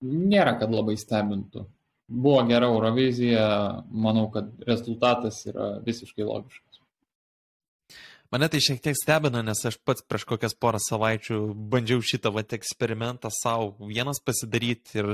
Nėra, 0.06 0.56
kad 0.60 0.72
labai 0.72 0.96
stebintų. 1.00 1.64
Buvo 2.06 2.42
gera 2.46 2.68
Eurovizija, 2.70 3.46
manau, 3.90 4.28
kad 4.34 4.52
rezultatas 4.68 5.40
yra 5.50 5.76
visiškai 5.86 6.26
logiškas. 6.26 6.65
Mane 8.36 8.50
tai 8.52 8.58
šiek 8.60 8.82
tiek 8.84 8.96
stebina, 9.00 9.40
nes 9.40 9.62
aš 9.64 9.78
pats 9.88 10.02
prieš 10.04 10.26
kokias 10.28 10.52
porą 10.60 10.76
savaičių 10.84 11.36
bandžiau 11.72 12.02
šitą 12.04 12.28
vat, 12.36 12.50
eksperimentą 12.52 13.30
savo 13.32 13.86
vienas 13.88 14.18
pasidaryti 14.20 14.98
ir 15.00 15.06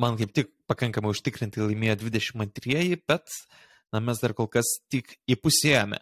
man 0.00 0.16
kaip 0.16 0.32
tik 0.32 0.48
pakankamai 0.72 1.10
užtikrinti 1.12 1.60
laimėjo 1.60 1.98
22, 2.00 2.96
bet 3.04 3.28
na, 3.92 4.00
mes 4.00 4.22
dar 4.24 4.32
kol 4.38 4.48
kas 4.54 4.70
tik 4.88 5.18
įpusėjome. 5.34 5.98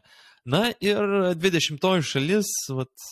Na 0.54 0.60
ir 0.78 1.02
20 1.42 2.06
šalis, 2.06 2.52
vat, 2.78 3.08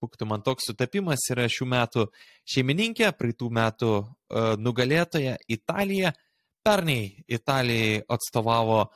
būktų 0.00 0.30
man 0.30 0.46
toks 0.48 0.70
sutapimas, 0.70 1.28
yra 1.36 1.44
šių 1.44 1.68
metų 1.74 2.06
šeimininkė, 2.54 3.12
praeitų 3.20 3.50
metų 3.60 3.92
uh, 4.00 4.54
nugalėtoja 4.56 5.36
Italija. 5.44 6.16
Pernai 6.64 7.20
Italijai 7.28 8.00
atstovavo 8.16 8.80
uh, 8.80 8.90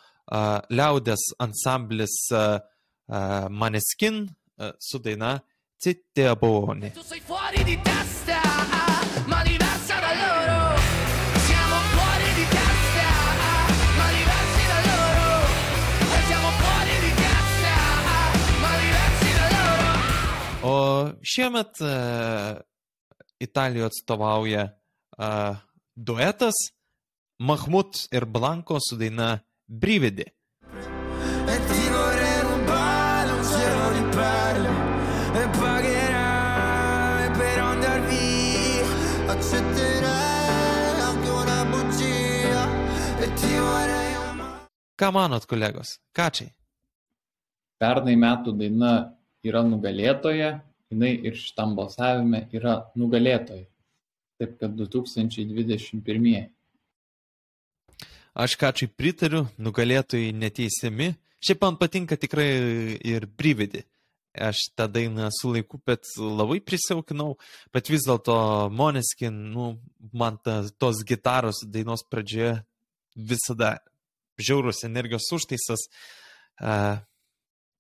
liaudės 0.73 1.29
ansamblis 1.45 2.17
uh, 2.33 2.57
Maneskin 3.09 4.27
su 4.79 4.99
daina 4.99 5.43
Citte 5.79 6.35
Buoni. 6.37 6.91
Tu 6.91 7.03
sei 7.03 7.21
fuori 7.21 7.63
di 7.65 7.81
testa, 7.81 8.41
ma 9.27 9.43
diversa 9.43 10.01
da 10.01 10.13
loro. 10.13 10.77
Siamo 11.47 11.77
fuori 11.95 12.29
di 12.35 12.47
testa, 12.51 13.09
ma 13.97 14.07
diversi 14.19 14.65
da 14.73 14.79
loro. 14.91 15.27
E 16.17 16.19
siamo 16.27 16.51
fuori 16.61 16.95
di 17.05 17.13
testa, 17.25 17.75
ma 18.61 18.73
diversi 18.83 19.31
da 19.39 19.47
loro. 19.57 20.67
O 20.67 21.15
šiemet 21.23 21.81
uh, 21.81 22.59
Italijoje 23.39 23.87
atstovauja 23.87 24.65
uh, 25.17 25.57
duetas 25.95 26.57
Mahmut 27.39 28.09
ir 28.11 28.27
Blanko 28.27 28.79
su 28.81 28.97
daina 28.97 29.39
Brividi. 29.65 30.27
E 31.47 31.78
Ką 44.99 45.13
manot, 45.15 45.45
kolegos? 45.47 45.99
Kačiai? 46.11 46.51
Pernai 47.79 48.17
metų 48.19 48.57
daina 48.59 48.93
yra 49.47 49.61
nugalėtoja, 49.63 50.49
jinai 50.91 51.13
ir 51.29 51.37
šitam 51.39 51.77
balsavime 51.79 52.49
yra 52.51 52.81
nugalėtoja. 52.99 53.69
Taip 54.39 54.57
kad 54.59 54.75
2021. 54.75 56.49
Aš 58.39 58.57
kačiai 58.59 58.91
pritariu, 58.91 59.45
nugalėtojai 59.59 60.33
neteisiami. 60.35 61.13
Šiaip 61.47 61.63
man 61.63 61.79
patinka 61.79 62.19
tikrai 62.19 62.49
ir 62.99 63.27
Brividi. 63.39 63.85
Aš 64.35 64.65
tą 64.79 64.89
dainą 64.91 65.31
su 65.35 65.53
laiku, 65.55 65.79
bet 65.87 66.07
labai 66.19 66.59
prisijaukinau, 66.63 67.37
bet 67.75 67.91
vis 67.91 68.07
dėlto 68.07 68.35
Moneskin, 68.75 69.39
nu, 69.55 69.73
man 70.11 70.39
ta, 70.43 70.61
tos 70.79 71.05
gitaros 71.07 71.63
dainos 71.67 72.03
pradžioje 72.11 72.57
visada 73.15 73.77
žiaurus 74.39 74.85
energijos 74.89 75.29
užtaisas. 75.35 75.89
Uh, 76.59 76.99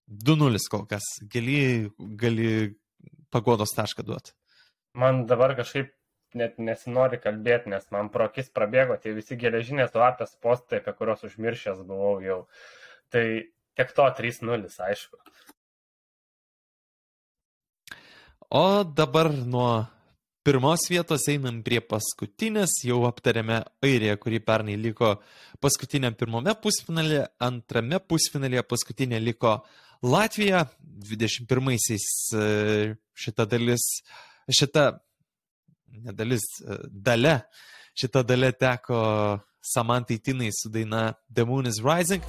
2-0 0.08 0.58
kol 0.72 0.86
kas. 0.88 1.04
Gali, 1.32 1.90
gali 1.98 2.74
pagodos 3.30 3.74
tašką 3.76 4.04
duoti. 4.06 4.32
Man 4.96 5.26
dabar 5.28 5.54
kažkaip 5.58 5.92
net 6.36 6.58
nesinori 6.60 7.20
kalbėti, 7.20 7.70
nes 7.72 7.84
man 7.94 8.08
pro 8.12 8.28
akis 8.28 8.50
prabėgo 8.52 8.96
tie 9.00 9.14
visi 9.16 9.36
geležinės 9.40 9.94
lapės 9.96 10.34
postai, 10.42 10.80
apie 10.80 10.94
kuriuos 10.96 11.24
užmiršęs 11.28 11.84
buvau 11.88 12.18
jau. 12.24 12.40
Tai 13.12 13.24
tiek 13.78 13.94
to 13.96 14.08
3-0, 14.20 14.72
aišku. 14.88 15.20
O 18.48 18.84
dabar 18.84 19.28
nuo 19.32 19.86
pirmos 20.46 20.86
vietos 20.90 21.26
einam 21.30 21.60
prie 21.64 21.80
paskutinės. 21.84 22.80
Jau 22.86 23.02
aptarėme 23.08 23.62
Airiją, 23.84 24.16
kuri 24.20 24.40
pernai 24.44 24.78
liko 24.80 25.16
paskutiniam 25.62 26.16
pirmame 26.18 26.54
pusfinalėje, 26.62 27.26
antrame 27.44 28.00
pusfinalėje 28.00 28.64
paskutinė 28.68 29.20
liko 29.22 29.58
Latvija. 30.02 30.64
21-aisiais 31.08 32.06
e, 32.34 32.46
šita 33.14 33.46
dalis, 33.46 33.84
šita 34.50 34.88
nedalis, 36.04 36.48
e, 36.64 36.80
dalė, 36.90 37.36
šita 37.98 38.24
dalė 38.26 38.50
teko 38.58 39.02
Samantai 39.62 40.18
Tinai 40.18 40.50
su 40.54 40.72
daina 40.74 41.12
The 41.30 41.46
Moon 41.46 41.70
is 41.70 41.82
Rising. 41.84 42.24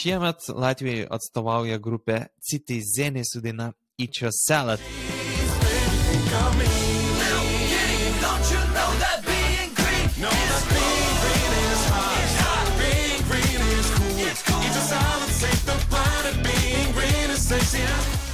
Šiemet 0.00 0.46
Latvijai 0.56 1.02
atstovauja 1.12 1.76
grupė 1.76 2.14
Citizenė 2.40 3.20
su 3.28 3.42
daina 3.44 3.66
Eat 4.00 4.22
Your 4.22 4.32
Salad. 4.32 4.80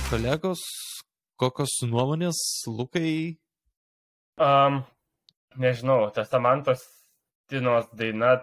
Kolegos, 0.07 0.63
kokios 1.35 1.81
nuomonės, 1.91 2.45
Lukai? 2.71 3.11
Um, 4.39 4.85
nežinau, 5.59 6.05
tas 6.15 6.31
Samantos 6.31 6.87
Tinos 7.51 7.91
daina 7.99 8.37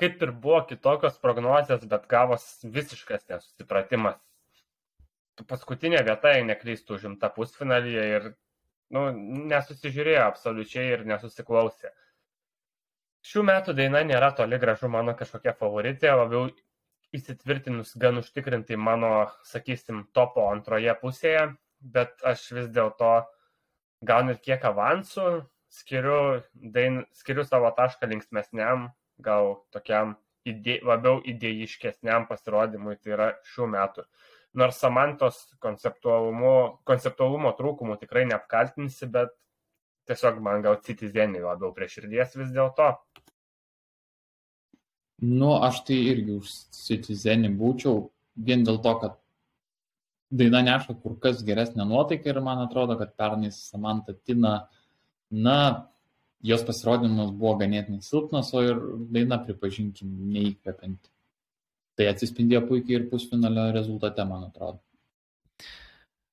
kaip 0.00 0.22
ir 0.24 0.32
buvo 0.44 0.60
kitokios 0.68 1.18
prognozijos, 1.22 1.84
bet 1.88 2.06
gavos 2.10 2.44
visiškas 2.76 3.26
nesusipratimas. 3.30 4.20
Paskutinė 5.48 6.02
vieta, 6.06 6.34
jei 6.36 6.44
neklystų, 6.48 6.98
užimta 6.98 7.30
pusfinalyje 7.32 8.06
ir 8.16 8.28
nu, 8.92 9.06
nesusižiūrėjo 9.52 10.24
absoliučiai 10.26 10.88
ir 10.92 11.04
nesusiklausė. 11.08 11.92
Šių 13.22 13.44
metų 13.48 13.74
daina 13.78 14.02
nėra 14.04 14.32
toli 14.36 14.58
gražu 14.58 14.90
mano 14.92 15.14
kažkokia 15.18 15.54
favoritė, 15.58 16.10
labiau 16.18 16.48
įsitvirtinus 17.16 17.94
gan 18.02 18.18
užtikrintai 18.20 18.76
mano, 18.80 19.12
sakysim, 19.46 20.06
topo 20.16 20.48
antroje 20.50 20.94
pusėje, 21.00 21.46
bet 21.94 22.24
aš 22.26 22.48
vis 22.56 22.68
dėlto 22.74 23.12
gal 24.08 24.26
net 24.26 24.42
kiek 24.42 24.64
avansų 24.66 25.28
skiriu, 25.72 26.42
dain, 26.52 27.02
skiriu 27.16 27.44
savo 27.48 27.70
tašką 27.76 28.08
linksmesniam, 28.10 28.90
gal 29.24 29.54
tokiam 29.74 30.16
ide, 30.48 30.80
labiau 30.86 31.20
idėjiškesniam 31.32 32.26
pasirodymui, 32.30 32.98
tai 33.00 33.14
yra 33.16 33.28
šių 33.52 33.68
metų. 33.74 34.06
Nors 34.58 34.80
Samantos 34.82 35.38
konceptualumo 35.64 37.54
trūkumų 37.56 37.96
tikrai 38.02 38.26
neapkaltinsi, 38.28 39.08
bet 39.14 39.32
tiesiog 40.10 40.42
man 40.44 40.64
gal 40.64 40.76
citizenį 40.84 41.44
labiau 41.46 41.72
prie 41.76 41.88
širdies 41.88 42.36
vis 42.36 42.50
dėlto. 42.52 42.90
Nu, 45.22 45.54
aš 45.62 45.84
tai 45.86 46.00
irgi 46.10 46.34
už 46.40 46.50
Citizenį 46.74 47.52
būčiau, 47.54 48.08
vien 48.34 48.64
dėl 48.66 48.80
to, 48.82 48.92
kad 48.98 49.12
daina 50.34 50.62
neša 50.66 50.96
kur 50.98 51.14
kas 51.22 51.44
geresnę 51.46 51.86
nuotaiką 51.86 52.32
ir 52.32 52.40
man 52.42 52.64
atrodo, 52.64 52.96
kad 52.98 53.12
pernai 53.14 53.52
Samantha 53.54 54.16
Tina, 54.26 54.66
na, 55.30 55.58
jos 56.42 56.64
pasirodymas 56.66 57.32
buvo 57.32 57.56
ganėtinai 57.60 58.02
silpnas, 58.04 58.52
o 58.54 58.62
ir 58.66 58.78
daina, 59.14 59.38
pripažinkim, 59.46 60.10
neįkvepianti. 60.34 61.12
Tai 61.98 62.08
atsispindėjo 62.08 62.64
puikiai 62.70 63.00
ir 63.00 63.10
pusfinalio 63.10 63.68
rezultate, 63.74 64.24
man 64.26 64.48
atrodo. 64.48 64.80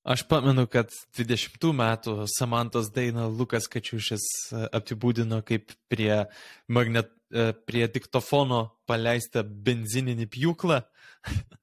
Aš 0.09 0.23
pamenu, 0.25 0.63
kad 0.71 0.89
20 1.17 1.73
metų 1.75 2.13
Samantos 2.31 2.87
dainą 2.95 3.27
Lukas 3.29 3.67
Kačiušis 3.69 4.25
e, 4.25 4.61
apibūdino 4.79 5.41
kaip 5.45 5.75
prie, 5.91 6.23
magnet, 6.71 7.11
e, 7.29 7.51
prie 7.67 7.83
diktofono 7.91 8.63
paleistą 8.89 9.43
benzininį 9.45 10.29
pjūklą. 10.35 10.81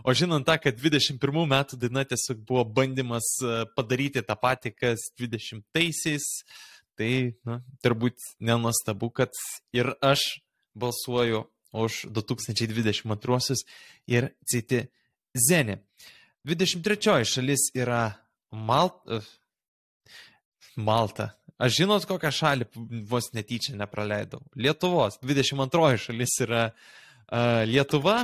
O 0.00 0.14
žinant 0.16 0.46
tą, 0.48 0.54
kad 0.56 0.78
21 0.80 1.42
metų 1.44 1.76
daina 1.76 2.06
tiesiog 2.08 2.38
buvo 2.48 2.62
bandymas 2.64 3.26
e, 3.44 3.66
padaryti 3.76 4.22
tą 4.24 4.32
patį, 4.40 4.70
kas 4.72 5.10
20-aisiais, 5.20 6.24
tai 7.00 7.12
na, 7.48 7.60
turbūt 7.84 8.20
nenuostabu, 8.44 9.08
kad 9.16 9.32
ir 9.72 9.94
aš 10.04 10.42
balsuoju 10.76 11.46
už 11.72 12.06
2022 12.12 13.60
ir 14.10 14.30
Citi 14.44 14.84
Zenį. 15.32 15.78
23 16.44 17.24
šalis 17.24 17.70
yra 17.76 18.10
Mal... 18.52 18.90
e, 19.08 19.20
Malta. 20.76 21.30
Aš 21.60 21.76
žinot, 21.82 22.06
kokią 22.08 22.30
šalį 22.32 22.66
vos 23.08 23.30
netyčia 23.36 23.76
nepraleidau. 23.76 24.40
Lietuvos. 24.56 25.18
22 25.20 25.98
šalis 26.00 26.36
yra 26.40 26.62
uh, 26.70 27.62
Lietuva. 27.68 28.22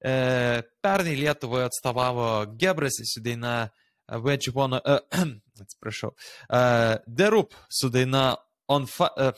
E, 0.00 0.62
pernai 0.80 1.12
Lietuvoje 1.20 1.68
atstovavo 1.68 2.30
Gebras 2.56 2.96
su 3.12 3.20
daina 3.20 3.68
Wedge 4.08 4.54
One, 4.56 4.80
uh, 4.80 5.36
atsiprašau, 5.60 6.10
uh, 6.10 6.96
Derup 7.06 7.54
su 7.68 7.88
daina 7.88 8.36
On 8.66 8.86
Fa, 8.86 9.08
uh, 9.16 9.32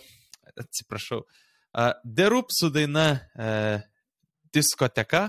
atsiprašau, 0.57 1.19
uh, 1.19 1.91
Derup 2.05 2.47
su 2.59 2.71
daina 2.71 3.19
uh, 3.35 3.81
Diskoteka. 4.53 5.29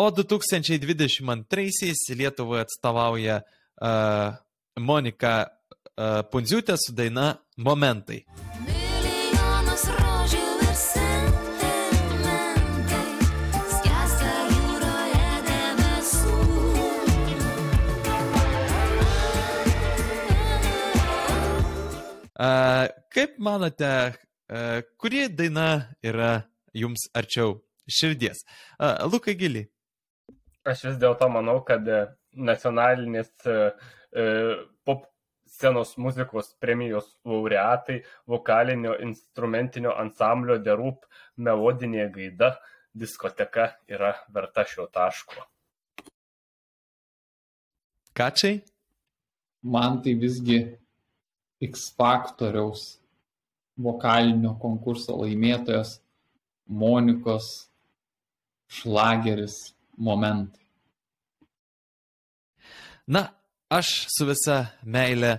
O 0.00 0.10
2022-aisiais 0.10 2.08
Lietuvoje 2.16 2.62
atstovauja 2.64 3.42
uh, 3.44 4.32
Monika 4.80 5.59
Pundziutė 6.32 6.76
su 6.80 6.94
daina 6.96 7.26
Momentai. 7.60 8.22
Milijonas 8.64 9.82
rožių 9.96 10.44
ir 10.64 10.76
sentimentai 10.80 12.28
skęsta 13.74 14.30
jūroje 14.52 15.32
debesų. 15.48 16.36
Kaip 23.16 23.36
manote, 23.50 23.92
kuri 24.96 25.26
daina 25.28 25.68
yra 26.00 26.32
jums 26.72 27.10
arčiau 27.12 27.58
širdies? 27.90 28.38
Lukai 29.12 29.36
Gili. 29.36 29.66
Aš 30.68 30.82
vis 30.90 30.98
dėlto 31.00 31.28
manau, 31.32 31.60
kad 31.64 31.86
e, 31.88 32.02
nacionalinis 32.36 33.30
e, 33.48 33.54
e, 34.12 34.24
scenos 35.50 35.96
muzikos 35.98 36.54
premijos 36.62 37.06
laureatai 37.26 38.00
vokalinio 38.28 38.96
instrumentinio 39.02 39.94
ansamblio 39.98 40.58
derūp 40.62 41.06
melodinė 41.36 42.06
gaida 42.14 42.54
diskoteka 42.94 43.70
yra 43.88 44.14
verta 44.34 44.64
šio 44.66 44.86
taško. 44.92 45.42
Kačiai? 48.14 48.60
Man 49.62 50.00
tai 50.02 50.14
visgi 50.18 50.60
X 51.60 51.90
faktoriaus 51.98 52.86
vokalinio 53.80 54.54
konkurso 54.60 55.18
laimėtojas 55.20 55.98
Monikos 56.70 57.46
šlageris 58.70 59.56
momentai. 59.98 60.64
Na, 63.10 63.24
aš 63.70 64.06
su 64.18 64.26
visa 64.26 64.66
meile 64.82 65.38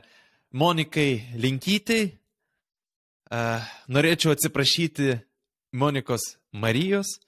Monikai 0.51 1.35
Linkytai 1.39 2.03
uh, 3.31 3.63
norėčiau 3.91 4.33
atsiprašyti 4.35 5.13
Monikos 5.75 6.23
Marijos, 6.51 7.19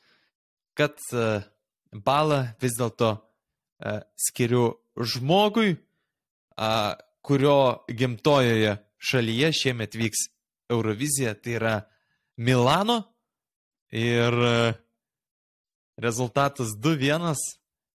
kad 0.76 0.96
uh, 1.16 1.44
balą 1.92 2.42
vis 2.64 2.76
dėlto 2.80 3.12
uh, 3.16 4.00
skiriu 4.20 4.74
žmogui, 4.96 5.76
uh, 5.76 6.94
kurio 7.24 7.86
gimtojoje 7.88 8.78
šalyje 9.04 9.52
šiemet 9.60 9.96
vyks 10.00 10.28
Eurovizija, 10.72 11.36
tai 11.36 11.58
yra 11.60 11.76
Milano. 12.38 13.04
Ir 13.94 14.34
uh, 14.34 14.74
rezultatas 16.02 16.74
2-1, 16.82 17.36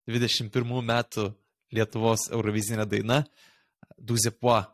21 0.06 0.86
metų 0.90 1.30
Lietuvos 1.76 2.30
Eurovizinė 2.32 2.86
daina, 2.88 3.22
Duzepua 3.96 4.64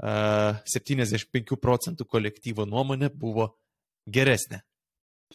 75 0.00 1.58
procentų 1.60 2.06
kolektyvo 2.08 2.64
nuomonė 2.68 3.10
buvo 3.12 3.50
geresnė. 4.08 4.62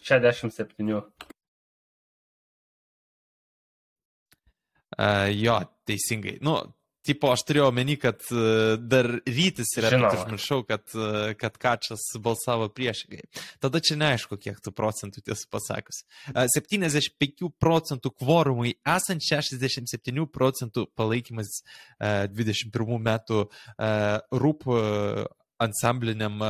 67. 0.02 1.02
Uh, 4.96 5.28
jo, 5.34 5.56
teisingai. 5.84 6.38
Nu, 6.44 6.56
tipo, 7.06 7.30
aš 7.32 7.44
turėjau 7.48 7.68
omeny, 7.70 7.96
kad 8.00 8.20
uh, 8.34 8.74
dar 8.80 9.08
rytis 9.22 9.72
yra, 9.78 9.90
bet 9.90 9.96
Žinoma. 9.96 10.18
užmiršau, 10.20 10.60
kad, 10.68 10.84
uh, 10.98 11.30
kad 11.38 11.56
Kačas 11.62 12.04
balsavo 12.22 12.68
priešingai. 12.74 13.22
Tada 13.62 13.80
čia 13.84 13.98
neaišku, 14.00 14.38
kiek 14.42 14.58
tų 14.64 14.72
procentų 14.76 15.22
tiesą 15.26 15.48
pasakius. 15.52 16.02
Uh, 16.32 16.44
75 16.52 17.50
procentų 17.62 18.12
kvorumui 18.18 18.76
esant 18.96 19.24
67 19.24 20.26
procentų 20.32 20.86
palaikymas 20.98 21.60
uh, 21.62 22.26
21 22.32 23.02
metų 23.06 23.46
uh, 23.46 25.24
ansambliniam 25.56 26.42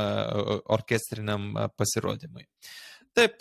orkestriniam 0.67 1.53
pasirodymui. 1.79 2.43
Taip, 3.15 3.39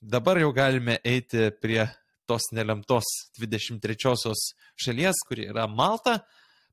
dabar 0.00 0.40
jau 0.40 0.48
galime 0.56 0.96
eiti 1.04 1.50
prie 1.60 1.82
tos 2.26 2.50
nelemtos 2.52 3.06
23-osios 3.38 4.50
šalies, 4.82 5.22
kuri 5.28 5.48
yra 5.52 5.66
Malta. 5.70 6.18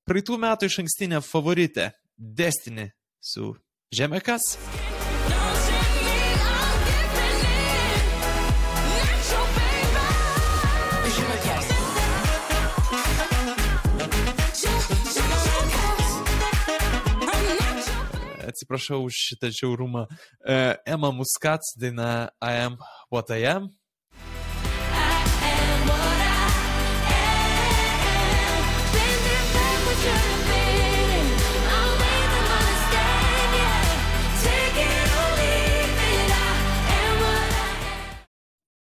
Praeitų 0.04 0.36
metų 0.36 0.68
iš 0.68 0.82
ankstinė 0.82 1.22
favoritė 1.24 1.94
Destiny 2.20 2.90
su 3.24 3.54
Žemekas. 3.96 4.58
Atsiprašau 18.44 19.06
už 19.08 19.22
šitą 19.30 19.54
žiaurumą. 19.56 20.04
E, 20.44 20.76
Emma 20.84 21.14
Muskats 21.16 21.78
daina 21.80 22.28
I 22.44 22.60
am 22.68 22.76
what 23.08 23.32
I 23.32 23.48
am. 23.48 23.72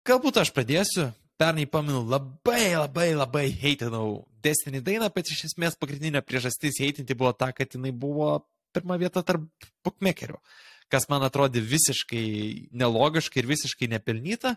Galbūt 0.01 0.39
aš 0.41 0.49
pradėsiu. 0.55 1.11
Pernai 1.37 1.67
pamenu, 1.69 1.99
labai 2.09 2.73
labai 2.73 3.11
labai 3.13 3.47
heitinau 3.53 4.23
Destiny 4.41 4.79
dainą, 4.81 5.11
bet 5.13 5.29
iš 5.29 5.43
esmės 5.51 5.77
pagrindinė 5.77 6.23
priežastis 6.25 6.79
heitinti 6.81 7.17
buvo 7.17 7.31
ta, 7.37 7.51
kad 7.53 7.73
jinai 7.77 7.91
buvo 7.93 8.31
pirma 8.73 8.97
vieta 8.97 9.21
tarp 9.25 9.45
bookmakerių, 9.85 10.39
kas 10.89 11.05
man 11.09 11.25
atrodė 11.25 11.61
visiškai 11.61 12.25
nelogiška 12.73 13.41
ir 13.41 13.49
visiškai 13.51 13.91
nepelnyta. 13.93 14.55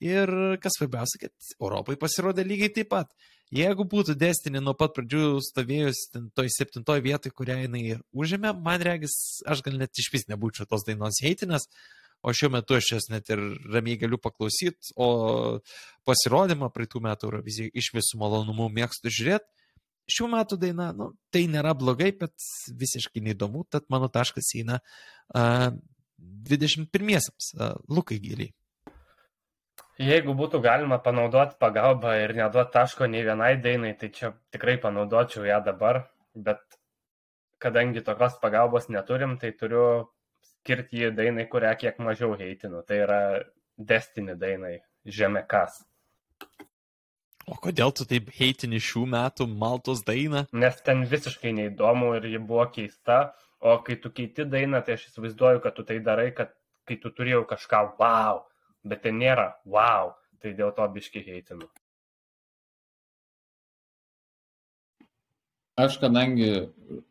Ir 0.00 0.32
kas 0.60 0.76
svarbiausia, 0.76 1.26
kad 1.26 1.52
Europai 1.56 1.96
pasirodė 2.00 2.44
lygiai 2.44 2.72
taip 2.78 2.90
pat. 2.92 3.12
Jeigu 3.52 3.84
būtų 3.88 4.16
Destiny 4.20 4.60
nuo 4.60 4.74
pat 4.76 4.96
pradžių 4.96 5.38
stovėjus 5.44 6.02
toj 6.36 6.50
septintoje 6.52 7.04
vietoje, 7.04 7.36
kurią 7.36 7.62
jinai 7.62 7.84
ir 7.94 8.02
užėmė, 8.16 8.52
man 8.64 8.84
regis, 8.84 9.14
aš 9.48 9.64
gal 9.64 9.76
net 9.80 9.96
iš 9.96 10.10
vis 10.12 10.28
nebūčiau 10.28 10.68
tos 10.68 10.84
dainos 10.88 11.20
heitinės, 11.24 11.68
o 12.22 12.32
šiuo 12.34 12.50
metu 12.54 12.76
aš 12.76 12.92
jas 12.94 13.08
net 13.12 13.30
ir 13.32 13.42
ramiai 13.72 13.98
galiu 14.00 14.18
paklausyti, 14.22 14.94
o 14.96 15.60
pasirodymą 16.08 16.70
praeitų 16.74 17.02
metų 17.04 17.30
Eurovizijai 17.30 17.72
iš 17.74 17.92
visų 17.96 18.20
malonumų 18.22 18.70
mėgstu 18.78 19.12
žiūrėti. 19.12 19.48
Šių 20.16 20.28
metų 20.30 20.58
daina, 20.62 20.92
nu, 20.94 21.10
tai 21.34 21.48
nėra 21.50 21.72
blogai, 21.74 22.12
bet 22.14 22.34
visiškai 22.78 23.24
neįdomu, 23.26 23.64
tad 23.70 23.88
mano 23.90 24.06
taškas 24.12 24.52
eina 24.54 24.78
uh, 24.78 25.72
21-iesiams, 26.46 27.50
uh, 27.58 27.74
Lukai 27.90 28.20
giliai. 28.22 28.52
Jeigu 29.96 30.34
būtų 30.36 30.60
galima 30.60 30.98
panaudoti 31.02 31.56
pagalbą 31.58 32.12
ir 32.20 32.34
neduoti 32.36 32.74
taško 32.74 33.08
nei 33.08 33.24
vienai 33.24 33.54
dainai, 33.64 33.94
tai 33.98 34.10
čia 34.12 34.34
tikrai 34.52 34.76
panaudočiau 34.78 35.46
ją 35.48 35.62
dabar, 35.64 36.02
bet 36.36 36.60
kadangi 37.58 38.02
tokios 38.04 38.36
pagalbos 38.42 38.90
neturim, 38.92 39.38
tai 39.40 39.54
turiu 39.56 39.86
skirti 40.66 41.04
jį 41.04 41.12
dainai, 41.14 41.46
kurią 41.46 41.76
kiek 41.78 41.98
mažiau 42.02 42.34
heitinu. 42.34 42.82
Tai 42.82 42.98
yra 43.04 43.20
Destiny 43.78 44.34
dainai 44.34 44.80
Žemekas. 45.06 45.84
O 47.46 47.54
kodėl 47.62 47.92
tu 47.94 48.02
taip 48.10 48.32
heitini 48.34 48.80
šių 48.82 49.04
metų 49.12 49.46
Maltos 49.46 50.02
dainą? 50.02 50.48
Nes 50.50 50.80
ten 50.82 51.04
visiškai 51.06 51.52
neįdomu 51.54 52.16
ir 52.18 52.26
ji 52.26 52.40
buvo 52.42 52.64
keista, 52.74 53.36
o 53.62 53.76
kai 53.86 54.00
tu 54.02 54.10
keiti 54.10 54.48
dainą, 54.50 54.82
tai 54.82 54.96
aš 54.98 55.06
įsivaizduoju, 55.12 55.62
kad 55.62 55.76
tu 55.76 55.86
tai 55.86 56.00
darai, 56.02 56.32
kad 56.34 56.50
kai 56.88 56.98
tu 56.98 57.12
turėjau 57.14 57.44
kažką 57.46 57.82
wow, 58.00 58.42
bet 58.82 59.04
ten 59.06 59.20
nėra 59.22 59.52
wow, 59.62 60.16
tai 60.42 60.56
dėl 60.58 60.74
to 60.74 60.88
biški 60.96 61.22
heitinu. 61.22 61.70
Aš 65.78 66.00
kadangi 66.02 66.50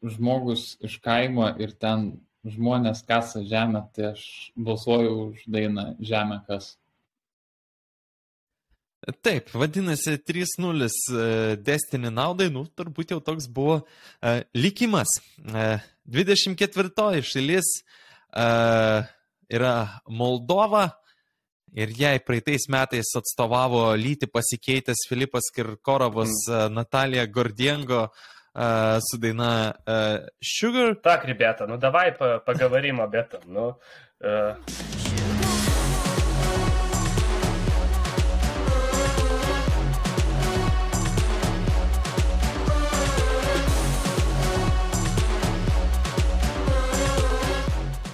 žmogus 0.02 0.74
iš 0.84 0.98
kaimo 1.06 1.48
ir 1.62 1.72
ten 1.80 2.10
žmonės 2.46 3.04
kasa 3.08 3.44
žemę, 3.46 3.86
tai 3.96 4.12
aš 4.14 4.26
balsuoju 4.56 5.14
už 5.30 5.46
dainą 5.50 5.94
Žemė 6.00 6.42
kas. 6.48 6.76
Taip, 9.22 9.52
vadinasi 9.54 10.16
3-0 10.18 10.88
e, 10.88 11.26
Destiny 11.62 12.10
naudai, 12.10 12.48
nu, 12.54 12.66
turbūt 12.66 13.14
jau 13.14 13.20
toks 13.22 13.46
buvo 13.54 13.84
uh, 13.84 14.40
likimas. 14.58 15.20
Uh, 15.46 15.78
24 16.10 17.22
šalis 17.26 17.70
uh, 18.34 19.06
yra 19.46 19.76
Moldova 20.10 20.88
ir 21.76 21.94
jai 21.94 22.18
praeitais 22.24 22.66
metais 22.72 23.14
atstovavo 23.20 23.92
lyti 23.94 24.26
pasikeitęs 24.32 25.06
Filipas 25.10 25.52
Kirkorovas, 25.54 26.34
uh, 26.50 26.66
Natalija 26.74 27.28
Gordiengo 27.30 28.08
uh, 28.08 28.26
su 29.01 29.17
daina 29.19 29.75
uh, 29.87 30.27
Sugar. 30.41 30.95
Так, 30.97 31.25
ребята, 31.25 31.67
ну 31.67 31.77
давай 31.79 32.13
по- 32.13 32.41
поговорим 32.41 33.01
об 33.01 33.15
этом. 33.15 33.41
Ну, 33.47 33.79
э, 34.21 34.57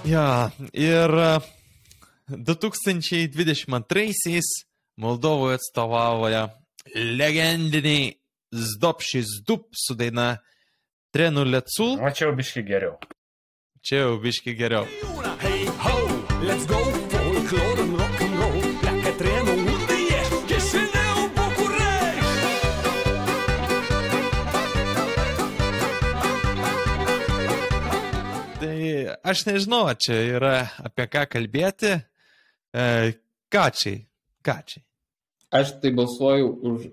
Ja, 0.05 0.51
ir 0.71 1.11
e, 1.11 1.39
2022-aisiais 2.31 4.47
Moldovoje 4.97 5.55
atstovauja 5.59 6.47
legendiniai 6.95 8.15
Zdopšis 8.52 9.26
Dup 9.46 9.68
su 9.72 9.94
daina 9.94 10.36
Trenu 11.10 11.44
Lecul. 11.44 11.98
o 12.00 12.10
čia 12.10 12.26
jau 12.28 12.36
biški 12.36 12.62
geriau. 12.68 12.96
Čia 13.82 13.96
jau 14.04 14.18
biški 14.22 14.54
geriau. 14.56 14.84
Hey 15.40 15.64
ho, 15.66 15.96
let's 16.46 16.66
go, 16.66 16.78
folklore 17.12 17.80
and 17.82 17.96
rock'n'roll. 17.98 18.60
Lekker 18.84 19.14
treno 19.18 19.52
udie, 19.56 20.20
Chisinau, 20.48 21.18
București. 21.36 22.52
Tai 28.60 29.16
aš 29.26 29.44
nežinau, 29.48 29.88
čia 29.98 30.16
yra 30.36 30.54
apie 30.86 31.06
ką 31.10 31.24
kalbėti. 31.32 31.92
E, 32.72 32.84
kačiai, 33.52 34.04
kačiai. 34.44 34.84
Aš 35.52 35.74
tai 35.82 35.90
balsuoju 35.96 36.48
už 36.70 36.86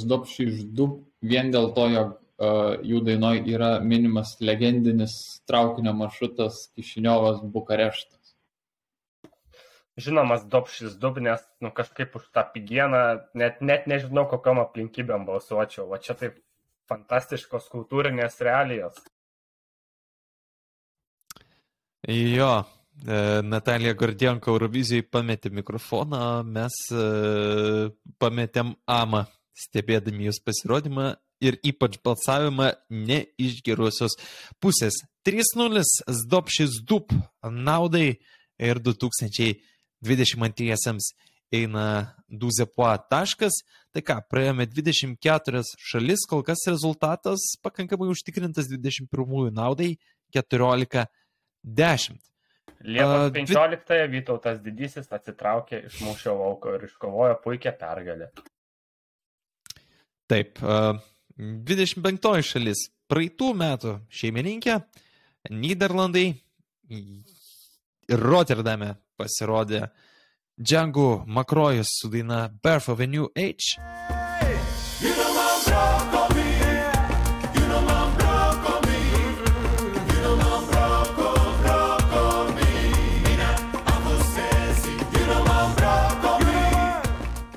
Zdopšį 0.00 0.44
Ždub 0.56 0.92
vien 1.22 1.50
dėl 1.54 1.72
to, 1.76 1.88
jog 1.92 2.12
uh, 2.16 2.76
jų 2.84 3.02
dainoj 3.06 3.42
yra 3.48 3.70
minimas 3.80 4.36
legendinis 4.40 5.16
traukinio 5.48 5.94
maršrutas 5.96 6.66
Kišiniovas 6.74 7.42
Bukareštas. 7.42 8.34
Žinomas 9.96 10.44
Dopšis 10.52 10.98
Dubnės, 11.00 11.40
nu 11.64 11.70
kažkaip 11.72 12.18
už 12.18 12.26
tą 12.36 12.42
pigieną, 12.52 13.22
net, 13.32 13.62
net 13.64 13.86
nežinau, 13.88 14.26
kokiam 14.28 14.60
aplinkybėm 14.60 15.24
balsuočiau. 15.24 15.86
Va 15.88 15.96
čia 15.96 16.12
taip 16.20 16.36
fantastiškos 16.90 17.70
kultūrinės 17.72 18.36
realijos. 18.44 18.98
Jo, 22.06 22.50
e, 22.60 23.22
Natalija 23.42 23.96
Gordienko 23.98 24.52
Eurovizijai 24.52 25.06
pametė 25.08 25.50
mikrofoną, 25.50 26.20
o 26.20 26.44
mes 26.44 26.76
e, 26.92 27.06
pametėm 28.20 28.76
amą, 28.84 29.24
stebėdami 29.56 30.26
jūs 30.28 30.40
pasirodymą 30.44 31.14
ir 31.44 31.56
ypač 31.66 31.98
balsavimą 32.04 32.70
ne 32.90 33.24
iš 33.40 33.62
gerosios 33.66 34.12
pusės. 34.62 34.92
3-0 35.26 35.82
Zdopšis 36.22 36.70
Dup 36.86 37.12
naudai 37.42 38.18
ir 38.58 38.78
2022 38.80 40.98
eina 41.56 41.86
Duzepua 42.28 42.96
taškas. 43.10 43.52
Tai 43.94 44.02
ką, 44.04 44.16
praėjome 44.28 44.66
24 44.68 45.62
šalis, 45.80 46.26
kol 46.28 46.42
kas 46.44 46.66
rezultatas 46.68 47.40
pakankamai 47.64 48.08
užtikrintas 48.12 48.68
21 48.68 49.50
naudai 49.56 49.96
14. 50.36 51.06
10. 51.66 52.20
Liepos 52.86 53.08
A, 53.08 53.10
dvi- 53.30 53.46
15-ąją 53.48 54.10
Vytautas 54.12 54.60
Didysis 54.62 55.08
atsitraukė 55.10 55.86
iš 55.88 55.96
mūšio 56.04 56.32
lauko 56.36 56.74
ir 56.76 56.84
iškovojo 56.86 57.34
puikią 57.42 57.72
pergalę. 57.80 58.28
Taip, 60.26 60.58
a, 60.62 60.96
25 61.38 62.42
šalis. 62.42 62.88
Praeitų 63.06 63.52
metų 63.54 63.92
šeimininkė 64.10 64.80
Niderlandai 65.54 66.32
Rotterdame 68.10 68.96
pasirodė 69.14 69.84
Django 70.58 71.22
Makrojus 71.26 71.92
su 72.00 72.10
daina 72.10 72.48
Birth 72.50 72.88
of 72.90 73.00
a 73.00 73.06
New 73.06 73.30
Age. 73.36 73.78
Broccoli, 75.66 76.42
you 77.54 77.66
know 77.68 77.96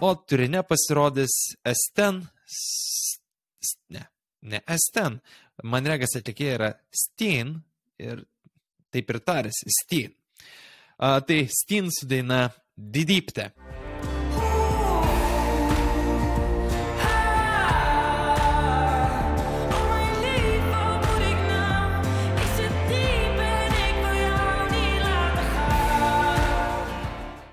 o 0.02 0.16
turine 0.16 0.64
pasirodys 0.64 1.34
Esten, 1.64 2.24
ne, 3.96 4.06
ne 4.42 4.62
Esten, 4.68 5.20
man 5.64 5.90
regas 5.90 6.16
atlikėja 6.20 6.58
yra 6.60 6.72
Steen 6.92 7.58
ir 8.00 8.24
taip 8.94 9.10
ir 9.14 9.22
tarėsi 9.26 9.76
Steen. 9.82 10.16
A, 11.00 11.20
tai 11.22 11.46
Steen 11.52 11.92
su 11.94 12.08
daina 12.10 12.48
Didypte. 12.76 13.52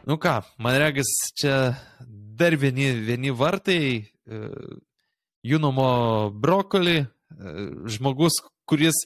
Nu 0.06 0.14
ką, 0.22 0.36
man 0.62 0.76
regis, 0.78 1.08
čia 1.34 1.74
dar 2.38 2.54
vieni, 2.54 2.92
vieni 3.02 3.32
vartai, 3.34 4.06
e, 4.06 4.36
Junomo 5.46 5.88
brokoli, 6.34 6.98
e, 7.02 7.06
žmogus, 7.92 8.40
kuris 8.66 9.04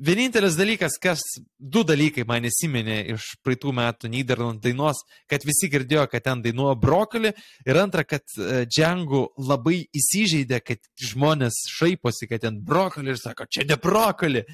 vienintelis 0.00 0.56
dalykas, 0.56 0.96
kas 1.00 1.20
du 1.58 1.82
dalykai 1.84 2.24
man 2.28 2.46
įsiminė 2.48 2.98
iš 3.14 3.34
praeitų 3.44 3.72
metų 3.76 4.10
Niderlandų 4.12 4.64
dainos, 4.64 5.02
kad 5.30 5.44
visi 5.46 5.68
girdėjo, 5.72 6.06
kad 6.10 6.24
ten 6.24 6.44
dainuoja 6.44 6.76
brokoli 6.80 7.32
ir 7.66 7.80
antra, 7.80 8.04
kad 8.08 8.24
e, 8.36 8.64
Džangų 8.68 9.22
labai 9.50 9.82
įsižeidė, 9.96 10.62
kad 10.64 10.80
žmonės 11.10 11.62
šaiposi, 11.76 12.30
kad 12.30 12.46
ten 12.46 12.62
brokoli 12.64 13.12
ir 13.12 13.20
sako, 13.20 13.48
čia 13.50 13.66
ne 13.68 13.76
brokoli. 13.80 14.44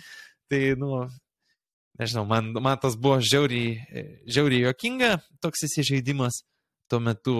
Tai, 0.50 0.60
nu, 0.78 1.04
nežinau, 2.00 2.26
man, 2.28 2.52
man 2.62 2.82
tas 2.82 2.98
buvo 2.98 3.20
žiauriai, 3.22 3.72
e, 3.90 4.06
žiauriai 4.30 4.66
jokinga, 4.68 5.16
toks 5.44 5.66
įsižeidimas. 5.70 6.42
Tuo 6.86 7.00
metu 7.02 7.32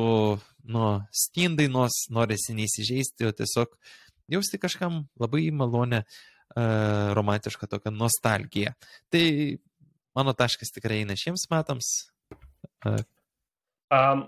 nuo 0.70 0.90
Steam 1.14 1.56
dainos 1.58 2.06
norisi 2.14 2.56
neįsižeisti, 2.56 3.28
o 3.28 3.34
tiesiog 3.36 3.74
jausti 4.36 4.60
kažkam 4.62 5.04
labai 5.20 5.48
malonę, 5.54 6.04
uh, 6.06 7.12
romantišką 7.18 7.68
tokią 7.70 7.94
nostalgiją. 7.94 8.74
Tai 9.12 9.26
mano 10.16 10.34
taškas 10.36 10.74
tikrai 10.74 11.02
eina 11.04 11.18
šiems 11.18 11.48
metams. 11.52 11.92
Uh, 12.86 13.02
Um, 13.92 14.24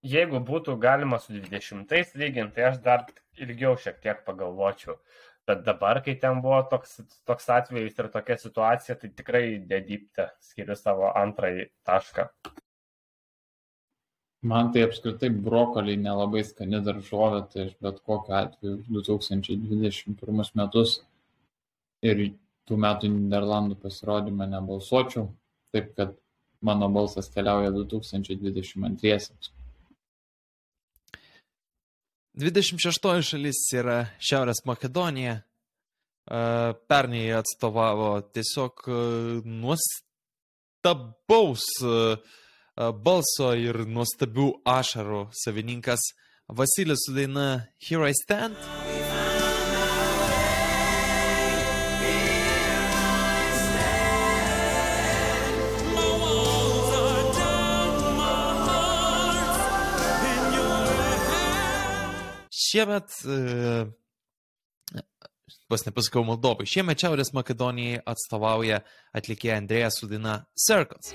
jeigu 0.00 0.40
būtų 0.40 0.78
galima 0.80 1.18
su 1.20 1.34
20 1.34 2.16
lyginti, 2.16 2.54
tai 2.56 2.70
aš 2.70 2.78
dar 2.84 3.04
ilgiau 3.36 3.76
šiek 3.76 4.00
tiek 4.00 4.24
pagalvočiau. 4.24 4.96
Bet 5.46 5.64
dabar, 5.66 6.00
kai 6.06 6.14
ten 6.22 6.40
buvo 6.40 6.60
toks, 6.70 7.00
toks 7.26 7.48
atvejis 7.50 7.98
ir 7.98 8.08
tokia 8.14 8.38
situacija, 8.38 8.96
tai 8.96 9.10
tikrai 9.10 9.44
dedypte 9.68 10.30
skiriu 10.40 10.76
savo 10.78 11.10
antrąjį 11.18 11.66
tašką. 11.88 12.28
Man 14.42 14.72
tai 14.74 14.82
apskritai 14.88 15.28
brokoliai 15.30 16.00
nelabai 16.02 16.42
skani 16.42 16.80
daržovė, 16.82 17.44
tai 17.52 17.68
aš 17.68 17.76
bet 17.84 18.00
kokiu 18.02 18.34
atveju 18.34 18.72
už 18.80 18.84
2021 19.12 20.50
metus 20.58 20.96
ir 22.02 22.16
tų 22.66 22.74
metų 22.82 23.06
Niderlandų 23.12 23.76
pasirodymą 23.84 24.48
nebalsuočiau, 24.50 25.28
taip 25.74 25.94
kad 25.98 26.10
mano 26.58 26.88
balsas 26.90 27.30
keliauja 27.30 27.70
2022. 27.74 29.52
26 32.32 33.22
šalis 33.28 33.62
yra 33.76 33.98
Šiaurės 34.18 34.64
Makedonija. 34.66 35.34
Uh, 36.22 36.70
Pernai 36.86 37.34
atstovavo 37.34 38.22
tiesiog 38.30 38.72
uh, 38.86 39.42
nuostabaus 39.42 40.84
uh, 41.82 42.14
balso 42.76 43.52
ir 43.58 43.84
nuostabių 43.84 44.48
ašarų 44.68 45.26
savininkas 45.44 46.12
Vasilis 46.52 46.98
su 47.06 47.12
daina 47.14 47.68
Here 47.78 48.10
I 48.10 48.14
Stand. 48.14 48.56
Šiemet, 62.72 63.12
pas 65.68 65.82
nepasakau 65.84 66.24
Moldovai, 66.24 66.64
šiemet 66.64 67.04
Šiaurės 67.04 67.34
Makedonijai 67.36 68.00
atstovauja 68.08 68.80
atlikėja 69.12 69.60
Andrėja 69.60 69.92
su 69.92 70.08
daina 70.08 70.38
Circles. 70.56 71.12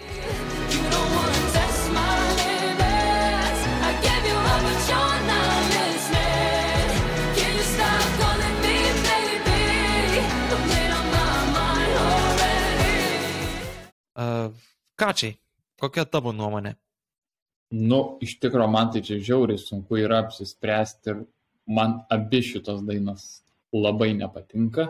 Kačiai, 14.98 15.36
kokia 15.78 16.08
tavo 16.10 16.32
nuomonė? 16.34 16.72
Nu, 17.78 18.18
iš 18.24 18.38
tikrųjų, 18.42 18.70
man 18.74 18.90
tai 18.94 19.04
čia 19.06 19.20
žiauriai 19.22 19.60
sunku 19.62 20.00
yra 20.02 20.24
apsispręsti 20.24 21.12
ir 21.12 21.20
man 21.68 22.00
abi 22.10 22.40
šitos 22.42 22.82
dainos 22.88 23.26
labai 23.76 24.14
nepatinka, 24.18 24.88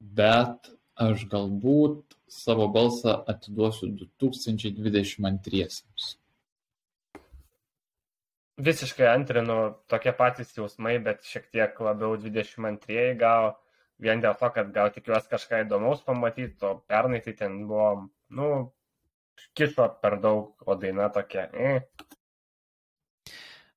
bet 0.00 0.72
aš 0.98 1.26
galbūt 1.30 2.16
savo 2.32 2.66
balsą 2.72 3.14
atiduosiu 3.30 3.92
2022. 3.94 5.68
Visiškai 8.66 9.06
antrinu, 9.12 9.76
tokie 9.86 10.16
patys 10.16 10.54
jausmai, 10.56 10.96
bet 11.04 11.22
šiek 11.28 11.46
tiek 11.52 11.78
labiau 11.84 12.16
22 12.18 13.12
gal, 13.20 13.52
vien 14.02 14.24
dėl 14.24 14.34
to, 14.40 14.48
kad 14.50 14.72
gal 14.72 14.90
tikiuosi 14.90 15.30
kažką 15.30 15.62
įdomaus 15.66 16.02
pamatyti, 16.02 16.56
o 16.64 16.78
pernai 16.88 17.20
tai 17.22 17.36
ten 17.36 17.60
buvo, 17.68 18.08
nu, 18.32 18.48
kišo 19.56 19.88
per 20.02 20.18
daug, 20.22 20.54
o 20.66 20.76
daina 20.80 21.08
tokia. 21.12 21.48
Eh. 21.52 21.80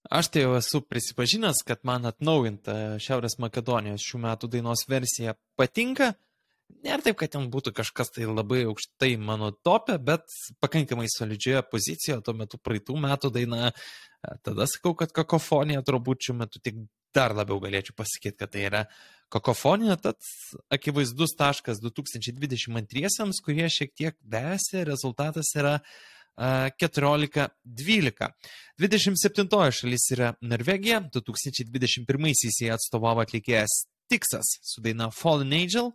Aš 0.10 0.32
tai 0.34 0.46
jau 0.46 0.56
esu 0.58 0.82
prisipažinęs, 0.82 1.62
kad 1.68 1.84
man 1.86 2.08
atnaujinta 2.10 2.98
Šiaurės 3.04 3.38
Makedonijos 3.44 4.06
šių 4.06 4.22
metų 4.24 4.50
dainos 4.56 4.86
versija 4.90 5.36
patinka. 5.60 6.14
Nėra 6.86 7.04
taip, 7.04 7.18
kad 7.20 7.34
ten 7.34 7.50
būtų 7.52 7.74
kažkas 7.78 8.14
tai 8.16 8.28
labai 8.30 8.64
aukštai 8.70 9.12
mano 9.22 9.52
topė, 9.66 9.98
bet 10.02 10.26
pakankamai 10.64 11.10
solidžioje 11.12 11.62
pozicijoje, 11.70 12.22
tuo 12.26 12.36
metu 12.38 12.60
praeitų 12.62 12.96
metų 13.06 13.34
daina. 13.36 13.74
Tada 14.46 14.66
sakau, 14.68 14.96
kad 15.00 15.14
kakofonija 15.16 15.84
turbūt 15.88 16.26
šiuo 16.28 16.36
metu 16.42 16.60
tik 16.64 16.82
dar 17.16 17.34
labiau 17.36 17.60
galėčiau 17.64 17.96
pasakyti, 17.98 18.38
kad 18.40 18.52
tai 18.54 18.66
yra 18.68 18.82
kakofonija, 19.34 19.96
tad 20.02 20.16
akivaizdus 20.74 21.36
taškas 21.38 21.82
2022, 21.84 23.32
kurie 23.46 23.70
šiek 23.72 23.94
tiek 23.98 24.18
vėsi, 24.26 24.84
rezultatas 24.88 25.52
yra 25.58 25.80
a, 25.80 26.70
14-12. 26.82 28.30
27 28.80 29.72
šalis 29.82 30.12
yra 30.16 30.34
Norvegija, 30.42 31.02
2021 31.14 32.32
jie 32.34 32.72
atstovavo 32.76 33.26
atlikėjas 33.26 33.84
Tiksas 34.10 34.56
su 34.66 34.82
daina 34.82 35.12
Fallen 35.14 35.54
Angel. 35.54 35.94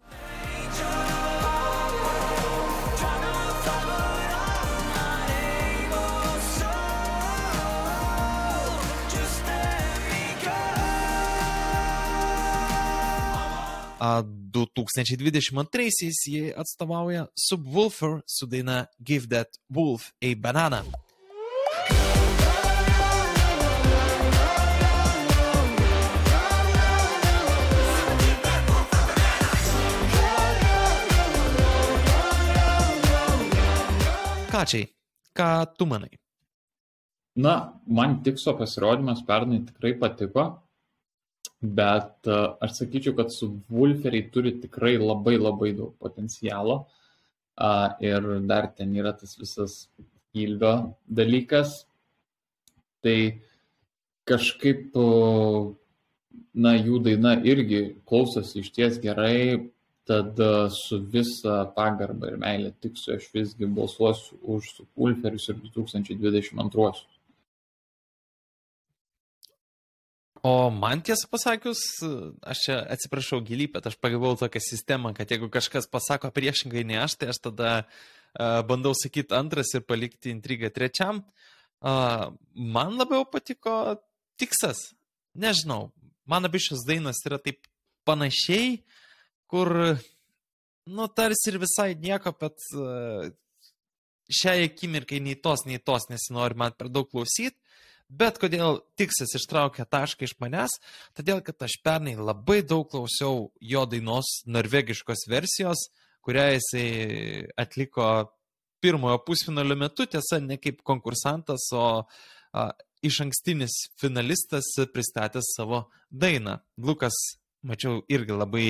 A 14.04 14.22
2022 14.22 16.12
jie 16.26 16.52
atstovauja 16.56 17.26
Subwoofer 17.48 18.20
su 18.26 18.46
daina 18.46 18.86
Give 19.00 19.26
That 19.28 19.48
Wolf 19.68 20.12
a 20.20 20.34
Banana. 20.36 20.82
Kačiai, 34.52 34.84
ką 35.32 35.48
tu 35.78 35.86
manai? 35.86 36.12
Na, 37.36 37.72
man 37.86 38.20
tikso 38.22 38.52
pasirodymas 38.58 39.24
pernai 39.24 39.64
tikrai 39.64 39.96
patiko, 39.98 40.44
bet 41.64 42.28
e, 42.28 42.36
aš 42.64 42.76
sakyčiau, 42.80 43.16
kad 43.16 43.32
su 43.32 43.50
Wolferiai 43.72 44.28
turi 44.32 44.54
tikrai 44.60 44.96
labai 45.00 45.38
labai 45.38 45.72
daug 45.76 45.94
potencialo 46.02 46.84
ir 48.02 48.24
dar 48.50 48.66
ten 48.76 48.94
yra 48.98 49.12
tas 49.14 49.36
visas 49.38 49.88
ilgo 50.34 50.96
dalykas. 51.06 51.84
Tai 53.04 53.18
kažkaip, 54.26 54.96
na, 56.54 56.72
jų 56.74 56.98
daina 57.04 57.36
irgi 57.44 57.82
klausosi 58.08 58.62
iš 58.64 58.70
ties 58.74 58.98
gerai, 59.02 59.70
tad 60.08 60.40
e, 60.40 60.68
su 60.70 60.98
visa 61.12 61.64
pagarba 61.76 62.28
ir 62.28 62.38
meilė 62.40 62.72
tiksiu, 62.84 63.14
aš 63.16 63.28
visgi 63.32 63.68
balsuosiu 63.78 64.36
už 64.56 64.70
Wolferius 65.00 65.48
ir 65.48 65.60
2022. 65.64 66.90
O 70.44 70.68
man 70.68 71.00
tiesą 71.00 71.24
pasakius, 71.32 71.80
aš 72.44 72.58
čia 72.66 72.74
atsiprašau 72.92 73.38
gilį, 73.46 73.70
bet 73.78 73.86
aš 73.88 73.94
pagavau 73.96 74.34
tokią 74.36 74.60
sistemą, 74.60 75.14
kad 75.16 75.30
jeigu 75.32 75.48
kažkas 75.48 75.88
pasako 75.88 76.28
priešingai 76.36 76.82
nei 76.84 76.98
aš, 77.00 77.14
tai 77.16 77.30
aš 77.32 77.38
tada 77.46 77.70
uh, 77.80 78.60
bandau 78.68 78.92
sakyti 78.92 79.32
antras 79.38 79.72
ir 79.72 79.86
palikti 79.88 80.34
intrigą 80.34 80.68
trečiam. 80.68 81.22
Uh, 81.80 82.28
man 82.52 82.92
labiau 83.00 83.24
patiko 83.24 83.96
tiksas. 84.36 84.90
Nežinau, 85.32 85.94
man 86.28 86.44
abi 86.44 86.60
šios 86.60 86.84
dainos 86.84 87.24
yra 87.24 87.40
taip 87.40 87.64
panašiai, 88.04 88.82
kur, 89.48 89.72
nu, 90.84 91.08
tarsi 91.08 91.54
ir 91.54 91.60
visai 91.64 91.94
nieko, 91.96 92.36
bet 92.36 92.68
uh, 92.76 93.32
šiai 94.28 94.68
akimirkai 94.68 95.24
nei 95.24 95.40
tos, 95.40 95.64
nei 95.64 95.80
tos 95.80 96.10
nesinori 96.12 96.60
man 96.66 96.76
per 96.76 96.92
daug 96.92 97.08
klausyti. 97.08 97.63
Bet 98.14 98.38
kodėl 98.38 98.78
Tiksas 98.98 99.32
ištraukė 99.38 99.86
tašką 99.90 100.26
iš 100.28 100.36
manęs? 100.42 100.76
Todėl, 101.16 101.40
kad 101.42 101.64
aš 101.66 101.74
pernai 101.82 102.14
labai 102.14 102.60
daug 102.62 102.86
klausiau 102.92 103.48
jo 103.58 103.84
dainos 103.90 104.28
norvegiškos 104.46 105.26
versijos, 105.32 105.88
kurią 106.24 106.44
jisai 106.54 106.88
atliko 107.58 108.08
pirmojo 108.84 109.18
pusfinalio 109.26 109.76
metu, 109.80 110.06
tiesa, 110.06 110.38
ne 110.44 110.60
kaip 110.60 110.82
konkursantas, 110.86 111.66
o 111.72 111.86
a, 112.54 112.68
iš 113.02 113.22
ankstinis 113.24 113.74
finalistas 114.00 114.68
pristatęs 114.92 115.54
savo 115.56 115.86
dainą. 116.10 116.60
Lukas, 116.78 117.16
mačiau, 117.66 118.02
irgi 118.12 118.36
labai 118.36 118.68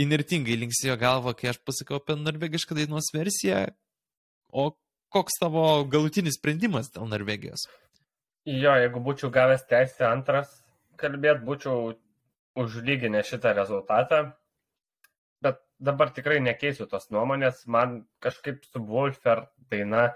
inertingai 0.00 0.60
linksėjo 0.60 0.98
galvą, 1.00 1.34
kai 1.38 1.50
aš 1.52 1.60
pasakau 1.66 1.98
apie 1.98 2.18
norvegišką 2.20 2.78
dainos 2.78 3.10
versiją. 3.16 3.64
O 4.54 4.70
koks 5.14 5.40
tavo 5.40 5.64
galutinis 5.90 6.38
sprendimas 6.38 6.92
dėl 6.94 7.10
Norvegijos? 7.10 7.66
Jo, 8.44 8.74
jeigu 8.76 9.00
būčiau 9.00 9.30
gavęs 9.32 9.62
teisę 9.68 10.04
antras 10.04 10.50
kalbėti, 11.00 11.46
būčiau 11.46 11.94
užlyginę 12.60 13.22
šitą 13.24 13.54
rezultatą. 13.56 14.18
Bet 15.40 15.62
dabar 15.80 16.12
tikrai 16.12 16.42
nekeisiu 16.44 16.84
tos 16.90 17.08
nuomonės. 17.14 17.64
Man 17.66 18.02
kažkaip 18.20 18.66
su 18.68 18.82
Wolfer 18.84 19.46
daina 19.72 20.10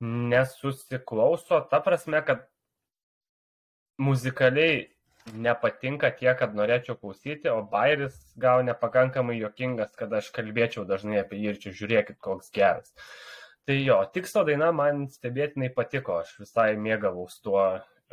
nesusiklauso. 0.00 1.62
Ta 1.70 1.80
prasme, 1.80 2.20
kad 2.26 2.44
muzikaliai 3.98 4.84
nepatinka 5.32 6.12
tiek, 6.20 6.36
kad 6.38 6.54
norėčiau 6.56 6.96
klausyti, 7.00 7.48
o 7.48 7.62
Bairis 7.72 8.20
gal 8.36 8.62
nepakankamai 8.68 9.38
jokingas, 9.40 9.96
kad 9.96 10.12
aš 10.20 10.30
kalbėčiau 10.36 10.84
dažnai 10.88 11.22
apie 11.24 11.40
jį 11.40 11.54
ir 11.54 11.60
čia 11.64 11.74
žiūrėkit, 11.80 12.20
koks 12.24 12.52
geras. 12.54 12.92
Tai 13.68 13.76
jo, 13.84 13.98
tikslo 14.14 14.46
daina 14.48 14.70
man 14.72 15.02
stebėtinai 15.12 15.68
patiko, 15.76 16.22
aš 16.22 16.38
visai 16.40 16.70
mėgavaus 16.80 17.34
tuo 17.44 17.60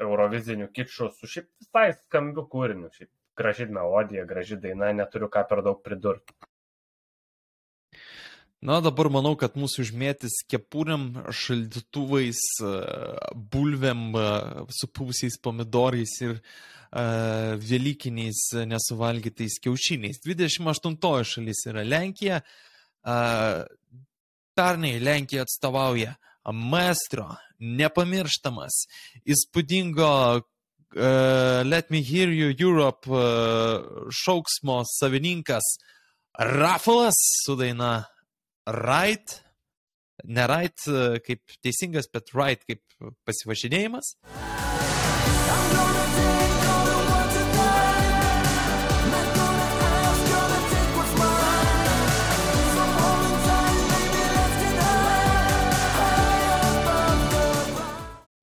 euroviziniu 0.03 0.67
kiču 0.75 1.07
su 1.15 1.29
šiaip 1.31 1.47
visai 1.63 1.85
skambiu 1.95 2.43
kūriniu, 2.51 2.89
šiaip 2.91 3.11
graži 3.39 3.69
melodija, 3.71 4.25
graži 4.27 4.57
daina, 4.59 4.91
neturiu 4.97 5.29
ką 5.31 5.45
per 5.47 5.61
daug 5.63 5.79
pridurti. 5.85 6.35
Na, 8.65 8.81
dabar 8.83 9.07
manau, 9.13 9.35
kad 9.39 9.55
mūsų 9.55 9.85
užmėtis 9.85 10.41
kepūriam, 10.51 11.07
šaldytuvais, 11.31 12.41
e, 12.59 12.75
bulvėm, 13.55 14.05
e, 14.11 14.27
supūsiais 14.75 15.39
pomidorais 15.39 16.17
ir 16.25 16.35
uh, 16.35 17.55
vėlykiniais 17.61 18.41
nesuvalgytais 18.71 19.59
kiaušiniais. 19.63 20.19
28 20.25 21.31
šalis 21.31 21.63
yra 21.71 21.83
Lenkija. 21.87 22.41
Uh, 23.05 23.63
Pernai 24.55 24.99
Lenkija 25.03 25.43
atstovauja 25.45 26.15
maestro, 26.53 27.29
nepamirštamas, 27.59 28.83
įspūdingo 29.25 30.11
uh, 30.37 31.61
Let 31.65 31.89
Me 31.89 32.03
Hear 32.05 32.29
You 32.29 32.53
Europe 32.57 33.09
uh, 33.09 34.09
šauksmo 34.11 34.83
savininkas 34.99 35.75
Rafalas 36.37 37.15
su 37.45 37.55
daina 37.55 38.03
Right. 38.67 39.41
Ne 40.23 40.47
right 40.47 40.87
uh, 40.87 41.17
kaip 41.21 41.57
teisingas, 41.61 42.09
bet 42.11 42.33
right 42.33 42.63
kaip 42.65 42.81
pasivažinėjimas. 43.27 44.15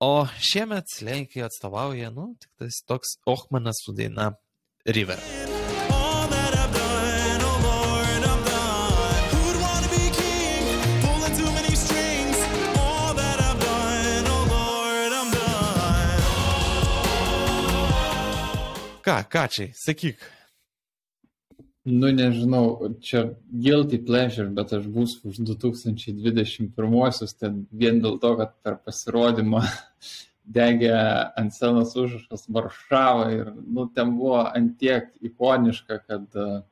O 0.05 0.27
šiemet 0.41 0.85
Lenkija 1.01 1.47
atstovauja, 1.47 2.09
nu, 2.11 2.33
tik 2.43 2.51
tas 2.59 2.81
toks 2.91 3.13
Ochmanas 3.27 3.79
su 3.85 3.93
daina 3.95 4.33
River. 4.85 5.21
Ką, 19.07 19.47
čia, 19.55 19.71
sakyk. 19.87 20.42
Nu, 21.85 22.13
nežinau, 22.15 22.95
čia 23.03 23.25
guilty 23.51 23.99
pleasure, 24.07 24.47
bet 24.55 24.71
aš 24.77 24.85
būsiu 24.87 25.33
už 25.33 25.41
2021-osius, 25.49 27.35
ten 27.35 27.65
vien 27.75 27.99
dėl 28.05 28.21
to, 28.23 28.37
kad 28.39 28.53
per 28.63 28.77
pasirodymą 28.87 29.65
degė 30.59 30.93
ant 31.39 31.51
scenos 31.55 31.97
užrašas 31.99 32.47
Varšava 32.55 33.27
ir, 33.35 33.51
nu, 33.67 33.89
ten 33.91 34.15
buvo 34.15 34.45
antiek 34.45 35.11
ikoniška, 35.27 35.99
kad, 36.07 36.31
e, 36.39 36.63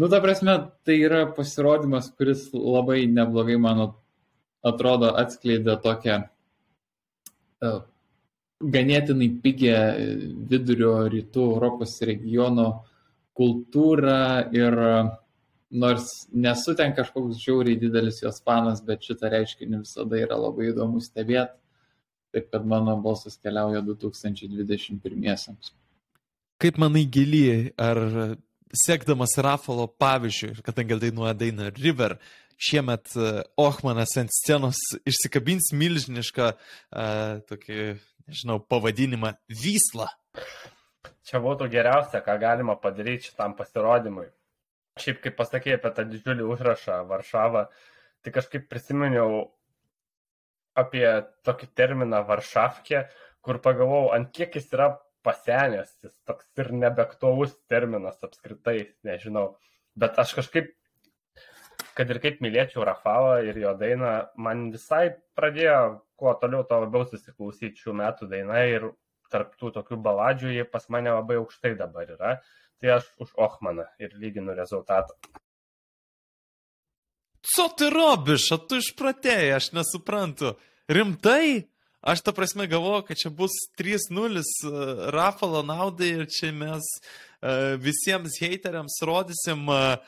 nu, 0.00 0.08
ta 0.08 0.22
prasme, 0.24 0.56
tai 0.88 0.96
yra 1.04 1.26
pasirodymas, 1.36 2.08
kuris 2.16 2.48
labai 2.54 3.02
neblogai, 3.04 3.60
man 3.60 3.84
atrodo, 4.64 5.12
atskleidė 5.12 5.76
tokią 5.84 6.22
uh, 6.24 7.80
ganėtinai 8.58 9.28
pigę 9.42 9.78
vidurio 10.50 11.02
rytų 11.12 11.50
Europos 11.52 12.00
regiono 12.02 12.70
kultūrą 13.38 14.50
ir 14.56 14.76
nors 15.70 16.08
nesu 16.32 16.74
ten 16.76 16.94
kažkoks 16.96 17.40
žiauriai 17.44 17.78
didelis 17.80 18.22
jos 18.22 18.40
fanas, 18.44 18.82
bet 18.84 19.04
šitą 19.04 19.30
reiškinį 19.32 19.82
visada 19.84 20.20
yra 20.20 20.38
labai 20.40 20.72
įdomu 20.72 21.02
stebėti. 21.04 21.56
Taip 22.34 22.50
kad 22.52 22.66
mano 22.68 22.92
balsas 23.00 23.38
keliauja 23.40 23.80
2021-iesiams. 23.86 25.72
Kaip 26.60 26.76
manai 26.80 27.06
giliai, 27.08 27.70
ar 27.80 28.36
sekdamas 28.76 29.36
Rafalo 29.40 29.86
pavyzdžių, 30.00 30.58
kadangi 30.66 30.98
dainuoja 31.06 31.32
dainą 31.38 31.70
River, 31.78 32.18
šiemet 32.58 33.14
e, 33.16 33.30
Ochmanas 33.56 34.16
ant 34.20 34.32
scenos 34.34 34.80
išsikabins 35.06 35.70
milžinišką 35.78 36.48
uh, 36.50 37.38
tokį, 37.48 37.78
nežinau, 38.28 38.58
pavadinimą 38.66 39.36
Vysla. 39.62 40.10
Čia 41.28 41.42
būtų 41.44 41.66
geriausia, 41.68 42.22
ką 42.24 42.38
galima 42.40 42.78
padaryti 42.80 43.28
šitam 43.28 43.52
pasirodymui. 43.58 44.30
Šiaip 44.98 45.18
kaip 45.24 45.34
pasakė 45.36 45.74
apie 45.76 45.90
tą 45.94 46.06
didžiulį 46.08 46.46
užrašą 46.54 47.02
Varšavą, 47.10 47.66
tai 48.24 48.32
kažkaip 48.32 48.64
prisiminiau 48.70 49.42
apie 50.78 51.04
tokį 51.44 51.68
terminą 51.76 52.22
Varšavkė, 52.30 53.02
kur 53.44 53.60
pagalvojau, 53.64 54.14
ant 54.16 54.30
kiek 54.34 54.56
jis 54.56 54.70
yra 54.72 54.88
pasenęs, 55.26 55.90
jis 56.06 56.14
toks 56.28 56.48
ir 56.62 56.72
nebeaktualus 56.84 57.52
terminas 57.70 58.22
apskritai, 58.24 58.78
nežinau. 59.04 59.50
Bet 59.98 60.16
aš 60.22 60.32
kažkaip, 60.38 60.72
kad 61.98 62.08
ir 62.08 62.22
kaip 62.22 62.40
mylėčiau 62.44 62.86
Rafalą 62.88 63.42
ir 63.50 63.58
jo 63.60 63.74
dainą, 63.76 64.14
man 64.40 64.68
visai 64.72 65.10
pradėjo 65.38 66.00
kuo 66.18 66.32
toliau, 66.40 66.64
to 66.64 66.80
labiau 66.86 67.04
susiklausyti 67.10 67.84
šių 67.84 67.96
metų 68.00 68.30
daina 68.32 68.64
ir 68.70 68.88
tarptų 69.32 69.72
tokių 69.76 69.98
baladžių 70.04 70.54
jie 70.54 70.64
pas 70.68 70.88
mane 70.92 71.12
labai 71.12 71.38
aukštai 71.40 71.74
dabar 71.78 72.10
yra. 72.16 72.32
Tai 72.78 72.94
aš 73.00 73.08
už 73.18 73.34
Ochmaną 73.34 73.88
ir 73.98 74.14
lyginu 74.14 74.54
rezultatą. 74.54 75.16
Co 77.42 77.68
tu 77.78 77.88
robiš, 77.90 78.50
o 78.54 78.58
tu 78.58 78.78
išpratėjai, 78.78 79.56
aš 79.56 79.72
nesuprantu. 79.74 80.54
Rimtai? 80.90 81.68
Aš 82.00 82.22
ta 82.22 82.32
prasme 82.32 82.68
galvoju, 82.70 83.02
kad 83.08 83.18
čia 83.18 83.30
bus 83.34 83.54
3-0 83.78 84.38
e, 84.38 84.42
Rafalo 85.10 85.64
naudai 85.66 86.12
ir 86.20 86.28
čia 86.30 86.52
mes 86.54 86.86
uh, 86.86 87.74
visiems 87.82 88.38
hateriams 88.38 89.00
rodysim, 89.02 89.64
uh, 89.66 89.98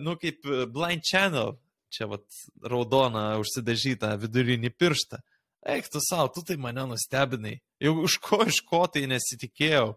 nu 0.00 0.16
kaip 0.16 0.46
e, 0.48 0.64
Blind 0.72 1.04
Channel, 1.04 1.58
čia 1.92 2.08
vat 2.08 2.24
raudona 2.64 3.36
užsidažyta 3.42 4.14
vidurinį 4.22 4.72
pirštą. 4.72 5.20
Eik 5.66 5.88
tu 5.90 6.00
savo, 6.02 6.28
tu 6.34 6.44
tai 6.46 6.56
mane 6.60 6.84
nustebinai. 6.86 7.58
Jau 7.82 7.94
iš 8.06 8.18
ko, 8.22 8.42
iš 8.46 8.60
ko 8.66 8.84
tai 8.86 9.06
nesitikėjau. 9.10 9.92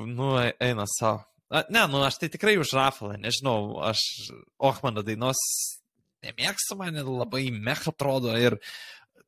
Nu, 0.00 0.32
e- 0.42 0.56
eina 0.62 0.86
savo. 0.90 1.24
Ne, 1.50 1.82
nu 1.90 2.02
aš 2.06 2.20
tai 2.22 2.28
tikrai 2.30 2.54
už 2.62 2.72
Rafalą, 2.78 3.16
nežinau, 3.18 3.80
aš 3.82 3.98
Ochmano 4.62 5.02
dainos 5.02 5.40
nemėgstu, 6.22 6.76
man 6.78 6.94
labai 6.94 7.48
mech 7.50 7.88
atrodo 7.90 8.36
ir 8.38 8.54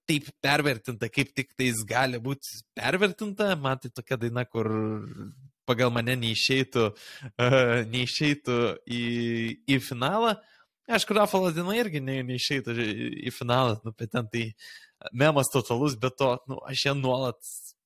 taip 0.07 0.29
pervertinta, 0.43 1.09
kaip 1.11 1.33
tik 1.35 1.51
tais 1.59 1.83
gali 1.89 2.21
būti 2.23 2.63
pervertinta. 2.79 3.53
Man 3.59 3.81
tai 3.83 3.91
tokia 3.91 4.19
daina, 4.23 4.45
kur 4.47 4.71
pagal 5.69 5.93
mane 5.95 6.15
neišeitų, 6.21 6.87
uh, 6.93 7.83
neišeitų 7.91 8.59
į, 8.87 9.05
į 9.67 9.79
finalą. 9.83 10.37
Aišku, 10.93 11.15
Rafalo 11.17 11.53
diena 11.55 11.77
irgi 11.79 12.03
ne, 12.03 12.19
neišeitų 12.27 12.75
į, 12.83 13.31
finalą, 13.35 13.79
nu, 13.87 13.95
bet 13.99 14.11
ten 14.13 14.27
tai 14.31 14.49
memas 15.13 15.51
totalus, 15.53 15.97
bet 15.99 16.17
to, 16.19 16.37
nu, 16.51 16.59
aš 16.69 16.87
ją 16.87 16.95
nuolat 16.99 17.39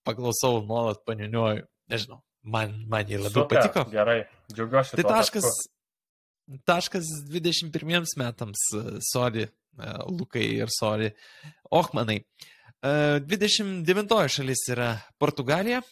paklausau, 0.06 0.60
nuolat 0.66 1.02
paniuniuoju. 1.06 1.64
Nežinau, 1.90 2.20
man, 2.46 2.74
man 2.90 3.08
jį 3.08 3.20
labiau 3.22 3.44
Super, 3.44 3.62
patiko. 3.62 3.84
Gerai, 3.92 4.20
džiaugiuosi. 4.52 4.98
Tai 4.98 5.06
taškas, 5.08 5.46
tašku. 5.46 6.60
taškas 6.68 7.12
21 7.30 8.16
metams, 8.20 8.64
e, 8.74 8.98
sorry, 9.06 9.46
e, 9.46 9.92
Lukai 10.10 10.46
ir 10.62 10.72
sorry, 10.74 11.12
Ochmanai. 11.70 12.20
E, 12.22 12.94
29 13.22 14.18
šalis 14.38 14.66
yra 14.74 14.92
Portugalija, 15.22 15.82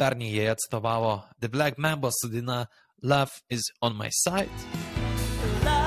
pernai 0.00 0.32
jie 0.34 0.50
atstovavo 0.54 1.20
The 1.38 1.50
Black 1.52 1.78
Mamba 1.78 2.10
su 2.14 2.32
daina 2.32 2.64
Love 3.04 3.42
is 3.50 3.62
on 3.82 3.98
my 3.98 4.08
side. 4.10 4.50
Love 5.64 5.83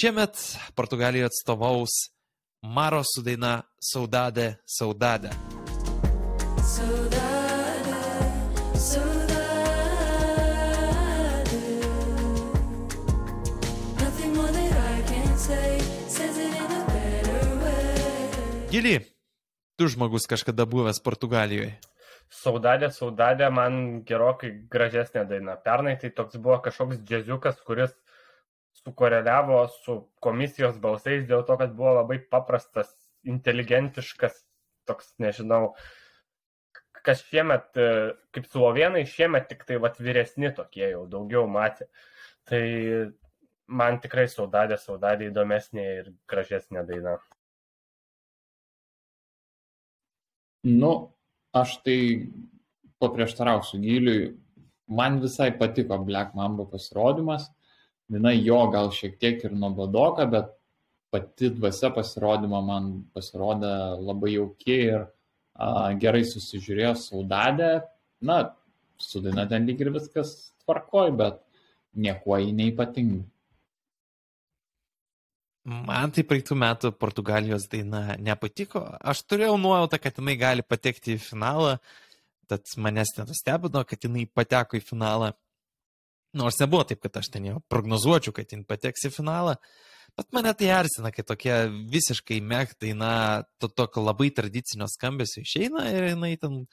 Šiemet 0.00 0.58
Portugalijoje 0.74 1.26
atstovaus 1.26 1.88
Maro 2.62 3.02
su 3.02 3.22
daina 3.22 3.62
Saudade, 3.92 4.54
Saudade. 4.78 5.30
Saudade. 6.74 7.16
Gili, 18.70 19.00
tu 19.76 19.88
žmogus 19.88 20.26
kažkada 20.26 20.64
buvęs 20.64 21.00
Portugalijoje. 21.00 21.78
Saudadė, 22.28 22.90
saudadė 22.92 23.48
man 23.48 24.02
gerokai 24.04 24.50
gražesnė 24.68 25.24
daina. 25.24 25.56
Pernai 25.56 25.96
tai 25.96 26.10
toks 26.10 26.36
buvo 26.36 26.60
kažkoks 26.60 27.00
džiaziukas, 27.00 27.64
kuris 27.64 27.96
sukoreliavo 28.86 29.60
su 29.82 29.98
komisijos 30.22 30.78
balsais 30.82 31.26
dėl 31.26 31.42
to, 31.46 31.58
kad 31.58 31.74
buvo 31.74 31.96
labai 31.98 32.20
paprastas, 32.30 32.92
inteligentiškas, 33.26 34.38
toks, 34.86 35.10
nežinau, 35.22 35.74
kas 37.06 37.24
šiemet, 37.26 37.68
e, 37.74 37.88
kaip 38.34 38.46
slovenai, 38.50 39.02
šiemet 39.10 39.48
tik 39.50 39.64
tai 39.66 39.80
vat 39.82 39.98
vyresni 39.98 40.52
tokie 40.54 40.92
jau 40.92 41.02
daugiau 41.10 41.46
matė. 41.50 41.90
Tai 42.46 42.62
man 43.66 43.98
tikrai 44.02 44.28
saudadė, 44.30 44.78
saudadė 44.78 45.32
įdomesnė 45.32 45.86
ir 45.98 46.12
gražesnė 46.30 46.86
daina. 46.86 47.16
Nu, 50.66 50.92
aš 51.54 51.78
tai 51.86 51.98
paprieštarausiu 53.02 53.82
giliui. 53.82 54.34
Man 54.86 55.18
visai 55.22 55.50
patiko 55.58 55.98
Black 56.06 56.34
Mamba 56.38 56.66
pasirodymas. 56.70 57.50
Viena 58.12 58.32
jo 58.36 58.60
gal 58.70 58.92
šiek 58.94 59.16
tiek 59.18 59.42
ir 59.44 59.54
nuobodoka, 59.56 60.28
bet 60.30 60.52
pati 61.10 61.50
dvasia 61.54 61.90
pasirodymo 61.94 62.60
man 62.62 62.90
pasirodė 63.14 63.72
labai 64.02 64.36
jauki 64.36 64.76
ir 64.92 65.00
a, 65.02 65.92
gerai 66.00 66.22
susižiūrėjo 66.28 66.92
saudadę. 67.00 67.70
Na, 68.26 68.42
su 68.98 69.22
daina 69.24 69.46
ten 69.50 69.66
lyg 69.68 69.80
ir 69.82 69.90
viskas 69.94 70.36
tvarkoj, 70.64 71.14
bet 71.18 71.40
niekuo 71.96 72.38
jį 72.40 72.52
neipatinga. 72.56 73.24
Man 75.66 76.12
tai 76.14 76.22
praeitų 76.22 76.54
metų 76.62 76.92
Portugalijos 76.94 77.64
daina 77.72 78.14
nepatiko. 78.22 78.84
Aš 79.02 79.24
turėjau 79.26 79.56
nuojautą, 79.58 79.98
kad 79.98 80.20
jinai 80.20 80.36
gali 80.38 80.62
patekti 80.62 81.16
į 81.16 81.22
finalą, 81.24 81.72
tad 82.46 82.70
manęs 82.78 83.16
nenustebino, 83.16 83.82
kad 83.82 84.06
jinai 84.06 84.28
pateko 84.30 84.78
į 84.78 84.84
finalą. 84.86 85.32
Nors 86.36 86.60
nebuvo 86.60 86.84
taip, 86.88 87.00
kad 87.04 87.16
aš 87.20 87.30
ten 87.32 87.48
jau 87.48 87.60
prognozuočiau, 87.72 88.34
kad 88.36 88.52
jin 88.52 88.64
pateks 88.68 89.08
į 89.08 89.12
finalą, 89.14 89.56
bet 90.16 90.28
mane 90.36 90.52
tai 90.58 90.68
erzina, 90.74 91.12
kai 91.14 91.24
tokia 91.26 91.64
visiškai 91.92 92.42
mek 92.44 92.76
daina, 92.82 93.44
to 93.60 93.70
tokio 93.72 94.04
labai 94.04 94.30
tradicinio 94.36 94.88
skambesio 94.90 95.44
išeina 95.44 95.88
ir 95.94 96.10
jinai 96.12 96.34
ten 96.40 96.64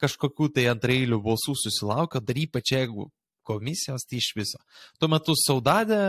kažkokių 0.00 0.50
tai 0.56 0.66
antrailių 0.72 1.20
balsų 1.24 1.56
susilaukia, 1.60 2.22
dar 2.24 2.38
ypač 2.40 2.72
jeigu 2.72 3.10
komisijos, 3.50 4.06
tai 4.08 4.20
iš 4.20 4.30
viso. 4.38 4.60
Tuo 5.00 5.10
metu 5.10 5.34
saudadė, 5.38 6.00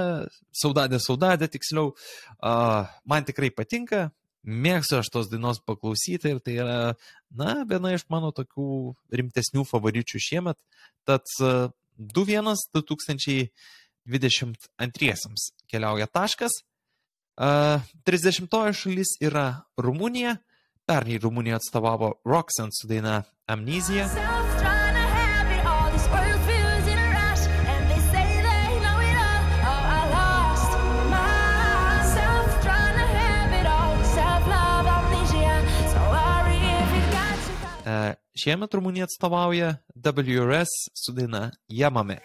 saudadė, 0.56 1.00
saudadė, 1.02 1.50
tiksliau, 1.52 1.94
uh, 1.94 2.92
man 3.08 3.28
tikrai 3.28 3.52
patinka, 3.56 4.10
mėgstu 4.42 5.00
aš 5.00 5.12
tos 5.14 5.30
dainos 5.32 5.62
paklausyti 5.66 6.34
ir 6.34 6.42
tai 6.44 6.58
yra, 6.62 6.78
na, 7.38 7.62
viena 7.70 7.94
iš 7.96 8.08
mano 8.14 8.32
tokių 8.36 8.68
rimtesnių 9.14 9.66
favoričių 9.70 10.22
šiemet. 10.28 10.60
Tad 11.08 11.28
uh, 11.42 11.70
2-1 11.98 12.56
2022 12.74 13.52
keliauja 15.72 16.06
taškas. 16.08 16.52
Uh, 17.42 17.82
30 18.06 18.74
šalis 18.74 19.08
yra 19.22 19.62
Rumunija. 19.78 20.38
Pernai 20.86 21.18
Rumunija 21.18 21.56
atstovavo 21.56 22.14
Roxanne 22.26 22.72
su 22.82 22.88
daina 22.88 23.24
Amnezija. 23.46 24.10
Šiemet 38.38 38.74
Rumunija 38.74 39.08
atstovauja 39.10 39.76
WRS 39.96 40.72
su 40.96 41.14
daina 41.18 41.50
Jamame. 41.68 42.20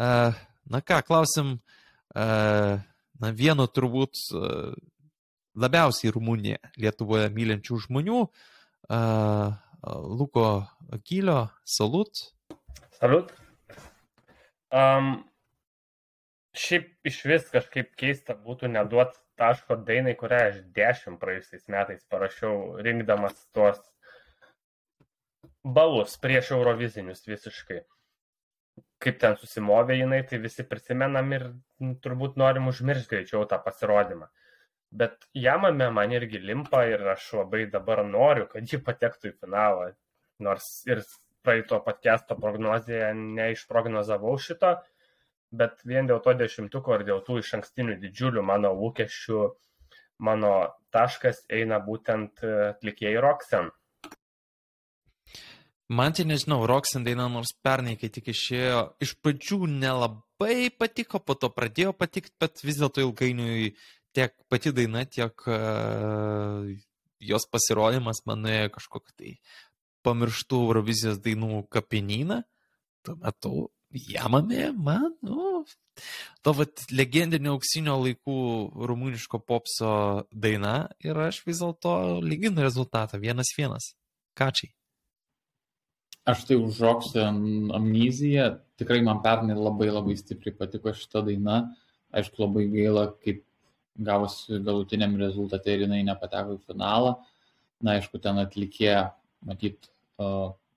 E, 0.00 0.32
Na 0.70 0.78
ką, 0.86 1.00
klausim, 1.02 1.56
e, 2.14 2.24
na 3.20 3.30
vieno 3.34 3.66
turbūt 3.66 4.20
e, 4.38 4.50
labiausiai 5.58 6.12
Rumuniją 6.14 6.60
Lietuvoje 6.78 7.26
mylinčių 7.34 7.78
žmonių, 7.88 8.20
e, 8.22 9.00
Luko 9.82 10.66
Gylio, 11.08 11.48
Salut. 11.64 12.12
Salut. 12.98 13.32
Um, 14.70 15.24
šiaip 16.54 16.92
iš 17.08 17.22
vis 17.24 17.48
kažkaip 17.50 17.94
keista 17.98 18.36
būtų 18.36 18.68
neduoti 18.70 19.18
taško 19.40 19.78
dainai, 19.88 20.12
kurią 20.20 20.40
aš 20.50 20.58
dešimt 20.76 21.20
praėjusiais 21.22 21.64
metais 21.72 22.04
parašiau, 22.12 22.76
rinkdamas 22.84 23.38
tuos 23.56 23.80
balus 25.64 26.18
prieš 26.20 26.52
Eurovizinius 26.58 27.24
visiškai. 27.28 27.80
Kaip 29.00 29.16
ten 29.20 29.36
susimovė 29.40 29.96
jinai, 29.96 30.20
tai 30.28 30.42
visi 30.42 30.64
prisimenam 30.68 31.32
ir 31.32 31.46
nu, 31.80 31.94
turbūt 32.04 32.36
norim 32.40 32.68
užmiršti 32.68 33.14
greičiau 33.14 33.46
tą 33.48 33.56
pasirodymą. 33.64 34.28
Bet 34.90 35.26
jamame 35.34 35.86
man 35.94 36.12
irgi 36.12 36.40
limpa 36.42 36.82
ir 36.90 37.04
aš 37.12 37.28
labai 37.38 37.66
dabar 37.70 38.02
noriu, 38.06 38.48
kad 38.50 38.66
ji 38.66 38.80
patektų 38.82 39.30
į 39.30 39.36
finalą. 39.38 39.90
Nors 40.42 40.66
ir 40.88 41.04
praeito 41.46 41.78
podcast'o 41.84 42.36
prognozėje 42.40 43.12
neišprognozavau 43.14 44.34
šito, 44.42 44.74
bet 45.50 45.84
vien 45.86 46.10
dėl 46.10 46.20
to 46.24 46.34
dešimtuko 46.36 46.98
ir 46.98 47.06
dėl 47.08 47.22
tų 47.26 47.38
iš 47.42 47.54
ankstinių 47.60 48.00
didžiulių 48.02 48.42
mano 48.46 48.72
lūkesčių, 48.76 49.44
mano 50.26 50.54
taškas 50.94 51.44
eina 51.48 51.78
būtent 51.84 52.42
e, 52.44 52.56
atlikėjai 52.74 53.22
Roxen. 53.24 53.70
Man 55.90 56.14
tai 56.14 56.26
nežinau, 56.28 56.60
Roxanne 56.70 57.08
daina 57.08 57.26
nors 57.30 57.50
pernai, 57.66 57.96
kai 57.98 58.12
tik 58.14 58.28
išėjo, 58.30 58.82
iš 59.02 59.16
pradžių 59.22 59.64
nelabai 59.72 60.68
patiko, 60.70 61.18
po 61.18 61.34
to 61.34 61.50
pradėjo 61.50 61.94
patikti, 61.98 62.36
bet 62.38 62.62
vis 62.62 62.78
dėlto 62.78 63.02
ilgainiui 63.02 63.72
tiek 64.16 64.34
pati 64.50 64.72
daina, 64.76 65.04
tiek 65.06 65.46
uh, 65.46 66.70
jos 67.20 67.46
pasirodymas 67.52 68.24
man 68.28 68.46
nuėjo 68.46 68.70
kažkokį 68.76 69.16
tai 69.16 69.34
pamirštų 70.06 70.62
Eurovizijos 70.68 71.20
dainų 71.24 71.66
kapinyną. 71.72 72.40
Tuo 73.04 73.16
metu 73.20 73.52
jamame, 73.90 74.70
man, 74.76 75.12
nu, 75.24 75.64
to 76.44 76.54
vat 76.56 76.84
legendinio 76.94 77.56
auksinio 77.56 77.96
laikų 78.00 78.36
rumuniško 78.90 79.40
popso 79.42 79.92
daina 80.30 80.90
ir 81.04 81.18
aš 81.28 81.42
vis 81.46 81.62
dėlto 81.62 82.20
lyginu 82.24 82.62
rezultatą, 82.64 83.20
vienas 83.20 83.52
vienas. 83.56 83.92
Kačiai. 84.38 84.70
Aš 86.28 86.44
tai 86.46 86.56
užroksiu 86.60 87.22
am- 87.24 87.70
amneziją. 87.74 88.60
Tikrai 88.78 89.00
man 89.02 89.22
pernai 89.24 89.56
labai 89.56 89.90
labai 89.90 90.16
stipriai 90.16 90.56
patiko 90.56 90.92
šita 90.94 91.24
daina. 91.26 91.62
Aišku, 92.14 92.42
labai 92.44 92.66
gaila, 92.70 93.06
kaip 93.24 93.44
gavosi 94.06 94.60
galutiniam 94.64 95.16
rezultate 95.20 95.74
ir 95.74 95.86
jinai 95.86 96.02
nepateko 96.06 96.58
į 96.58 96.62
finalą. 96.68 97.16
Na, 97.80 97.96
aišku, 97.96 98.20
ten 98.20 98.36
atlikėja, 98.42 99.06
matyt, 99.48 99.88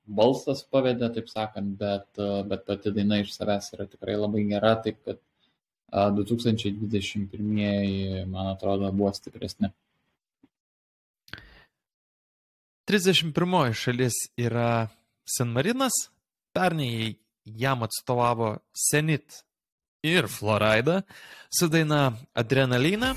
balsas 0.07 0.63
pavedė, 0.71 1.09
taip 1.15 1.27
sakant, 1.31 1.75
bet, 1.79 2.07
bet 2.47 2.63
pati 2.67 2.93
daina 2.95 3.19
iš 3.23 3.33
savęs 3.35 3.73
yra 3.75 3.89
tikrai 3.91 4.15
labai 4.15 4.45
gera, 4.47 4.77
taip 4.85 5.01
kad 5.03 5.19
uh, 5.19 5.33
2021, 5.93 8.25
man 8.25 8.47
atrodo, 8.47 8.91
buvo 8.91 9.13
stipresni. 9.13 9.69
31 12.89 13.73
šalis 13.73 14.13
yra 14.37 14.87
San 15.25 15.53
Marinas, 15.55 15.93
pernai 16.53 17.15
jam 17.45 17.83
atstovavo 17.83 18.57
Senit 18.75 19.43
ir 20.03 20.27
Florida 20.27 21.05
su 21.49 21.67
daina 21.67 22.17
Adrenalina. 22.33 23.15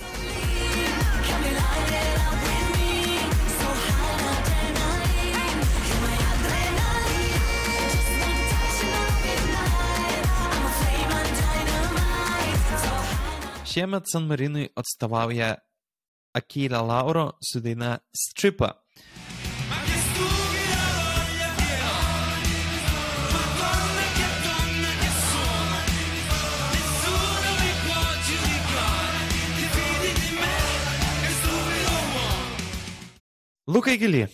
Šiemet 13.65 14.05
San 14.11 14.27
Marinui 14.27 14.71
atstovauja 14.75 15.57
Akira 16.33 16.81
Lauro 16.81 17.33
su 17.43 17.61
daina 17.61 17.99
Stripa. 18.15 18.86
Lukai 33.67 33.97
Gili, 33.99 34.27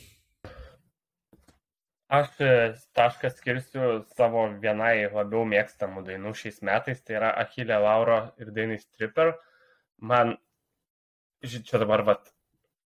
Aš 2.13 2.33
e, 2.45 2.49
tašką 2.93 3.31
skirsiu 3.33 3.87
savo 4.13 4.43
vienai 4.61 5.07
labiau 5.09 5.47
mėgstamų 5.49 6.03
dainų 6.05 6.35
šiais 6.37 6.59
metais, 6.69 6.99
tai 7.01 7.15
yra 7.17 7.31
Achilė 7.41 7.79
Lauro 7.81 8.19
ir 8.43 8.51
dainai 8.53 8.77
Stripper. 8.83 9.31
Man, 10.11 10.35
čia 11.41 11.81
dabar 11.81 12.05
vat, 12.11 12.29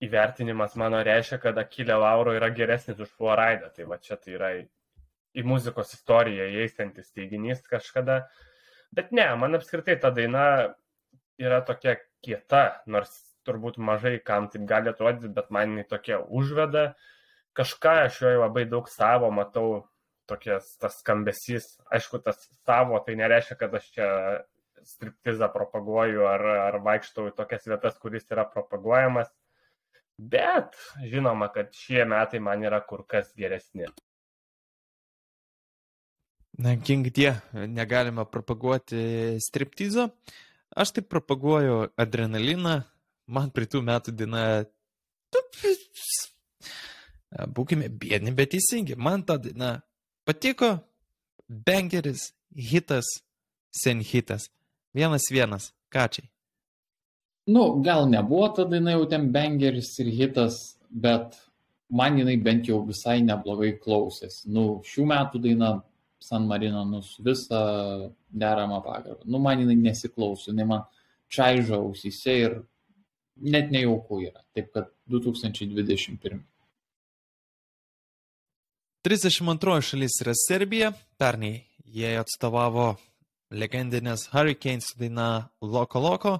įvertinimas 0.05 0.77
mano 0.77 0.99
reiškia, 1.07 1.39
kad 1.47 1.57
Achilė 1.57 1.97
Lauro 2.03 2.35
yra 2.37 2.51
geresnis 2.53 3.01
už 3.01 3.09
Floridą. 3.17 3.71
Tai 3.73 3.89
va 3.89 3.97
čia 3.97 4.19
tai 4.21 4.37
yra 4.37 4.51
į, 4.59 4.67
muzikos 5.49 5.97
istoriją 5.97 6.45
įeistantis 6.59 7.09
teiginys 7.17 7.65
kažkada. 7.65 8.19
Bet 8.93 9.09
ne, 9.09 9.25
man 9.41 9.57
apskritai 9.57 9.97
ta 10.05 10.13
daina 10.13 10.45
yra 11.41 11.63
tokia 11.65 11.97
kieta, 12.21 12.67
nors 12.85 13.17
turbūt 13.47 13.77
mažai 13.77 14.17
kam 14.23 14.49
taip 14.51 14.65
gali 14.69 14.91
atrodyti, 14.91 15.33
bet 15.33 15.51
man 15.53 15.73
jinai 15.73 15.85
tokia 15.89 16.19
užveda 16.19 16.89
kažką 17.55 17.93
aš 18.05 18.21
joje 18.21 18.41
labai 18.41 18.65
daug 18.69 18.89
savo 18.91 19.29
matau, 19.31 19.85
tokias 20.27 20.73
tas 20.81 20.99
skambesys. 20.99 21.69
Aišku, 21.93 22.19
tas 22.25 22.41
savo 22.65 22.99
tai 23.05 23.15
nereiškia, 23.19 23.57
kad 23.59 23.77
aš 23.79 23.87
čia 23.95 24.09
striptizą 24.85 25.47
propaguoju 25.53 26.25
ar, 26.29 26.43
ar 26.67 26.79
vaikštau 26.85 27.29
į 27.31 27.35
tokias 27.37 27.69
vietas, 27.69 27.95
kuris 28.01 28.27
yra 28.33 28.45
propaguojamas. 28.49 29.31
Bet 30.19 30.75
žinoma, 31.03 31.47
kad 31.53 31.71
šie 31.75 32.05
metai 32.07 32.41
man 32.43 32.63
yra 32.63 32.81
kur 32.83 33.05
kas 33.07 33.31
geresni. 33.37 33.87
na, 36.57 36.75
king 36.79 37.07
tie, 37.11 37.35
negalima 37.53 38.25
propaguoti 38.25 39.35
striptizo. 39.43 40.09
Aš 40.75 40.91
taip 40.95 41.07
propaguoju 41.11 41.89
adrenaliną, 41.99 42.81
man 43.27 43.49
pritų 43.51 43.81
metų 43.83 44.11
diena. 44.15 44.65
tu- 45.31 45.41
Būkime 47.51 47.89
biedni, 47.89 48.31
bet 48.31 48.51
teisingi. 48.53 48.95
Man 48.95 49.23
ta 49.23 49.37
daina 49.37 49.81
patiko. 50.25 50.79
Bengeris, 51.49 52.31
hitas, 52.55 53.05
sen 53.71 53.99
hitas. 54.01 54.47
Vienas 54.95 55.21
vienas, 55.31 55.73
kačiai. 55.91 56.29
Nu, 57.47 57.81
gal 57.83 58.07
nebuvo 58.09 58.47
ta 58.55 58.63
daina 58.65 58.91
jau 58.95 59.05
ten 59.09 59.31
bangeris 59.31 59.91
ir 59.99 60.07
hitas, 60.09 60.55
bet 60.89 61.35
man 61.91 62.17
jinai 62.17 62.37
bent 62.41 62.65
jau 62.65 62.79
visai 62.87 63.19
neblogai 63.21 63.75
klausėsi. 63.83 64.47
Nu, 64.47 64.81
šių 64.81 65.05
metų 65.11 65.41
daina 65.43 65.83
San 66.19 66.47
Marino, 66.47 66.85
nu, 66.85 67.01
visą 67.21 68.11
deramą 68.31 68.79
pagarbą. 68.81 69.21
Nu, 69.25 69.37
man 69.39 69.59
jinai 69.61 69.75
nesiklauso, 69.75 70.49
jinai 70.49 70.65
man 70.65 70.81
čaižo 71.29 71.75
ausyse 71.83 72.33
ir 72.39 72.55
net 73.35 73.71
nejauku 73.71 74.21
yra. 74.27 74.43
Taip 74.55 74.71
kad 74.73 74.91
2021. 75.11 76.43
32 79.05 79.81
šalis 79.81 80.21
yra 80.23 80.33
Serbija. 80.47 80.93
Pernai 81.21 81.59
jie 81.85 82.15
atstovavo 82.19 82.95
legendinės 83.53 84.29
Hurricanes 84.33 84.95
daina 84.99 85.49
Loko 85.61 86.01
Loko. 86.01 86.39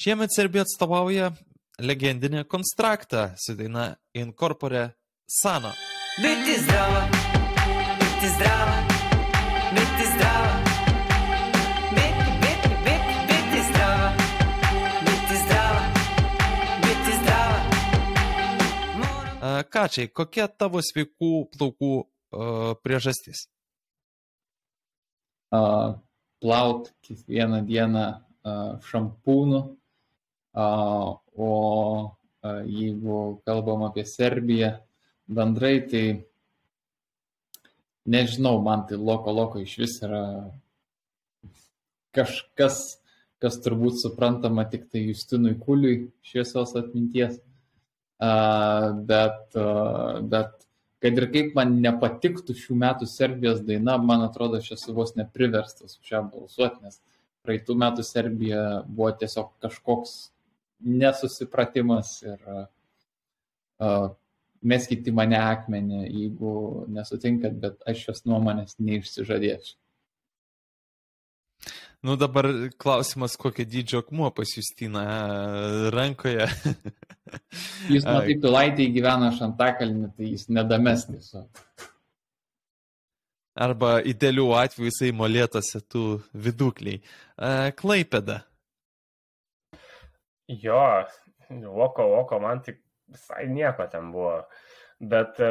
Šiemet 0.00 0.32
Serbija 0.32 0.62
atstovauja 0.64 1.26
legendinę 1.80 2.44
konstraktą 2.44 3.16
su 3.36 3.54
daina 3.54 3.96
Incorpore 4.14 4.90
Sano. 5.26 5.72
Biti 6.22 6.60
zdrava, 6.62 7.08
biti 8.00 8.28
zdrava, 8.34 8.76
biti 9.74 10.04
zdrava. 10.14 10.54
Biti, 11.96 12.30
biti, 12.42 12.68
biti, 12.86 13.14
biti 13.28 13.60
zdrava, 13.68 14.10
biti 15.06 15.36
zdrava, 15.44 15.84
biti 16.82 17.12
zdrava. 17.22 17.60
Kačiai, 19.70 20.08
kokia 20.08 20.48
tavo 20.48 20.78
sveikų 20.82 21.32
plaukų 21.54 21.92
a, 22.00 22.04
priežastis? 22.82 23.48
uh, 25.50 25.98
plaut 26.40 26.92
kiekvieną 27.02 27.64
dieną 27.66 28.04
uh, 28.44 28.78
šampūnu, 28.86 29.60
uh, 30.54 31.18
o 31.40 31.52
uh, 32.44 32.62
jeigu 32.68 33.40
kalbam 33.48 33.86
apie 33.88 34.04
Serbiją 34.08 34.74
bendrai, 35.30 35.80
tai 35.90 36.04
nežinau, 38.06 38.60
man 38.62 38.86
tai 38.88 38.98
loko 38.98 39.32
loko 39.32 39.60
iš 39.62 39.76
vis 39.82 39.98
yra 40.04 40.24
kažkas, 42.16 42.80
kas 43.40 43.60
turbūt 43.64 44.00
suprantama 44.02 44.66
tik 44.68 44.88
tai 44.90 45.06
Justinui 45.06 45.56
Kuliui 45.60 46.10
šviesos 46.26 46.74
atminties. 46.80 47.38
Uh, 48.20 48.90
bet, 49.08 49.46
uh, 49.56 50.18
bet 50.20 50.58
kad 51.00 51.16
ir 51.16 51.26
kaip 51.32 51.54
man 51.56 51.78
nepatiktų 51.80 52.52
šių 52.58 52.76
metų 52.82 53.08
Serbijos 53.08 53.62
daina, 53.64 53.96
man 53.96 54.26
atrodo, 54.26 54.60
aš 54.60 54.74
esu 54.76 54.92
vos 54.96 55.14
nepriverstas 55.16 55.96
už 55.96 56.10
ją 56.12 56.20
balsuoti, 56.28 56.82
nes 56.84 57.00
praeitų 57.46 57.78
metų 57.80 58.04
Serbija 58.04 58.64
buvo 58.84 59.08
tiesiog 59.22 59.54
kažkoks 59.64 60.12
nesusipratimas 60.80 62.14
ir 62.24 62.38
uh, 62.50 64.10
meskite 64.60 65.10
į 65.10 65.16
mane 65.16 65.38
akmenį, 65.40 66.02
jeigu 66.06 66.54
nesutinkat, 66.92 67.56
bet 67.60 67.78
aš 67.88 68.06
šios 68.06 68.26
nuomonės 68.28 68.76
neišsižadėsiu. 68.80 69.76
Nu 72.00 72.16
dabar 72.16 72.46
klausimas, 72.80 73.34
kokio 73.36 73.66
dydžio 73.68 74.00
akmuo 74.00 74.30
pas 74.32 74.48
Justiną 74.56 75.02
rankoje. 75.92 76.46
Jūs 77.92 78.06
Ai. 78.08 78.14
matyt, 78.14 78.40
Pilaitė 78.40 78.86
gyvena 78.94 79.28
Šantakalnį, 79.36 80.08
tai 80.16 80.30
jis 80.30 80.46
nedames 80.48 81.04
tiesiog. 81.10 81.50
Arba 83.60 83.98
idealių 84.08 84.46
atveju 84.56 84.88
jisai 84.88 85.10
molėtose 85.12 85.82
tų 85.92 86.04
vidukliai. 86.32 87.02
Klaipėda. 87.76 88.40
Jo, 90.50 90.82
Loko, 91.50 92.06
Loko, 92.10 92.40
man 92.42 92.62
tik 92.66 92.80
visai 93.10 93.46
nieko 93.50 93.86
ten 93.90 94.10
buvo. 94.14 94.34
Bet 95.12 95.38
e, 95.42 95.50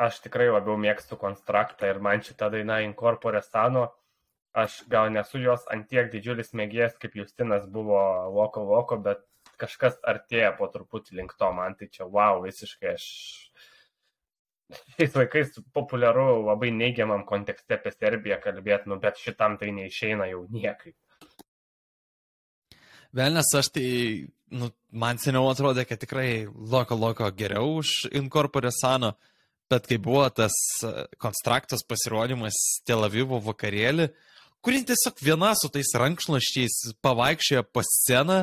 aš 0.00 0.20
tikrai 0.24 0.48
labiau 0.48 0.78
mėgstu 0.80 1.18
konstraktą 1.20 1.90
ir 1.92 2.00
man 2.02 2.24
šita 2.24 2.48
daina 2.54 2.80
Incorpore 2.84 3.42
Sano, 3.44 3.86
aš 4.56 4.82
gal 4.92 5.10
nesu 5.12 5.40
jos 5.42 5.66
antiek 5.72 6.08
didžiulis 6.12 6.54
mėgėjas, 6.56 6.96
kaip 7.00 7.16
Justinas 7.20 7.68
buvo 7.72 8.00
Loko, 8.32 8.64
Loko, 8.64 9.00
bet 9.08 9.24
kažkas 9.60 9.96
artėja 10.04 10.52
po 10.56 10.68
truputį 10.72 11.20
link 11.20 11.36
to, 11.38 11.52
man 11.52 11.76
tai 11.76 11.88
čia 11.92 12.08
wow, 12.08 12.42
visiškai 12.44 12.92
aš 12.94 13.06
šiais 14.96 15.14
laikais 15.14 15.58
populiaru 15.76 16.42
labai 16.46 16.72
neigiamam 16.74 17.24
kontekste 17.28 17.76
apie 17.76 17.92
Serbiją 17.94 18.40
kalbėti, 18.42 18.90
nu, 18.90 18.98
bet 19.02 19.20
šitam 19.22 19.60
tai 19.60 19.70
neišeina 19.76 20.26
jau 20.32 20.46
niekaip. 20.50 20.96
Velnes, 23.16 23.48
aš 23.56 23.70
tai, 23.72 23.88
nu, 24.52 24.68
man 24.92 25.16
seniau 25.20 25.48
atrodė, 25.48 25.86
kad 25.88 26.00
tikrai 26.02 26.44
loko 26.52 26.98
loko 26.98 27.28
geriau 27.32 27.78
už 27.78 28.10
Incorpore 28.12 28.68
Sano, 28.74 29.14
bet 29.72 29.86
kai 29.88 29.96
buvo 30.02 30.26
tas 30.28 30.52
e, 30.84 30.90
konstraktas 31.22 31.84
pasirodymas 31.88 32.58
Tel 32.84 33.06
Avivo 33.06 33.38
vakarėlį, 33.46 34.10
kurį 34.60 34.82
tiesiog 34.90 35.22
viena 35.24 35.54
su 35.56 35.70
tais 35.72 35.94
rankšluoščiais 35.96 36.76
pavaikščiojo 37.04 37.62
po 37.72 37.84
sceną, 37.86 38.42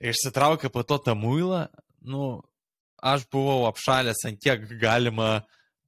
išsitraukė 0.00 0.70
po 0.72 0.84
to 0.88 0.98
tą 1.04 1.14
muilą, 1.18 1.66
nu, 2.08 2.38
aš 3.04 3.26
buvau 3.28 3.66
apšalęs 3.68 4.24
ant 4.30 4.40
kiek 4.40 4.64
galima 4.80 5.42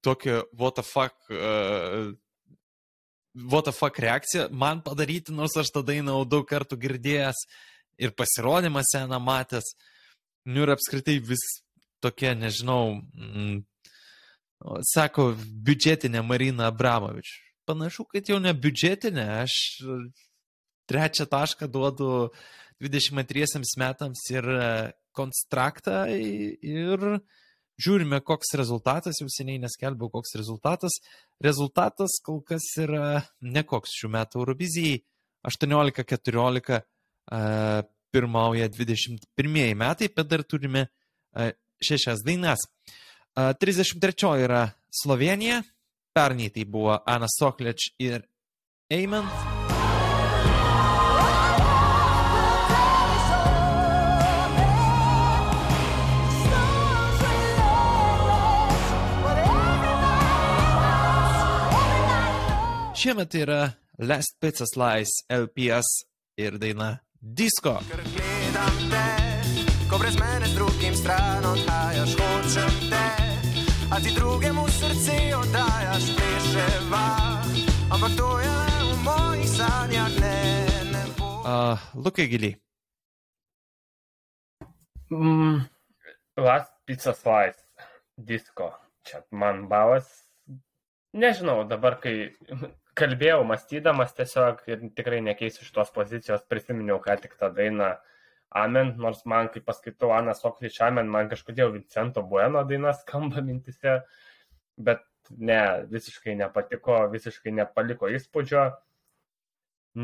tokio 0.05 0.43
what 0.53 0.77
the 0.77 0.85
fuck, 0.85 1.17
uh, 1.31 2.13
what 3.33 3.65
the 3.65 3.73
fuck 3.73 3.97
reakciją 3.97 4.51
man 4.53 4.85
padaryti, 4.85 5.33
nors 5.33 5.57
aš 5.57 5.73
tą 5.73 5.83
dainą 5.87 6.21
jau 6.21 6.29
daug 6.37 6.47
kartų 6.53 6.79
girdėjęs 6.85 7.41
ir 7.99 8.15
pasirodymą 8.17 8.83
seną 8.85 9.21
matęs. 9.21 9.73
Nu 10.47 10.63
ir 10.63 10.75
apskritai 10.77 11.19
vis 11.21 11.43
tokia, 12.05 12.35
nežinau, 12.39 13.01
mm, 13.01 13.57
o, 14.65 14.79
sako, 14.93 15.33
biudžetinė 15.67 16.23
Marina 16.23 16.71
Abramovič. 16.71 17.33
Panašu, 17.67 18.07
kad 18.13 18.29
jau 18.31 18.39
ne 18.39 18.53
biudžetinė, 18.55 19.25
aš 19.43 19.57
e, 19.83 19.97
trečią 20.87 21.27
tašką 21.27 21.67
duodu 21.73 22.29
22 22.83 23.65
metams 23.81 24.23
ir 24.31 24.47
e, 24.47 24.69
konstraktą 25.17 26.05
ir 26.13 27.03
žiūrime, 27.83 28.21
koks 28.25 28.55
rezultatas, 28.61 29.19
jau 29.21 29.29
seniai 29.33 29.59
neskelbiau, 29.61 30.13
koks 30.13 30.37
rezultatas. 30.39 31.01
Rezultatas 31.43 32.21
kol 32.25 32.43
kas 32.47 32.69
yra 32.81 33.25
nekoks 33.43 33.97
šių 33.99 34.13
metų 34.15 34.45
Eurovizijai. 34.45 35.01
18-14 35.47 36.73
e, 36.75 36.83
pirmauja 38.15 38.69
21 38.71 39.75
metai, 39.75 40.09
bet 40.15 40.29
dar 40.31 40.45
turime 40.47 40.87
šešias 41.83 42.25
dainas. 42.25 42.63
E, 43.37 43.53
33 43.61 44.39
yra 44.45 44.63
Slovenija, 45.03 45.63
pernai 46.15 46.49
tai 46.51 46.65
buvo 46.65 46.97
Ana 47.07 47.29
Sokleč 47.29 47.91
ir 47.99 48.25
Eiman. 48.91 49.29
Šiemet 62.97 63.35
yra 63.37 63.61
Last 63.99 64.39
Pizza 64.41 64.65
Slice 64.67 65.27
LPS 65.29 65.91
ir 66.41 66.57
daina 66.59 67.06
Disco. 67.21 67.79
Ker 67.89 68.03
gledam 68.15 68.77
te, 68.91 69.07
ko 69.91 69.99
brez 69.99 70.17
mene 70.21 70.47
z 70.47 70.55
drugim 70.55 70.95
stran 70.95 71.45
odhajaš, 71.45 72.13
hočem 72.21 72.75
te, 72.91 73.07
a 73.91 74.01
ti 74.01 74.13
drugemu 74.15 74.69
srce 74.69 75.17
oddajaš, 75.37 76.05
pleševa. 76.17 77.07
Ampak 77.95 78.13
to 78.17 78.29
je 78.41 78.51
le 78.51 78.85
v 78.85 78.99
mojih 79.05 79.49
sanjah, 79.49 80.13
ne, 80.21 80.39
ne 80.93 81.05
bo. 81.19 81.31
Uh, 81.47 81.79
Lukai 81.95 82.29
giliai. 82.29 82.57
Mm, 85.11 85.61
Last 86.37 86.73
Pizza 86.85 87.15
Slice, 87.15 87.63
disko. 88.17 88.75
Čia 89.07 89.23
man 89.31 89.69
balas. 89.69 90.27
Nežinau, 91.15 91.65
dabar 91.65 92.01
kai 92.03 92.35
kalbėjau, 92.97 93.45
mąstydamas 93.49 94.15
tiesiog 94.17 94.63
ir 94.71 94.85
tikrai 94.99 95.21
nekeisiu 95.25 95.65
šitos 95.67 95.93
pozicijos, 95.95 96.45
prisiminiau 96.51 97.01
ką 97.05 97.19
tik 97.23 97.37
tą 97.41 97.53
dainą 97.55 97.95
Amen, 98.57 98.95
nors 99.03 99.25
man, 99.27 99.49
kai 99.53 99.61
paskaitau 99.61 100.13
Aną 100.15 100.33
Soklič 100.39 100.79
Amen, 100.87 101.11
man 101.13 101.29
kažkodėl 101.29 101.73
Vincento 101.75 102.23
Bueno 102.23 102.63
daina 102.65 102.93
skamba 102.95 103.43
mintise, 103.45 103.99
bet 104.79 105.03
ne, 105.31 105.61
visiškai 105.91 106.37
nepatiko, 106.39 107.01
visiškai 107.13 107.53
nepaliko 107.59 108.09
įspūdžio. 108.17 108.67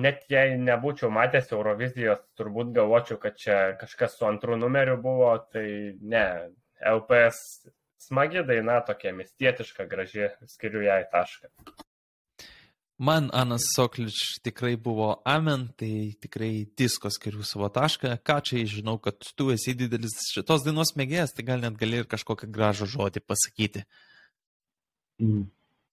Net 0.02 0.24
jei 0.32 0.56
nebūčiau 0.58 1.12
matęs 1.12 1.52
Eurovizijos, 1.52 2.24
turbūt 2.40 2.72
galvočiau, 2.76 3.20
kad 3.22 3.38
čia 3.38 3.58
kažkas 3.80 4.18
su 4.18 4.26
antru 4.28 4.56
numeriu 4.56 4.98
buvo, 5.00 5.30
tai 5.52 5.66
ne, 6.00 6.26
LPS 6.92 7.70
smagi 8.08 8.42
daina, 8.48 8.80
tokia 8.88 9.12
mistietiška, 9.16 9.86
graži, 9.88 10.32
skiriu 10.50 10.82
jai 10.88 11.02
tašką. 11.12 11.52
Man 13.02 13.30
Anas 13.34 13.64
Soklič 13.74 14.38
tikrai 14.46 14.76
buvo 14.78 15.08
amen, 15.26 15.64
tai 15.74 16.12
tikrai 16.22 16.68
disko 16.78 17.10
skiriu 17.10 17.42
savo 17.42 17.66
tašką. 17.66 18.12
Ką 18.22 18.36
čia 18.46 18.62
žinau, 18.68 18.94
kad 19.02 19.18
tu 19.18 19.48
esi 19.50 19.74
didelis 19.74 20.14
šitos 20.30 20.62
dainos 20.62 20.94
mėgėjas, 20.94 21.34
tai 21.34 21.42
gal 21.48 21.64
net 21.64 21.74
gali 21.80 21.98
ir 21.98 22.06
kažkokią 22.06 22.46
gražų 22.54 22.86
žodį 22.92 23.24
pasakyti. 23.26 23.82
Mm. 25.18 25.48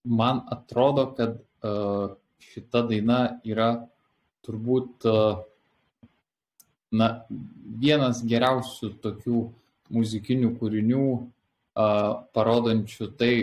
Man 0.05 0.43
atrodo, 0.53 1.07
kad 1.17 1.39
uh, 1.65 2.13
šita 2.51 2.85
daina 2.91 3.19
yra 3.41 3.71
turbūt 4.45 5.09
uh, 5.09 5.41
na, 6.93 7.09
vienas 7.81 8.21
geriausių 8.21 8.91
tokių 9.01 9.41
muzikinių 9.97 10.53
kūrinių, 10.61 11.07
uh, 11.17 12.13
parodančių 12.37 13.09
tai, 13.17 13.33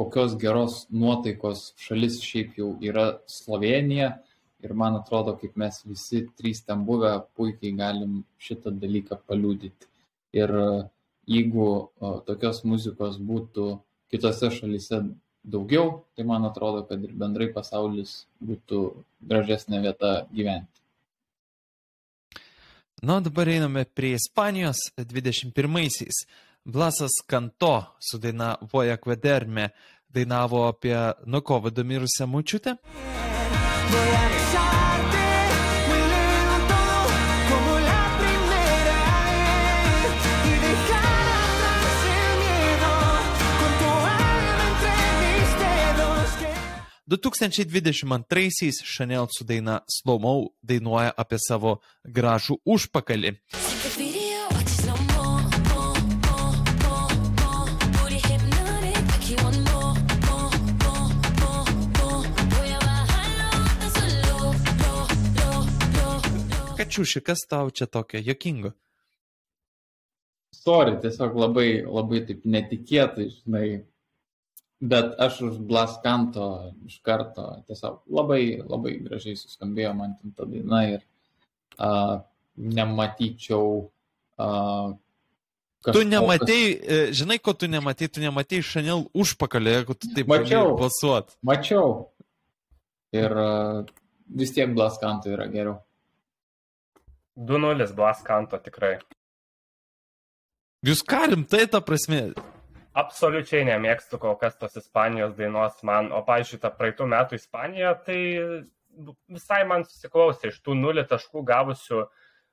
kokios 0.00 0.32
geros 0.40 0.86
nuotaikos 0.88 1.74
šalis 1.76 2.22
šiaip 2.24 2.56
jau 2.56 2.70
yra 2.80 3.18
Slovenija. 3.28 4.14
Ir 4.64 4.72
man 4.76 4.96
atrodo, 4.96 5.34
kaip 5.40 5.56
mes 5.60 5.82
visi 5.84 6.22
trys 6.36 6.62
ten 6.64 6.86
buvę, 6.88 7.12
puikiai 7.36 7.74
galim 7.76 8.22
šitą 8.40 8.72
dalyką 8.80 9.20
paliūdyti. 9.28 9.88
Ir 10.40 10.52
uh, 10.56 10.82
jeigu 11.28 11.68
uh, 11.68 12.18
tokios 12.24 12.62
muzikos 12.68 13.20
būtų 13.20 13.70
kitose 14.12 14.50
šalise 14.56 15.02
daugiau, 15.44 16.02
tai 16.16 16.24
man 16.28 16.48
atrodo, 16.48 16.82
kad 16.88 17.00
ir 17.04 17.12
bendrai 17.16 17.48
pasaulis 17.52 18.22
būtų 18.44 18.82
gražesnė 19.32 19.80
vieta 19.84 20.14
gyventi. 20.32 20.80
Na, 23.00 23.20
dabar 23.24 23.48
einame 23.48 23.84
prie 23.84 24.16
Ispanijos 24.16 24.90
21-aisiais. 25.00 26.24
Blasas 26.64 27.22
Kanto 27.26 27.96
su 27.98 28.18
daina 28.18 28.56
Voja 28.72 28.96
Kvederme 28.96 29.68
dainavo 30.08 30.66
apie 30.68 31.12
nuo 31.26 31.40
COVID 31.40 31.78
mirusią 31.84 32.26
mučiutę. 32.26 32.76
Que... 32.76 34.30
2022-aisiais 47.10 48.82
Chanel 48.84 49.26
su 49.30 49.44
daina 49.44 49.80
Slow 49.88 50.20
Mo 50.20 50.34
dainuoja 50.62 51.10
apie 51.18 51.38
savo 51.42 51.80
gražų 52.06 52.60
užpakalį. 52.64 53.34
Lo. 66.80 66.86
Kačiuši, 66.86 67.22
kas 67.24 67.44
tau 67.48 67.70
čia 67.70 67.86
tokio 67.86 68.20
jokingo? 68.24 68.72
Sorry, 70.50 70.96
tiesiog 71.00 71.36
labai, 71.38 71.68
labai 71.86 72.24
taip 72.26 72.42
netikėtai, 72.44 73.28
žinai. 73.36 73.68
Bet 74.80 75.12
aš 75.20 75.42
už 75.44 75.60
Blaskanto 75.68 76.72
iš 76.88 76.98
karto 77.04 77.44
tiesiog 77.68 78.00
labai, 78.08 78.42
labai 78.64 78.96
gražiai 79.04 79.36
suskambėjo 79.36 79.92
man 79.96 80.16
ten 80.16 80.32
ta 80.32 80.46
daina 80.48 80.80
ir 80.88 81.02
uh, 81.76 82.24
nematyčiau 82.56 83.68
uh, 83.84 84.96
Tu 85.80 86.02
nematei, 86.04 86.76
e, 86.76 86.96
žinai, 87.16 87.38
ko 87.40 87.54
tu 87.56 87.64
nematei, 87.64 88.08
tu 88.12 88.20
nematei 88.20 88.60
Chanel 88.60 89.06
užpakalio, 89.16 89.78
jeigu 89.78 89.94
tu 89.96 90.10
taip 90.12 90.28
Mačiau. 90.28 90.74
balsuot. 90.76 91.32
Mačiau. 91.40 92.10
Ir 93.16 93.32
uh, 93.32 93.86
vis 94.28 94.52
tiek 94.52 94.74
Blaskanto 94.76 95.32
yra 95.32 95.48
geriau. 95.48 95.78
2-0 97.38 97.90
Blaskanto 97.96 98.58
tikrai. 98.62 98.98
Jūs 100.86 101.02
ką 101.04 101.26
rimtai 101.28 101.66
ta 101.68 101.82
prasme? 101.84 102.30
Absoliučiai 102.96 103.66
nemėgstu 103.68 104.18
kol 104.18 104.34
kas 104.40 104.56
tos 104.58 104.78
Ispanijos 104.80 105.36
dainos 105.36 105.76
man, 105.86 106.08
o, 106.10 106.22
pavyzdžiui, 106.26 106.58
ta 106.62 106.72
praeitų 106.74 107.06
metų 107.12 107.36
Ispanija, 107.38 107.92
tai 108.06 108.18
visai 109.30 109.60
man 109.68 109.84
susiklausė 109.86 110.50
iš 110.50 110.58
tų 110.64 110.74
nulį 110.78 111.04
taškų 111.10 111.44
gavusių 111.46 112.00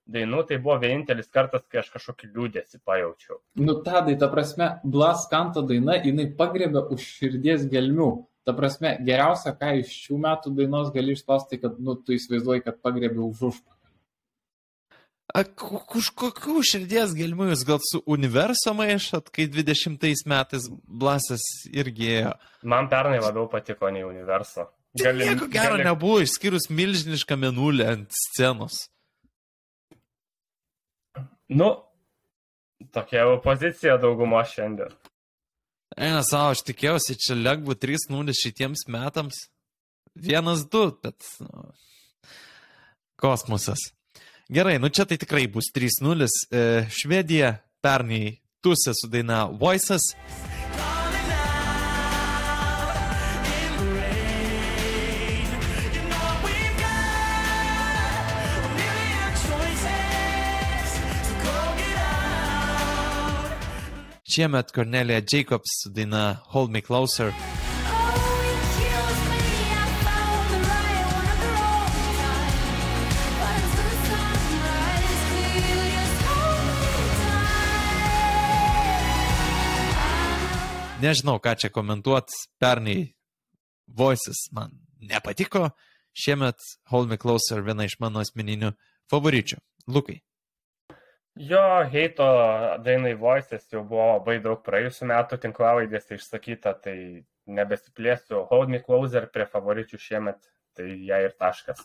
dainų, 0.08 0.44
tai 0.48 0.60
buvo 0.64 0.78
vienintelis 0.84 1.32
kartas, 1.34 1.66
kai 1.72 1.82
aš 1.82 1.90
kažkokį 1.96 2.30
liūdėsi 2.36 2.80
pajaučiau. 2.86 3.40
Nu, 3.60 3.80
tadai, 3.84 4.16
ta 4.20 4.30
prasme, 4.32 4.70
Blaskanto 4.84 5.64
daina, 5.68 5.98
jinai 6.04 6.30
pagrebė 6.38 6.86
už 6.96 7.08
širdies 7.18 7.66
gelmių. 7.72 8.12
Ta 8.48 8.54
prasme, 8.56 8.94
geriausia, 9.04 9.52
ką 9.60 9.74
iš 9.82 9.92
šių 10.06 10.22
metų 10.24 10.54
dainos 10.56 10.94
gali 10.96 11.18
išspausti, 11.18 11.60
kad, 11.60 11.82
nu, 11.84 11.98
tu 12.00 12.16
įsivaizduoji, 12.16 12.64
kad 12.70 12.80
pagrebė 12.84 13.20
už 13.26 13.50
užpakalį. 13.50 13.77
A, 15.36 15.44
ku- 15.44 15.82
Už 16.00 16.12
kokių 16.16 16.62
širdies 16.64 17.12
gelmių 17.18 17.50
jūs 17.52 17.64
gal 17.68 17.80
su 17.84 18.00
universo 18.08 18.72
maišat, 18.78 19.28
kai 19.34 19.48
20 19.52 20.24
metais 20.30 20.68
Blasas 20.88 21.44
irgi 21.68 22.08
ėjo? 22.22 22.34
Man 22.64 22.88
pernai 22.92 23.20
labiau 23.20 23.48
patiko 23.52 23.90
nei 23.92 24.06
Universo. 24.08 24.70
Gali, 24.98 25.26
nieko 25.28 25.50
gero 25.52 25.76
gali... 25.76 25.84
nebuvo, 25.86 26.22
išskyrus 26.24 26.70
milžinišką 26.74 27.36
menulę 27.38 27.90
ant 27.92 28.16
scenos. 28.16 28.88
Nu, 31.50 31.70
tokia 32.96 33.26
jau 33.26 33.36
pozicija 33.44 33.98
daugumo 34.02 34.40
šiandien. 34.48 34.96
Eina 35.98 36.24
savo, 36.24 36.54
aš 36.56 36.64
tikėjausi, 36.68 37.18
čia 37.20 37.36
lengvų 37.38 37.76
3-0 37.84 38.34
šitiems 38.38 38.88
metams. 38.92 39.44
1-2, 40.18 40.82
bet... 41.04 41.30
Nu, 41.44 41.68
kosmosas. 43.18 43.80
Gerai, 44.50 44.78
nu 44.78 44.88
čia 44.88 45.04
tai 45.04 45.18
tikrai 45.18 45.48
bus 45.52 45.68
3-0. 45.76 46.24
E, 46.56 46.60
Švedija 46.88 47.50
pernai 47.84 48.38
tusė 48.64 48.94
su 48.96 49.10
daina 49.12 49.44
Voices. 49.52 50.14
Šiemet 64.24 64.72
Cornelia 64.72 65.20
Jacobs 65.20 65.82
su 65.84 65.92
daina 65.92 66.40
Hold 66.56 66.72
Me 66.72 66.82
Closer. 66.82 67.36
Nežinau, 80.98 81.38
ką 81.38 81.52
čia 81.54 81.70
komentuot. 81.70 82.32
Pernai 82.58 83.14
Voices 83.86 84.48
man 84.52 84.72
nepatiko. 84.98 85.70
Šiemet 86.18 86.58
Hold 86.90 87.12
Me 87.12 87.18
Closer 87.22 87.60
viena 87.62 87.86
iš 87.86 88.00
mano 88.02 88.24
asmeninių 88.26 88.72
favoričių. 89.12 89.60
Lukai. 89.94 90.24
Jo, 91.38 91.62
heito 91.92 92.26
dainai 92.82 93.14
Voices 93.14 93.68
jau 93.70 93.84
buvo 93.86 94.08
labai 94.16 94.40
daug 94.42 94.64
praėjusiu 94.66 95.06
metu 95.12 95.38
tinklavaidėse 95.38 96.18
išsakyta, 96.18 96.74
tai 96.82 96.96
nebesiplėsiu. 97.46 98.48
Hold 98.50 98.74
me 98.74 98.80
closer 98.82 99.28
prie 99.30 99.46
favoričių 99.46 100.00
šiemet, 100.02 100.50
tai 100.74 100.88
jai 101.06 101.20
ir 101.28 101.36
taškas. 101.38 101.84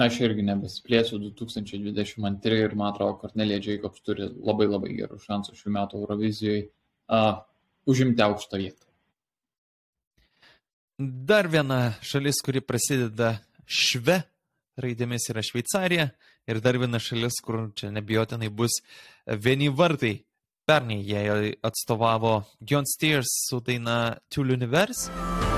Aš 0.00 0.18
irgi 0.24 0.42
nebesiplėsiu 0.48 1.20
2022 1.22 2.58
ir 2.64 2.74
man 2.74 2.90
atrodo, 2.90 3.20
Kornelija 3.22 3.62
Jacobs 3.62 4.02
turi 4.02 4.26
labai 4.26 4.66
labai 4.66 4.90
gerų 4.96 5.20
šansų 5.22 5.54
šių 5.60 5.74
metų 5.76 6.02
Eurovizijoje 6.02 6.66
uh, 6.66 7.38
užimti 7.90 8.22
aukštą 8.24 8.60
vietą. 8.60 8.86
Dar 11.00 11.48
viena 11.48 11.94
šalis, 12.04 12.42
kuri 12.44 12.60
prasideda 12.60 13.38
šve 13.64 14.20
raidėmis 14.80 15.30
yra 15.32 15.44
Šveicarija. 15.44 16.10
Ir 16.50 16.60
dar 16.64 16.78
viena 16.80 17.00
šalis, 17.00 17.38
kur 17.44 17.70
čia 17.76 17.92
nebijotinai 17.94 18.50
bus 18.52 18.80
vieni 19.26 19.70
vartai. 19.72 20.18
Pernai 20.68 21.00
jie 21.02 21.54
atstovavo 21.66 22.42
John 22.60 22.86
Steers 22.86 23.32
su 23.48 23.62
daina 23.64 24.18
Tool 24.28 24.52
Universe. 24.54 25.49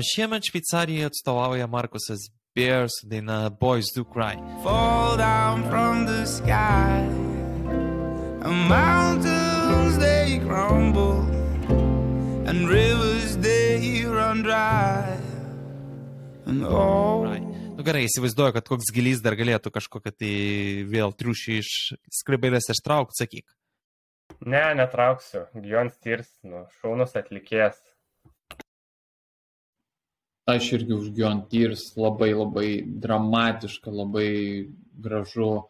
Šiemet 0.00 0.46
Šveicarijai 0.48 1.08
atstovauja 1.10 1.66
Markusas 1.66 2.28
Bear 2.54 2.88
su 2.88 3.06
daina 3.08 3.50
Boys 3.50 3.92
Do 3.96 4.04
Cry. 4.04 4.36
fall 4.62 5.16
down 5.16 5.62
from 5.70 6.06
the 6.06 6.26
sky. 6.26 7.02
And 8.44 8.68
mountains 8.68 9.98
they 9.98 10.38
crumble, 10.46 11.22
and 12.48 12.68
rivers 12.68 13.36
they 13.38 14.04
run 14.04 14.42
dry. 14.42 15.16
And 16.46 16.64
all 16.64 17.22
Cry. 17.24 17.40
Nu 17.76 17.82
gerai, 17.86 18.04
įsivaizduoju, 18.06 18.52
kad 18.58 18.68
koks 18.68 18.92
gilys 18.94 19.22
dar 19.24 19.34
galėtų 19.38 19.70
kažkokią 19.72 20.12
tai 20.14 20.34
vėl 20.92 21.14
triušį 21.16 21.56
iš 21.62 21.70
skribailės 22.20 22.68
ištraukti, 22.74 23.16
sakyk. 23.22 23.46
Ne, 24.44 24.62
netrauksiu. 24.74 25.46
Gion 25.64 25.88
Stirs, 25.94 26.28
nu, 26.44 26.66
šaunus 26.80 27.16
atlikėjas. 27.18 27.78
Aš 30.46 30.72
irgi 30.74 30.94
už 30.94 31.10
Gion 31.14 31.44
Tears 31.46 31.92
labai 31.94 32.32
labai 32.34 32.82
dramatiška, 32.82 33.90
labai 33.94 34.30
gražu, 34.98 35.68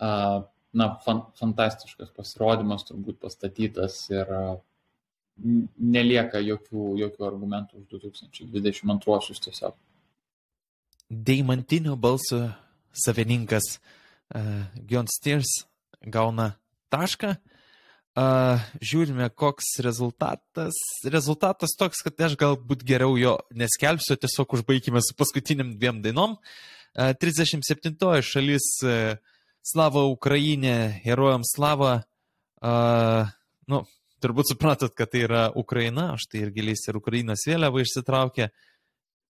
na, 0.00 0.88
fan, 1.04 1.22
fantastiškas 1.40 2.12
pasirodymas 2.16 2.84
turbūt 2.88 3.20
pastatytas 3.22 4.02
ir 4.12 4.28
nelieka 5.40 6.42
jokių, 6.44 6.84
jokių 7.00 7.26
argumentų 7.26 7.80
už 7.80 7.86
2022 7.96 9.40
tiesiog. 9.46 9.78
Deimantinio 11.10 11.96
balso 11.96 12.42
savininkas 12.92 13.78
uh, 13.78 14.68
Gion 14.86 15.08
Steers 15.10 15.64
gauna 16.04 16.52
tašką. 16.92 17.34
Uh, 18.18 18.58
žiūrime, 18.82 19.28
koks 19.38 19.76
rezultatas. 19.86 20.74
Rezultatas 21.06 21.76
toks, 21.78 22.00
kad 22.02 22.18
aš 22.26 22.34
galbūt 22.40 22.82
geriau 22.82 23.14
jo 23.14 23.36
neskelbsiu, 23.54 24.16
tiesiog 24.18 24.56
užbaigime 24.58 24.98
su 24.98 25.14
paskutiniam 25.14 25.70
dviem 25.78 26.00
dainom. 26.02 26.34
Uh, 26.90 27.12
37 27.22 27.94
šalis 28.26 28.66
uh, 28.82 29.14
Slava 29.62 30.02
Ukrainė, 30.10 31.00
herojams 31.04 31.54
Slava. 31.54 32.00
Uh, 32.58 33.30
nu, 33.70 33.84
turbūt 34.18 34.50
supratot, 34.56 34.90
kad 34.98 35.14
tai 35.14 35.24
yra 35.28 35.46
Ukraina, 35.54 36.10
aš 36.16 36.26
tai 36.32 36.44
ir 36.44 36.52
giliais 36.56 36.82
ir 36.88 36.98
Ukrainos 36.98 37.46
vėliavą 37.46 37.86
išsitraukė. 37.86 38.50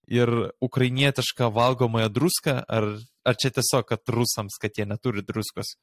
Ir 0.10 0.30
ukrainietišką 0.66 1.52
valgomąją 1.54 2.10
druską, 2.10 2.56
ar, 2.66 2.88
ar 3.28 3.36
čia 3.38 3.52
tiesiog, 3.60 3.92
kad 3.92 4.16
rusams, 4.16 4.56
kad 4.62 4.74
jie 4.80 4.88
neturi 4.90 5.22
druskos? 5.22 5.76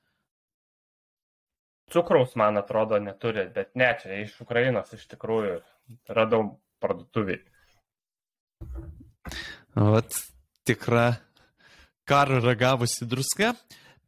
Cukraus, 1.92 2.34
man 2.34 2.56
atrodo, 2.58 2.98
neturi, 2.98 3.46
bet 3.54 3.74
ne, 3.78 3.92
čia 4.02 4.22
iš 4.24 4.40
Ukrainos 4.42 4.92
iš 4.96 5.06
tikrųjų 5.12 5.60
radau 6.10 6.56
parduotuviai. 6.82 7.38
Vat 9.76 10.18
tikra 10.66 11.12
karo 12.08 12.40
ragavusi 12.42 13.06
druska. 13.06 13.54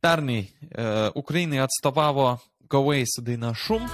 Pernai 0.00 0.40
uh, 0.42 1.10
Ukrainai 1.18 1.62
atstovavo 1.62 2.36
Gavai 2.70 3.04
su 3.06 3.22
daina 3.22 3.54
Šum. 3.54 3.86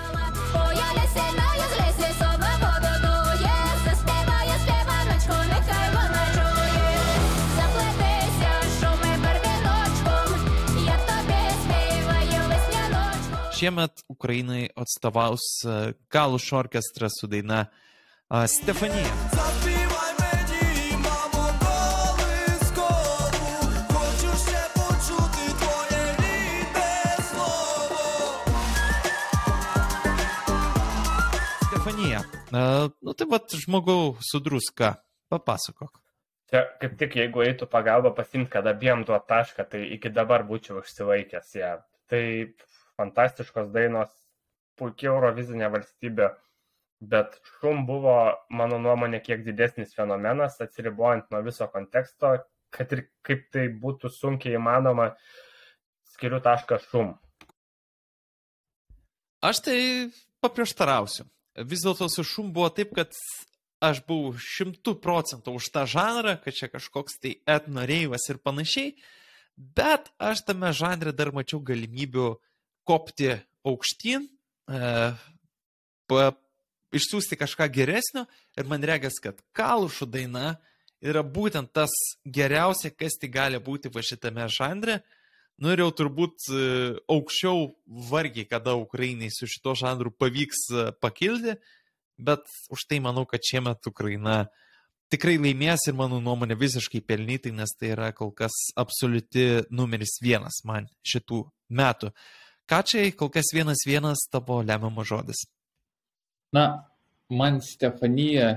šiemet 13.65 14.03
Ukrainai 14.09 14.69
atstovaus 14.77 15.41
e, 15.65 15.93
Kaluš 16.09 16.53
orkestras 16.53 17.13
su 17.21 17.27
daina 17.27 17.65
e, 17.65 18.47
Stefanija. 18.49 19.13
Stefanija, 31.69 32.21
e, 32.21 32.89
nu 33.01 33.13
tai 33.17 33.27
va, 33.31 33.41
žmogau 33.49 34.17
su 34.21 34.41
druska, 34.45 34.95
papasakok. 35.33 36.03
Čia 36.53 36.67
kaip 36.85 37.01
tik 37.01 37.17
jeigu 37.17 37.47
eitų 37.49 37.71
pagalba 37.73 38.13
pasimti, 38.13 38.51
kad 38.53 38.69
abiem 38.69 39.09
duot 39.09 39.25
tašką, 39.25 39.65
tai 39.73 39.87
iki 39.97 40.13
dabar 40.13 40.45
būčiau 40.45 40.83
užsilaikęs 40.85 41.57
ją. 41.57 41.73
Ja. 41.73 41.75
Tai 42.13 42.25
fantastiškos 43.01 43.71
dainos, 43.75 44.11
puikiai 44.79 45.13
Eurovizinė 45.13 45.71
valstybė, 45.73 46.31
bet 47.05 47.37
šum 47.59 47.85
buvo, 47.89 48.17
mano 48.51 48.79
nuomonė, 48.83 49.21
kiek 49.25 49.45
didesnis 49.47 49.95
fenomenas, 49.97 50.61
atsiribojant 50.63 51.31
nuo 51.31 51.43
viso 51.47 51.69
konteksto, 51.73 52.37
kad 52.75 52.93
ir 52.97 53.07
kaip 53.27 53.49
tai 53.55 53.69
būtų 53.83 54.11
sunkiai 54.11 54.57
įmanoma, 54.59 55.13
skiriu 56.15 56.41
tašką 56.43 56.81
šum. 56.89 57.15
Aš 59.45 59.61
tai 59.67 59.79
paprieštarausiu. 60.43 61.27
Vis 61.69 61.85
dėlto 61.85 62.09
su 62.11 62.25
šum 62.27 62.51
buvo 62.55 62.71
taip, 62.75 62.95
kad 62.97 63.13
aš 63.85 64.01
buvau 64.09 64.33
šimtų 64.41 64.97
procentų 65.05 65.55
už 65.59 65.69
tą 65.75 65.85
žanrą, 65.91 66.39
kad 66.43 66.57
čia 66.57 66.71
kažkoks 66.73 67.21
tai 67.21 67.37
etno 67.47 67.85
reivas 67.87 68.25
ir 68.33 68.41
panašiai, 68.43 68.95
bet 69.57 70.09
aš 70.19 70.47
tame 70.49 70.73
žanre 70.75 71.13
dar 71.13 71.31
mačiau 71.37 71.61
galimybių 71.61 72.31
kopti 72.87 73.33
aukštyn, 73.65 74.27
e, 74.69 74.81
pa, 76.11 76.31
išsiųsti 76.95 77.39
kažką 77.41 77.69
geresnio 77.75 78.25
ir 78.59 78.71
man 78.71 78.85
regės, 78.87 79.19
kad 79.23 79.41
Kalušų 79.57 80.09
daina 80.13 80.55
yra 81.05 81.25
būtent 81.27 81.73
tas 81.75 81.93
geriausia, 82.25 82.93
kas 82.95 83.19
tai 83.21 83.31
gali 83.33 83.61
būti 83.61 83.93
va 83.93 84.03
šitame 84.05 84.47
žanre. 84.53 85.03
Nu 85.61 85.71
ir 85.71 85.85
jau 85.85 85.91
turbūt 85.95 86.49
e, 86.51 86.61
aukščiau 87.11 87.69
vargiai, 88.11 88.49
kada 88.51 88.75
Ukrainai 88.79 89.31
su 89.31 89.47
šito 89.47 89.77
žanru 89.79 90.11
pavyks 90.11 90.65
e, 90.73 90.87
pakilti, 90.99 91.55
bet 92.19 92.49
už 92.75 92.87
tai 92.91 92.99
manau, 93.05 93.23
kad 93.31 93.45
šiemet 93.45 93.87
Ukraina 93.87 94.45
tikrai 95.13 95.37
laimės 95.39 95.87
ir 95.87 95.95
mano 95.99 96.19
nuomonė 96.23 96.57
visiškai 96.59 97.05
pelnytai, 97.07 97.53
nes 97.55 97.71
tai 97.79 97.93
yra 97.95 98.11
kol 98.17 98.33
kas 98.35 98.55
absoliuti 98.81 99.65
numeris 99.71 100.17
vienas 100.25 100.63
man 100.67 100.89
šitų 101.07 101.45
metų. 101.71 102.11
Ką 102.11 102.44
čia, 102.83 103.11
kol 103.17 103.31
kas 103.33 103.53
vienas 103.55 103.85
vienas 103.87 104.25
tavo 104.33 104.63
lemiamas 104.63 105.09
žodis. 105.09 105.45
Na, 106.55 106.87
man 107.29 107.61
Stefanija 107.61 108.51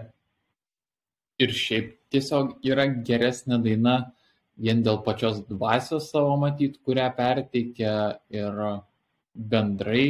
ir 1.42 1.54
šiaip 1.54 1.98
tiesiog 2.14 2.58
yra 2.66 2.88
geresnė 3.08 3.60
daina 3.64 3.98
vien 4.58 4.82
dėl 4.86 5.02
pačios 5.06 5.44
dvasios 5.50 6.10
savo 6.12 6.38
matyt, 6.42 6.80
kurią 6.86 7.10
perteikia 7.18 7.94
ir 8.34 8.62
bendrai 9.38 10.08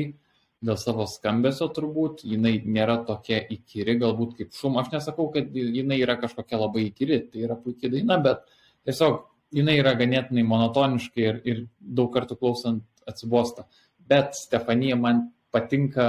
dėl 0.64 0.78
savo 0.82 1.06
skambesio 1.10 1.68
turbūt, 1.74 2.24
jinai 2.26 2.56
nėra 2.66 2.98
tokia 3.06 3.44
įkyri, 3.54 3.98
galbūt 4.02 4.38
kaip 4.40 4.56
šum, 4.58 4.80
aš 4.82 4.90
nesakau, 4.96 5.28
kad 5.34 5.52
jinai 5.54 6.00
yra 6.02 6.18
kažkokia 6.22 6.62
labai 6.64 6.88
įkyri, 6.90 7.20
tai 7.32 7.44
yra 7.46 7.58
puikiai 7.62 7.94
daina, 7.94 8.18
bet 8.24 8.46
tiesiog 8.88 9.20
jinai 9.54 9.78
yra 9.82 9.94
ganėtinai 10.00 10.46
monotoniška 10.48 11.22
ir, 11.22 11.42
ir 11.46 11.66
daug 11.80 12.10
kartų 12.14 12.40
klausant 12.40 12.84
atsibosta. 13.08 13.68
Bet 14.08 14.38
Stefanija 14.40 14.96
man 15.00 15.28
patinka 15.52 16.08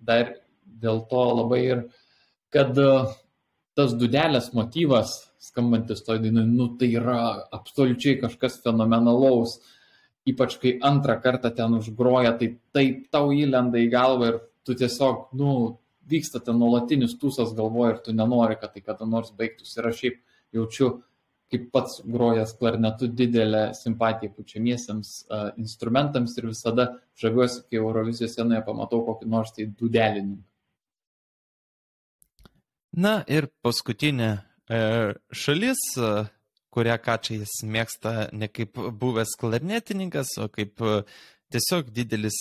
dar 0.00 0.34
dėl 0.64 1.04
to 1.10 1.22
labai 1.40 1.60
ir, 1.64 1.84
kad 2.52 2.76
e, 2.78 2.90
tas 3.76 3.94
dudelės 3.98 4.52
motyvas 4.56 5.14
skambantis 5.44 6.04
toj 6.06 6.22
dainai, 6.24 6.44
nu 6.48 6.70
tai 6.80 6.90
yra 6.96 7.20
absoliučiai 7.52 8.20
kažkas 8.22 8.60
fenomenalaus 8.64 9.58
ypač 10.28 10.56
kai 10.60 10.74
antrą 10.82 11.18
kartą 11.22 11.52
ten 11.54 11.76
užgroja, 11.78 12.34
tai 12.40 12.54
taip 12.72 13.08
tau 13.12 13.32
įlenda 13.34 13.80
į 13.80 13.90
galvą 13.92 14.30
ir 14.32 14.38
tu 14.64 14.76
tiesiog, 14.78 15.28
nu, 15.36 15.50
vyksta 16.08 16.40
ten 16.44 16.58
nuolatinis 16.60 17.16
tūsas 17.20 17.52
galvoje 17.56 17.94
ir 17.94 18.00
tu 18.06 18.14
nenori, 18.16 18.56
kad 18.60 18.72
tai 18.74 18.82
kada 18.84 19.08
nors 19.08 19.32
baigtųsi. 19.36 19.76
Ir 19.78 19.88
aš 19.90 20.00
šiaip 20.00 20.18
jaučiu, 20.56 20.90
kaip 21.52 21.68
pats 21.74 22.00
grojas 22.06 22.54
klarnetu 22.58 23.08
didelę 23.08 23.66
simpatiją 23.76 24.32
pučiamiesiems 24.34 25.10
uh, 25.28 25.50
instrumentams 25.60 26.34
ir 26.38 26.48
visada 26.50 26.88
žaviuosi, 27.20 27.66
kai 27.68 27.78
Eurovizijos 27.82 28.34
scenoje 28.34 28.64
pamatau 28.66 29.04
kokį 29.06 29.28
nors 29.30 29.52
tai 29.54 29.68
dudelininką. 29.68 30.42
Na 32.94 33.18
ir 33.26 33.48
paskutinė 33.64 34.28
e, 34.70 34.78
šalis, 35.34 35.80
e, 35.98 36.10
kurią 36.74 36.94
Kačiais 37.02 37.56
mėgsta 37.66 38.28
ne 38.30 38.46
kaip 38.46 38.78
buvęs 39.00 39.34
klarnetininkas, 39.40 40.36
o 40.38 40.46
kaip 40.52 40.78
e, 40.78 41.00
tiesiog 41.50 41.90
didelis 41.94 42.38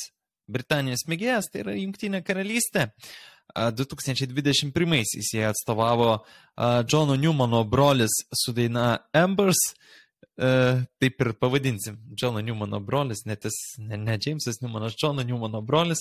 Britanijos 0.53 1.07
mėgėjas, 1.09 1.49
tai 1.49 1.63
yra 1.63 1.73
Junktinė 1.80 2.21
karalystė. 2.27 2.85
A, 2.85 3.32
2021-aisiais 3.55 5.34
jie 5.34 5.45
atstovavo 5.45 6.25
Džono 6.57 7.15
Newmano 7.15 7.63
brolis 7.63 8.11
su 8.45 8.53
daina 8.53 8.97
Embers. 9.13 9.57
E, 10.38 10.81
taip 10.99 11.21
ir 11.21 11.34
pavadinsim. 11.38 11.97
Džono 12.15 12.41
Newmano 12.41 12.80
brolis, 12.80 13.25
net 13.25 13.45
jis, 13.45 13.53
ne, 13.77 13.97
ne 13.97 14.17
Jamesas 14.17 14.61
Newmanas, 14.61 14.95
Džono 14.97 15.23
Newmano 15.23 15.61
brolis. 15.61 15.97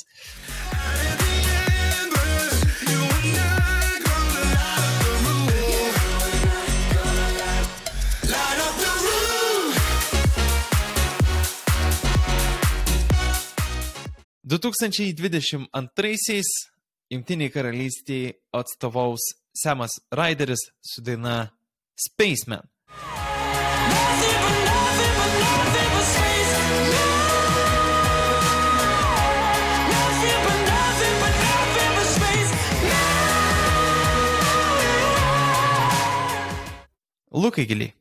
Du 14.42 14.58
2022-aisiais 14.58 16.71
Junktiniai 17.12 17.50
karalystiai 17.52 18.32
atstovaus 18.56 19.20
Semas 19.62 19.98
Raideris 20.16 20.62
su 20.80 21.02
daina 21.04 21.46
Spaceman. 22.04 22.62
Lukai 37.32 37.66
giliai. 37.66 37.92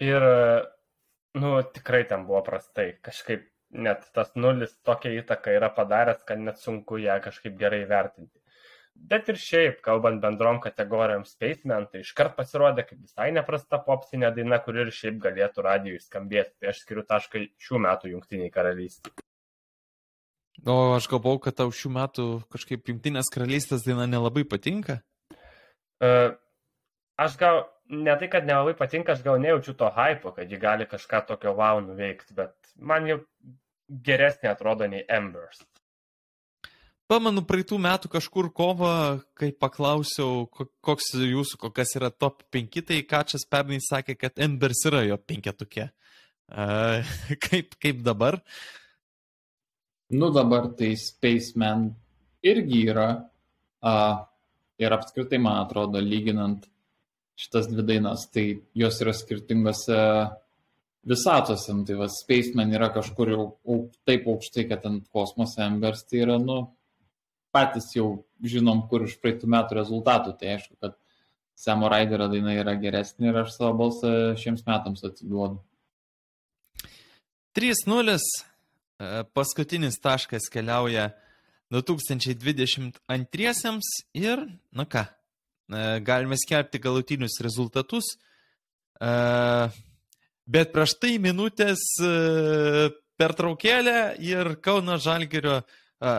Ir, 0.00 0.26
nu, 1.40 1.54
tikrai 1.72 2.04
ten 2.04 2.28
buvo 2.28 2.42
prastai. 2.44 2.98
Kažkaip 3.00 3.48
net 3.70 4.06
tas 4.14 4.32
nulis 4.34 4.74
tokia 4.86 5.12
įtaka 5.20 5.54
yra 5.54 5.70
padaręs, 5.74 6.24
kad 6.26 6.42
net 6.42 6.58
sunku 6.58 6.98
ją 7.00 7.20
kažkaip 7.24 7.56
gerai 7.58 7.84
vertinti. 7.88 8.40
Bet 9.10 9.30
ir 9.32 9.38
šiaip, 9.40 9.78
kalbant 9.84 10.20
bendrom 10.20 10.58
kategorijom 10.60 11.24
Spaceman, 11.24 11.86
tai 11.88 12.02
iškart 12.04 12.34
pasirodė 12.36 12.84
kaip 12.88 13.00
visai 13.00 13.30
neprasta 13.32 13.78
popsinė 13.86 14.28
daina, 14.36 14.58
kuri 14.60 14.84
ir 14.84 14.92
šiaip 14.92 15.16
galėtų 15.22 15.64
radijui 15.64 16.02
skambėti. 16.02 16.52
Tai 16.60 16.72
aš 16.74 16.82
skiriu 16.84 17.06
tašką 17.08 17.46
šių 17.64 17.80
metų 17.86 18.12
Junktiniai 18.12 18.52
karalystė. 18.52 19.14
O 20.68 20.76
aš 20.98 21.08
galvau, 21.08 21.38
kad 21.40 21.56
tau 21.56 21.72
šių 21.72 21.94
metų 21.96 22.26
kažkaip 22.52 22.90
Junktinės 22.92 23.32
karalystės 23.32 23.86
daina 23.86 24.04
nelabai 24.10 24.44
patinka. 24.44 24.98
Uh, 26.00 26.36
aš 27.20 27.38
gal, 27.40 27.62
ne 27.90 28.14
tai, 28.18 28.28
kad 28.30 28.46
nelabai 28.46 28.76
patinka, 28.78 29.12
aš 29.16 29.24
gal 29.26 29.40
nejaučiu 29.42 29.74
to 29.78 29.88
hypo, 29.96 30.32
kad 30.36 30.50
ji 30.50 30.58
gali 30.60 30.86
kažką 30.86 31.24
tokio 31.26 31.54
wow 31.58 31.80
nuveikti, 31.82 32.34
bet 32.38 32.54
man 32.76 33.08
jau 33.08 33.18
geresnė 33.90 34.52
atrodo 34.52 34.86
nei 34.90 35.02
Embers. 35.10 35.64
Pamenu, 37.10 37.42
praeitų 37.42 37.74
metų 37.82 38.08
kažkur 38.12 38.52
kovą, 38.54 39.18
kai 39.34 39.50
paklausiau, 39.50 40.44
ko- 40.54 40.68
koks 40.86 41.10
jūsų, 41.18 41.58
kokias 41.58 41.96
yra 41.98 42.12
top 42.14 42.44
5, 42.54 42.84
tai 42.86 43.00
Kačias 43.02 43.42
pernai 43.50 43.80
sakė, 43.82 44.14
kad 44.14 44.38
Embers 44.38 44.84
yra 44.86 45.02
jo 45.08 45.18
penketukė. 45.18 45.88
Uh, 46.50 47.02
kaip, 47.48 47.74
kaip 47.82 48.04
dabar? 48.06 48.38
Nu 50.14 50.30
dabar 50.34 50.70
tai 50.78 50.94
Spaceman 50.98 51.88
irgi 52.46 52.84
yra. 52.94 53.10
Uh, 53.82 54.22
ir 54.78 54.94
apskritai, 54.94 55.38
man 55.42 55.64
atrodo, 55.64 55.98
lyginant 55.98 56.69
šitas 57.40 57.68
dvi 57.70 57.84
dainas, 57.88 58.26
tai 58.32 58.60
jos 58.76 59.00
yra 59.00 59.14
skirtingose 59.16 59.96
visatose. 61.08 61.72
Nu, 61.72 61.86
Tai 61.88 61.96
va, 62.02 62.08
Spaceman 62.12 62.72
yra 62.76 62.90
kažkur 62.92 63.32
jau 63.32 63.44
au, 63.64 63.78
taip 64.08 64.28
aukštai, 64.28 64.66
kad 64.70 64.84
ant 64.88 65.06
kosmoso 65.12 65.62
Embers 65.64 66.04
tai 66.08 66.18
yra, 66.26 66.36
nu, 66.42 66.58
patys 67.54 67.88
jau 67.96 68.08
žinom, 68.44 68.84
kur 68.90 69.06
iš 69.06 69.16
praeitų 69.22 69.48
metų 69.50 69.80
rezultatų. 69.80 70.36
Tai 70.40 70.46
aišku, 70.56 70.74
kad 70.82 70.92
Samo 71.60 71.90
Raiderio 71.92 72.28
daina 72.32 72.54
yra 72.56 72.74
geresnė 72.80 73.32
ir 73.32 73.42
aš 73.42 73.50
savo 73.58 73.74
balsą 73.82 74.12
šiems 74.40 74.62
metams 74.68 75.04
atiduodu. 75.04 75.60
3-0. 77.56 78.16
e, 78.16 78.18
Paskutinis 79.34 79.96
taškas 80.00 80.48
keliauja 80.52 81.10
2022 81.74 83.80
ir, 84.16 84.38
na 84.72 84.84
ką, 84.88 85.04
galime 86.06 86.36
skelbti 86.40 86.80
galutinius 86.82 87.38
rezultatus. 87.44 88.14
E, 89.00 89.10
Bet 90.50 90.72
prieš 90.74 90.96
tai 90.98 91.14
minutės 91.22 91.82
e, 92.02 92.88
pertraukėlė 93.20 93.98
ir 94.26 94.56
Kauno 94.64 94.96
Žalgirio 94.98 95.60
e, 95.60 95.64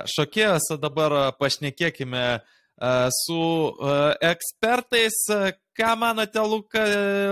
šokėjas, 0.08 0.70
dabar 0.80 1.16
e, 1.18 1.24
pašnekėkime 1.42 2.22
e, 2.32 2.42
su 3.18 3.42
e, 3.42 3.98
ekspertais. 4.32 5.26
E, 5.36 5.58
Ką 5.72 5.94
manote, 5.96 6.42
Luka, 6.44 6.82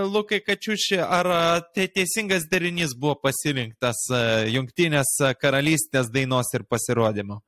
Lukai 0.08 0.40
Kačiuši, 0.44 0.98
ar 1.00 1.28
e, 1.32 1.40
tai 1.76 1.88
teisingas 1.94 2.44
derinys 2.52 2.92
buvo 2.96 3.16
pasirinktas 3.24 4.04
e, 4.12 4.22
Junktinės 4.56 5.16
karalystės 5.40 6.12
dainos 6.12 6.52
ir 6.56 6.66
pasirodymo? 6.68 7.40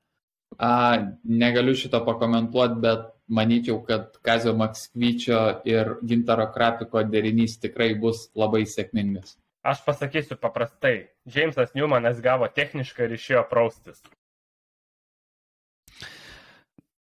A, 0.56 0.72
negaliu 1.24 1.76
šito 1.76 2.00
pakomentuoti, 2.06 2.80
bet 2.80 3.08
manyčiau, 3.28 3.80
kad 3.86 4.16
Kazio 4.22 4.54
Makskvyčio 4.58 5.42
ir 5.68 5.96
Gintaro 6.06 6.48
Krapiko 6.54 7.02
derinys 7.06 7.58
tikrai 7.62 7.92
bus 7.98 8.26
labai 8.38 8.64
sėkmingas. 8.68 9.36
Aš 9.62 9.84
pasakysiu 9.86 10.36
paprastai. 10.42 11.12
Džeimsas 11.28 11.76
Newmanas 11.76 12.18
gavo 12.22 12.48
techniškai 12.50 13.06
ir 13.06 13.14
išėjo 13.14 13.44
praustis. 13.50 14.02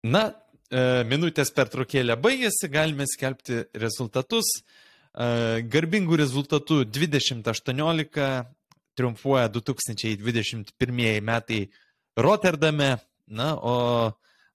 Na, 0.07 0.23
e, 0.71 1.03
minutės 1.09 1.51
pertraukėlė 1.53 2.17
baigėsi, 2.21 2.69
galime 2.73 3.05
skelbti 3.09 3.67
rezultatus. 3.77 4.49
E, 4.57 5.61
Garbingų 5.69 6.17
rezultatų 6.23 6.83
2018 6.89 8.29
triumfuoja 8.97 9.51
2021 9.53 11.21
metai 11.21 11.67
Rotterdame, 12.17 12.95
na, 13.29 13.53
o 13.61 13.75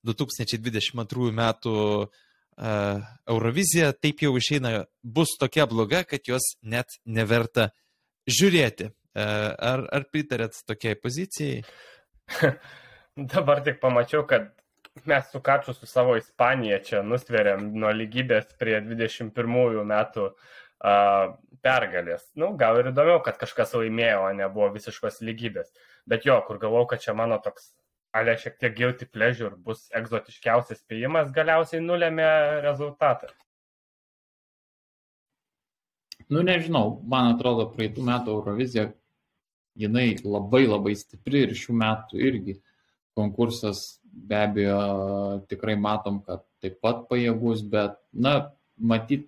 2022 0.06 1.32
metų 1.36 1.76
e, 2.02 2.06
Eurovizija 3.30 3.92
taip 3.94 4.24
jau 4.24 4.32
išeina, 4.38 4.84
bus 5.02 5.36
tokia 5.40 5.66
bloga, 5.70 6.02
kad 6.08 6.26
jos 6.28 6.54
net 6.62 6.98
neverta 7.06 7.70
žiūrėti. 8.30 8.90
E, 8.90 9.28
Ar, 9.72 9.84
ar 9.92 10.08
pritarėt 10.08 10.56
tokiai 10.66 10.96
pozicijai? 10.96 11.62
Dabar 13.34 13.60
tik 13.64 13.80
pamačiau, 13.82 14.24
kad 14.28 14.50
mes 15.04 15.24
su 15.32 15.40
Kaču 15.40 15.74
su 15.74 15.86
savo 15.86 16.16
Ispanija 16.16 16.78
čia 16.84 17.02
nusveriam 17.04 17.70
nuo 17.76 17.92
lygybės 17.92 18.54
prie 18.60 18.78
21 18.84 19.84
metų 19.88 20.26
uh, 20.28 21.34
pergalės. 21.62 22.24
Nu, 22.36 22.52
gal 22.58 22.80
ir 22.80 22.90
įdomiau, 22.90 23.22
kad 23.24 23.38
kažkas 23.40 23.74
laimėjo, 23.78 24.26
o 24.26 24.32
nebuvo 24.36 24.68
visiškos 24.74 25.20
lygybės. 25.24 25.70
Bet 26.08 26.26
jo, 26.26 26.38
kur 26.46 26.58
galvau, 26.62 26.84
kad 26.90 27.02
čia 27.04 27.14
mano 27.16 27.38
toks, 27.42 27.70
ale 28.12 28.34
šiek 28.38 28.58
tiek 28.60 28.74
guilty 28.76 29.08
pleasure 29.08 29.56
bus 29.56 29.86
egzotiškiausias 29.96 30.82
spėjimas, 30.82 31.32
galiausiai 31.34 31.80
nulėmė 31.84 32.26
rezultatą. 32.64 33.30
Nu, 36.32 36.42
nežinau, 36.44 37.00
man 37.08 37.32
atrodo, 37.34 37.66
praeitų 37.72 38.04
metų 38.06 38.36
Eurovizija, 38.36 38.86
jinai 39.76 40.14
labai 40.24 40.66
labai 40.66 40.94
stipri 40.96 41.46
ir 41.46 41.56
šių 41.56 41.74
metų 41.80 42.20
irgi 42.20 42.58
konkursas 43.16 44.00
be 44.12 44.38
abejo 44.38 44.78
tikrai 45.48 45.76
matom, 45.80 46.20
kad 46.24 46.44
taip 46.64 46.78
pat 46.84 47.06
pajėgus, 47.08 47.64
bet, 47.68 47.96
na, 48.12 48.52
matyt, 48.76 49.26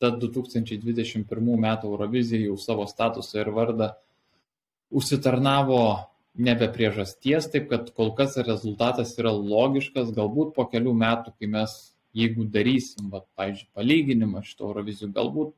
ta 0.00 0.10
2021 0.10 1.60
metų 1.64 1.92
Eurovizija 1.92 2.48
jau 2.48 2.56
savo 2.60 2.84
statusą 2.90 3.40
ir 3.40 3.52
vardą 3.54 3.92
užsitarnavo 4.94 5.80
nebe 6.34 6.68
priežasties, 6.72 7.48
taip 7.50 7.68
kad 7.70 7.90
kol 7.94 8.14
kas 8.18 8.36
rezultatas 8.42 9.14
yra 9.18 9.32
logiškas, 9.34 10.12
galbūt 10.16 10.54
po 10.56 10.66
kelių 10.70 10.94
metų, 10.98 11.34
kai 11.38 11.50
mes, 11.50 11.74
jeigu 12.14 12.46
darysim, 12.50 13.10
va, 13.12 13.22
pavyzdžiui, 13.38 13.70
palyginimą 13.74 14.42
šito 14.46 14.68
Eurovizijų, 14.68 15.12
galbūt 15.14 15.54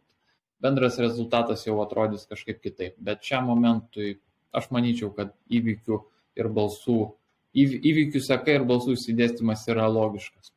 bendras 0.62 0.98
rezultatas 1.00 1.66
jau 1.66 1.78
atrodys 1.84 2.26
kažkaip 2.28 2.60
kitaip. 2.64 2.96
Bet 3.00 3.24
šiam 3.24 3.48
momentui 3.50 4.18
aš 4.56 4.70
manyčiau, 4.72 5.12
kad 5.16 5.34
įvykių 5.52 6.00
ir 6.36 6.48
balsų, 6.52 6.98
įv- 7.56 7.80
įvykių 7.92 8.22
seka 8.24 8.56
ir 8.56 8.64
balsų 8.68 8.96
įsidėstymas 8.96 9.66
yra 9.72 9.88
logiškas. 9.92 10.52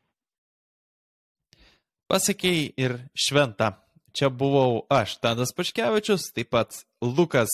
Pasakėjai 2.10 2.72
ir 2.80 2.98
šventą. 3.14 3.76
Čia 4.10 4.26
buvau 4.34 4.82
aš, 4.90 5.20
Tadas 5.22 5.52
Paškevičius, 5.54 6.32
taip 6.34 6.48
pat 6.50 6.80
Lukas 6.98 7.52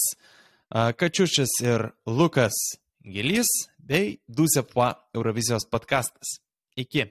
Kačiušis 0.70 1.60
ir 1.62 1.90
Lukas 2.06 2.56
Gilys 3.04 3.46
bei 3.78 4.18
Dusepua 4.26 4.94
Eurovizijos 5.14 5.68
podkastas. 5.70 6.40
Iki. 6.76 7.06